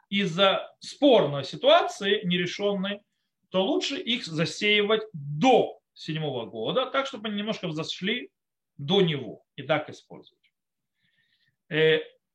из-за 0.09 0.73
спорной 0.79 1.43
ситуации, 1.43 2.21
нерешенной, 2.25 3.01
то 3.49 3.63
лучше 3.63 3.95
их 3.97 4.25
засеивать 4.25 5.03
до 5.13 5.79
седьмого 5.93 6.45
года, 6.45 6.85
так, 6.85 7.07
чтобы 7.07 7.27
они 7.27 7.37
немножко 7.37 7.67
взошли 7.67 8.29
до 8.77 9.01
него 9.01 9.43
и 9.55 9.63
так 9.63 9.89
использовать. 9.89 10.51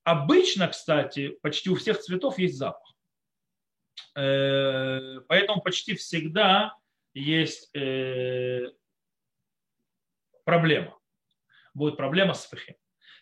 Обычно, 0.05 0.69
кстати, 0.69 1.39
почти 1.43 1.71
у 1.71 1.77
всех 1.77 1.99
цветов 2.01 2.39
есть 2.39 2.57
запах. 2.57 2.95
Э, 4.17 5.21
поэтому 5.29 5.61
почти 5.61 5.95
всегда 5.95 6.75
есть 7.15 7.75
э, 7.75 8.67
проблема. 10.45 10.99
Будет 11.75 11.97
проблема 11.97 12.35
с 12.35 12.47
фахим. 12.47 12.75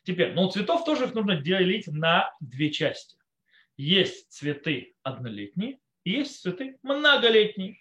Теперь, 0.04 0.32
но 0.32 0.46
у 0.46 0.50
цветов 0.50 0.84
тоже 0.84 1.04
их 1.04 1.14
нужно 1.14 1.36
делить 1.36 1.86
на 1.88 2.34
две 2.40 2.70
части. 2.70 3.16
Есть 3.76 4.32
цветы 4.32 4.94
однолетние, 5.02 5.80
есть 6.04 6.40
цветы 6.40 6.78
многолетние. 6.82 7.78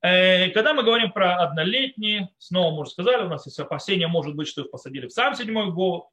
Э, 0.00 0.50
когда 0.50 0.74
мы 0.74 0.82
говорим 0.82 1.12
про 1.12 1.36
однолетние, 1.36 2.30
снова 2.38 2.74
мы 2.74 2.80
уже 2.80 2.90
сказали, 2.90 3.24
у 3.24 3.28
нас 3.28 3.46
есть 3.46 3.60
опасения, 3.60 4.08
может 4.08 4.34
быть, 4.34 4.48
что 4.48 4.62
их 4.62 4.70
посадили 4.70 5.06
в 5.06 5.12
сам 5.12 5.34
седьмой 5.34 5.70
год, 5.70 6.08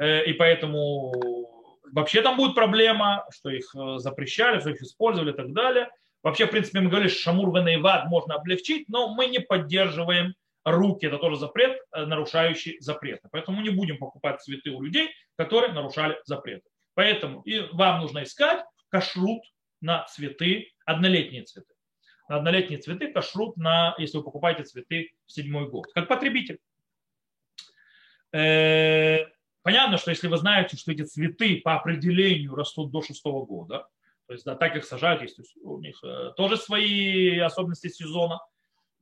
и 0.00 0.32
поэтому 0.34 1.12
вообще 1.92 2.22
там 2.22 2.36
будет 2.36 2.54
проблема, 2.54 3.24
что 3.30 3.50
их 3.50 3.74
э, 3.74 3.98
запрещали, 3.98 4.60
что 4.60 4.70
их 4.70 4.82
использовали 4.82 5.32
и 5.32 5.36
так 5.36 5.52
далее. 5.52 5.88
Вообще, 6.22 6.46
в 6.46 6.50
принципе, 6.50 6.80
мы 6.80 6.88
говорили, 6.88 7.08
что 7.08 7.20
шамур 7.20 7.50
вад 7.50 8.06
можно 8.06 8.34
облегчить, 8.34 8.88
но 8.88 9.14
мы 9.14 9.26
не 9.26 9.38
поддерживаем 9.38 10.34
руки, 10.64 11.06
это 11.06 11.18
тоже 11.18 11.36
запрет, 11.36 11.78
э, 11.92 12.04
нарушающий 12.04 12.78
запреты. 12.80 13.28
Поэтому 13.30 13.62
не 13.62 13.70
будем 13.70 13.98
покупать 13.98 14.42
цветы 14.42 14.70
у 14.70 14.82
людей, 14.82 15.10
которые 15.36 15.72
нарушали 15.72 16.18
запреты. 16.24 16.68
Поэтому 16.94 17.42
и 17.42 17.60
вам 17.72 18.00
нужно 18.00 18.24
искать 18.24 18.64
кашрут 18.88 19.42
на 19.80 20.04
цветы, 20.06 20.72
однолетние 20.84 21.44
цветы. 21.44 21.74
На 22.28 22.36
однолетние 22.36 22.78
цветы 22.78 23.12
кашрут, 23.12 23.56
на, 23.56 23.94
если 23.98 24.18
вы 24.18 24.24
покупаете 24.24 24.64
цветы 24.64 25.12
в 25.26 25.32
седьмой 25.32 25.68
год, 25.68 25.86
как 25.94 26.08
потребитель. 26.08 26.58
Э, 29.68 29.70
понятно, 29.70 29.98
что 29.98 30.10
если 30.10 30.28
вы 30.28 30.38
знаете, 30.38 30.76
что 30.76 30.92
эти 30.92 31.02
цветы 31.02 31.60
по 31.62 31.74
определению 31.74 32.54
растут 32.54 32.90
до 32.90 33.02
шестого 33.02 33.44
года, 33.44 33.86
то 34.26 34.32
есть 34.32 34.44
да, 34.44 34.54
так 34.54 34.76
их 34.76 34.84
сажают, 34.84 35.22
есть 35.22 35.38
у 35.62 35.78
них 35.78 36.02
э, 36.02 36.32
тоже 36.36 36.56
свои 36.56 37.38
особенности 37.38 37.88
сезона, 37.88 38.40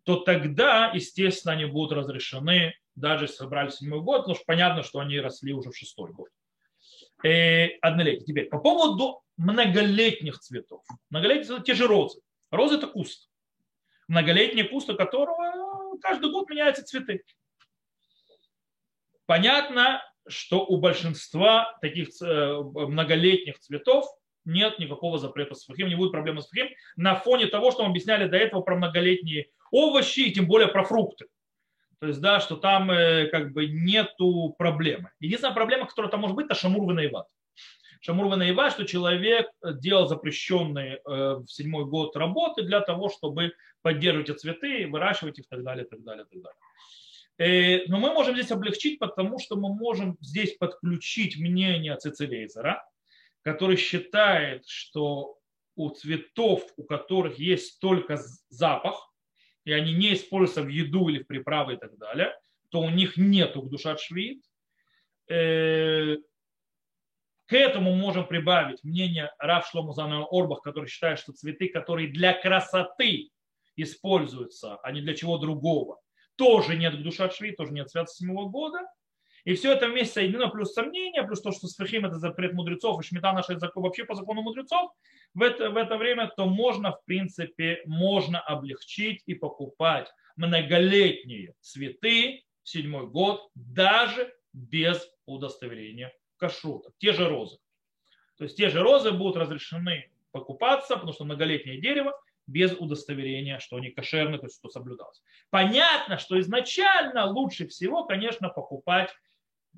то 0.04 0.16
тогда, 0.16 0.90
естественно, 0.92 1.54
они 1.54 1.66
будут 1.66 1.92
разрешены, 1.92 2.74
даже 2.94 3.24
если 3.24 3.36
собрали 3.36 3.70
седьмой 3.70 4.00
год, 4.00 4.22
потому 4.22 4.34
что 4.34 4.44
понятно, 4.44 4.82
что 4.82 4.98
они 4.98 5.20
росли 5.20 5.52
уже 5.52 5.70
в 5.70 5.76
шестой 5.76 6.12
год. 6.12 6.28
Э, 7.24 7.68
однолетний. 7.80 8.26
Теперь, 8.26 8.48
по 8.48 8.58
поводу 8.58 9.22
многолетних 9.36 10.38
цветов. 10.40 10.84
Многолетние 11.10 11.46
цветы, 11.46 11.62
те 11.62 11.74
же 11.74 11.86
розы. 11.86 12.20
Розы– 12.50 12.74
это 12.76 12.86
куст. 12.88 13.30
Многолетний 14.08 14.64
куст, 14.64 14.90
у 14.90 14.96
которого 14.96 15.96
каждый 15.98 16.30
год 16.30 16.48
меняются 16.50 16.84
цветы. 16.84 17.24
Понятно, 19.26 20.00
что 20.28 20.64
у 20.64 20.78
большинства 20.78 21.76
таких 21.80 22.08
э, 22.22 22.60
многолетних 22.62 23.58
цветов 23.58 24.06
нет 24.44 24.78
никакого 24.78 25.18
запрета 25.18 25.54
с 25.54 25.64
фахим, 25.64 25.88
не 25.88 25.96
будет 25.96 26.12
проблемы 26.12 26.42
с 26.42 26.48
фахим 26.48 26.68
на 26.96 27.14
фоне 27.16 27.46
того, 27.46 27.70
что 27.70 27.82
мы 27.82 27.90
объясняли 27.90 28.28
до 28.28 28.36
этого 28.36 28.60
про 28.60 28.76
многолетние 28.76 29.48
овощи 29.70 30.20
и 30.20 30.32
тем 30.32 30.46
более 30.46 30.68
про 30.68 30.84
фрукты. 30.84 31.26
То 31.98 32.08
есть, 32.08 32.20
да, 32.20 32.40
что 32.40 32.56
там 32.56 32.90
э, 32.90 33.28
как 33.28 33.52
бы 33.52 33.66
нету 33.66 34.54
проблемы. 34.58 35.10
Единственная 35.18 35.54
проблема, 35.54 35.86
которая 35.86 36.10
там 36.10 36.20
может 36.20 36.36
быть, 36.36 36.46
это 36.46 36.54
шамур 36.54 36.86
ванаиват. 36.86 37.26
Шамур 38.00 38.26
ванаиват, 38.26 38.72
что 38.72 38.84
человек 38.84 39.50
делал 39.64 40.06
запрещенные 40.06 40.96
э, 40.96 41.00
в 41.04 41.46
седьмой 41.48 41.86
год 41.86 42.14
работы 42.16 42.62
для 42.62 42.80
того, 42.80 43.08
чтобы 43.08 43.52
поддерживать 43.82 44.40
цветы, 44.40 44.86
выращивать 44.88 45.38
их 45.38 45.46
и 45.46 45.48
так 45.48 45.62
далее, 45.62 45.86
и 45.86 45.88
так 45.88 46.02
далее, 46.02 46.24
и 46.24 46.34
так 46.34 46.42
далее. 46.42 46.58
Э, 47.38 47.84
но 47.86 47.98
мы 47.98 48.12
можем 48.12 48.34
здесь 48.34 48.50
облегчить, 48.50 48.98
потому 48.98 49.38
что 49.38 49.56
мы 49.56 49.74
можем 49.74 50.16
здесь 50.20 50.56
подключить 50.56 51.38
мнение 51.38 51.96
Цицелейзера, 51.96 52.88
который 53.42 53.76
считает, 53.76 54.66
что 54.66 55.38
у 55.74 55.90
цветов, 55.90 56.64
у 56.76 56.84
которых 56.84 57.38
есть 57.38 57.78
только 57.80 58.18
запах, 58.48 59.12
и 59.64 59.72
они 59.72 59.92
не 59.92 60.14
используются 60.14 60.62
в 60.62 60.68
еду 60.68 61.08
или 61.08 61.22
в 61.22 61.26
приправы 61.26 61.74
и 61.74 61.76
так 61.76 61.96
далее, 61.98 62.32
то 62.70 62.80
у 62.80 62.88
них 62.88 63.16
нет 63.16 63.52
душа 63.54 63.96
швид. 63.98 64.42
Э, 65.28 66.16
к 67.46 67.52
этому 67.52 67.94
можем 67.94 68.26
прибавить 68.26 68.82
мнение 68.82 69.30
Рав 69.38 69.68
Шлому 69.68 69.94
Орбах, 70.30 70.62
который 70.62 70.88
считает, 70.88 71.18
что 71.18 71.32
цветы, 71.32 71.68
которые 71.68 72.08
для 72.08 72.32
красоты 72.32 73.30
используются, 73.76 74.76
а 74.76 74.90
не 74.90 75.02
для 75.02 75.14
чего 75.14 75.38
другого, 75.38 76.00
тоже 76.36 76.76
нет 76.76 77.02
душа 77.02 77.30
швид, 77.30 77.56
тоже 77.56 77.72
нет 77.72 77.90
святости 77.90 78.18
седьмого 78.18 78.48
года. 78.48 78.80
И 79.44 79.54
все 79.54 79.72
это 79.72 79.86
вместе 79.88 80.14
соединено, 80.14 80.48
плюс 80.48 80.72
сомнения, 80.72 81.22
плюс 81.22 81.40
то, 81.40 81.52
что 81.52 81.68
сфахим 81.68 82.04
это 82.04 82.16
запрет 82.16 82.52
мудрецов, 82.52 83.00
и 83.00 83.06
шмета 83.06 83.32
наша 83.32 83.56
закон, 83.58 83.84
вообще 83.84 84.04
по 84.04 84.16
закону 84.16 84.42
мудрецов, 84.42 84.90
в 85.34 85.42
это, 85.42 85.70
в 85.70 85.76
это 85.76 85.96
время, 85.96 86.32
то 86.36 86.46
можно, 86.46 86.92
в 86.92 87.04
принципе, 87.04 87.80
можно 87.86 88.40
облегчить 88.40 89.22
и 89.26 89.34
покупать 89.34 90.12
многолетние 90.34 91.54
цветы 91.60 92.44
в 92.64 92.68
седьмой 92.68 93.06
год, 93.06 93.48
даже 93.54 94.34
без 94.52 95.08
удостоверения 95.26 96.12
кашрута. 96.38 96.90
Те 96.98 97.12
же 97.12 97.28
розы. 97.28 97.58
То 98.38 98.44
есть 98.44 98.56
те 98.56 98.68
же 98.68 98.80
розы 98.80 99.12
будут 99.12 99.36
разрешены 99.36 100.10
покупаться, 100.32 100.94
потому 100.94 101.12
что 101.12 101.24
многолетнее 101.24 101.80
дерево 101.80 102.18
без 102.46 102.72
удостоверения, 102.72 103.58
что 103.58 103.76
они 103.76 103.90
кошерны, 103.90 104.38
то 104.38 104.46
есть 104.46 104.56
что 104.58 104.68
соблюдалось. 104.68 105.22
Понятно, 105.50 106.18
что 106.18 106.38
изначально 106.40 107.26
лучше 107.26 107.66
всего, 107.66 108.04
конечно, 108.04 108.48
покупать 108.48 109.10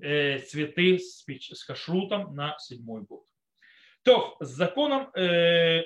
э, 0.01 0.39
цветы 0.41 0.99
с, 0.99 1.25
с 1.27 1.65
кашрутом 1.65 2.35
на 2.35 2.59
седьмой 2.59 3.03
год. 3.03 3.25
То, 4.03 4.37
с 4.41 4.49
законом 4.49 5.11
э, 5.15 5.83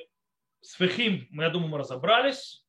с 0.61 0.75
Фехим, 0.75 1.29
я 1.33 1.51
думаю, 1.51 1.71
мы 1.71 1.79
разобрались. 1.79 2.65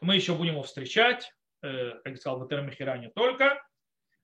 Мы 0.00 0.16
еще 0.16 0.34
будем 0.34 0.52
его 0.52 0.62
встречать, 0.62 1.30
э, 1.62 1.92
как 2.04 2.16
сказал, 2.16 2.38
в 2.38 2.46
Этермихера 2.46 3.00
только. 3.14 3.62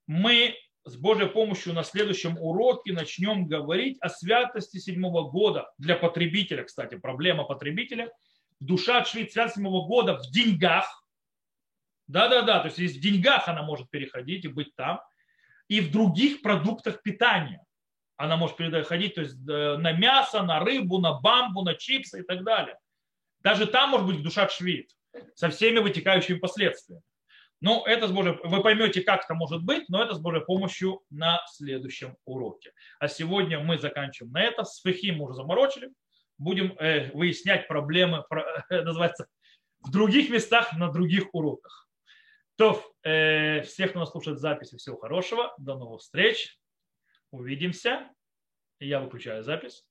Мы 0.06 0.56
с 0.84 0.96
Божьей 0.96 1.28
помощью 1.28 1.72
на 1.72 1.84
следующем 1.84 2.36
уроке 2.38 2.92
начнем 2.92 3.46
говорить 3.46 3.98
о 4.00 4.08
святости 4.08 4.78
седьмого 4.78 5.30
года 5.30 5.72
для 5.78 5.96
потребителя, 5.96 6.64
кстати, 6.64 6.96
проблема 6.96 7.44
потребителя. 7.44 8.12
Душа 8.66 8.98
от 8.98 9.08
швид 9.08 9.32
седьмого 9.32 9.86
года 9.86 10.16
в 10.16 10.30
деньгах. 10.30 11.04
Да-да-да, 12.06 12.60
то 12.60 12.68
есть 12.68 12.96
в 12.96 13.00
деньгах 13.00 13.48
она 13.48 13.62
может 13.62 13.90
переходить 13.90 14.44
и 14.44 14.48
быть 14.48 14.74
там 14.76 15.00
и 15.68 15.80
в 15.80 15.90
других 15.90 16.42
продуктах 16.42 17.02
питания. 17.02 17.64
Она 18.16 18.36
может 18.36 18.56
переходить 18.56 19.14
то 19.14 19.22
есть, 19.22 19.36
э, 19.48 19.76
на 19.78 19.92
мясо, 19.92 20.42
на 20.42 20.60
рыбу, 20.60 20.98
на 20.98 21.18
бамбу, 21.18 21.62
на 21.62 21.74
чипсы 21.74 22.20
и 22.20 22.22
так 22.22 22.44
далее. 22.44 22.76
Даже 23.40 23.66
там 23.66 23.90
может 23.90 24.06
быть 24.06 24.22
душа 24.22 24.48
швид 24.48 24.90
со 25.34 25.48
всеми 25.50 25.78
вытекающими 25.78 26.38
последствиями. 26.38 27.02
Ну, 27.60 27.84
это 27.84 28.08
с 28.08 28.12
Божьей, 28.12 28.38
вы 28.44 28.62
поймете, 28.62 29.02
как 29.02 29.24
это 29.24 29.34
может 29.34 29.62
быть, 29.62 29.88
но 29.88 30.02
это 30.02 30.14
с 30.14 30.18
Божьей 30.18 30.44
помощью 30.44 31.02
на 31.10 31.40
следующем 31.46 32.16
уроке. 32.24 32.72
А 32.98 33.08
сегодня 33.08 33.60
мы 33.60 33.78
заканчиваем 33.78 34.32
на 34.32 34.42
это. 34.42 34.64
С 34.64 34.80
Фехим 34.82 35.18
мы 35.18 35.24
уже 35.26 35.34
заморочили. 35.34 35.90
Будем 36.42 36.76
э, 36.80 37.12
выяснять 37.12 37.68
проблемы, 37.68 38.24
про, 38.28 38.64
э, 38.68 38.82
называется, 38.82 39.28
в 39.78 39.92
других 39.92 40.28
местах, 40.28 40.72
на 40.72 40.90
других 40.90 41.32
уроках. 41.32 41.88
То, 42.56 42.82
э, 43.04 43.62
всех, 43.62 43.90
кто 43.90 44.00
нас 44.00 44.10
слушает 44.10 44.40
записи, 44.40 44.76
всего 44.76 44.96
хорошего. 44.96 45.54
До 45.56 45.78
новых 45.78 46.00
встреч. 46.00 46.58
Увидимся. 47.30 48.10
Я 48.80 48.98
выключаю 48.98 49.44
запись. 49.44 49.84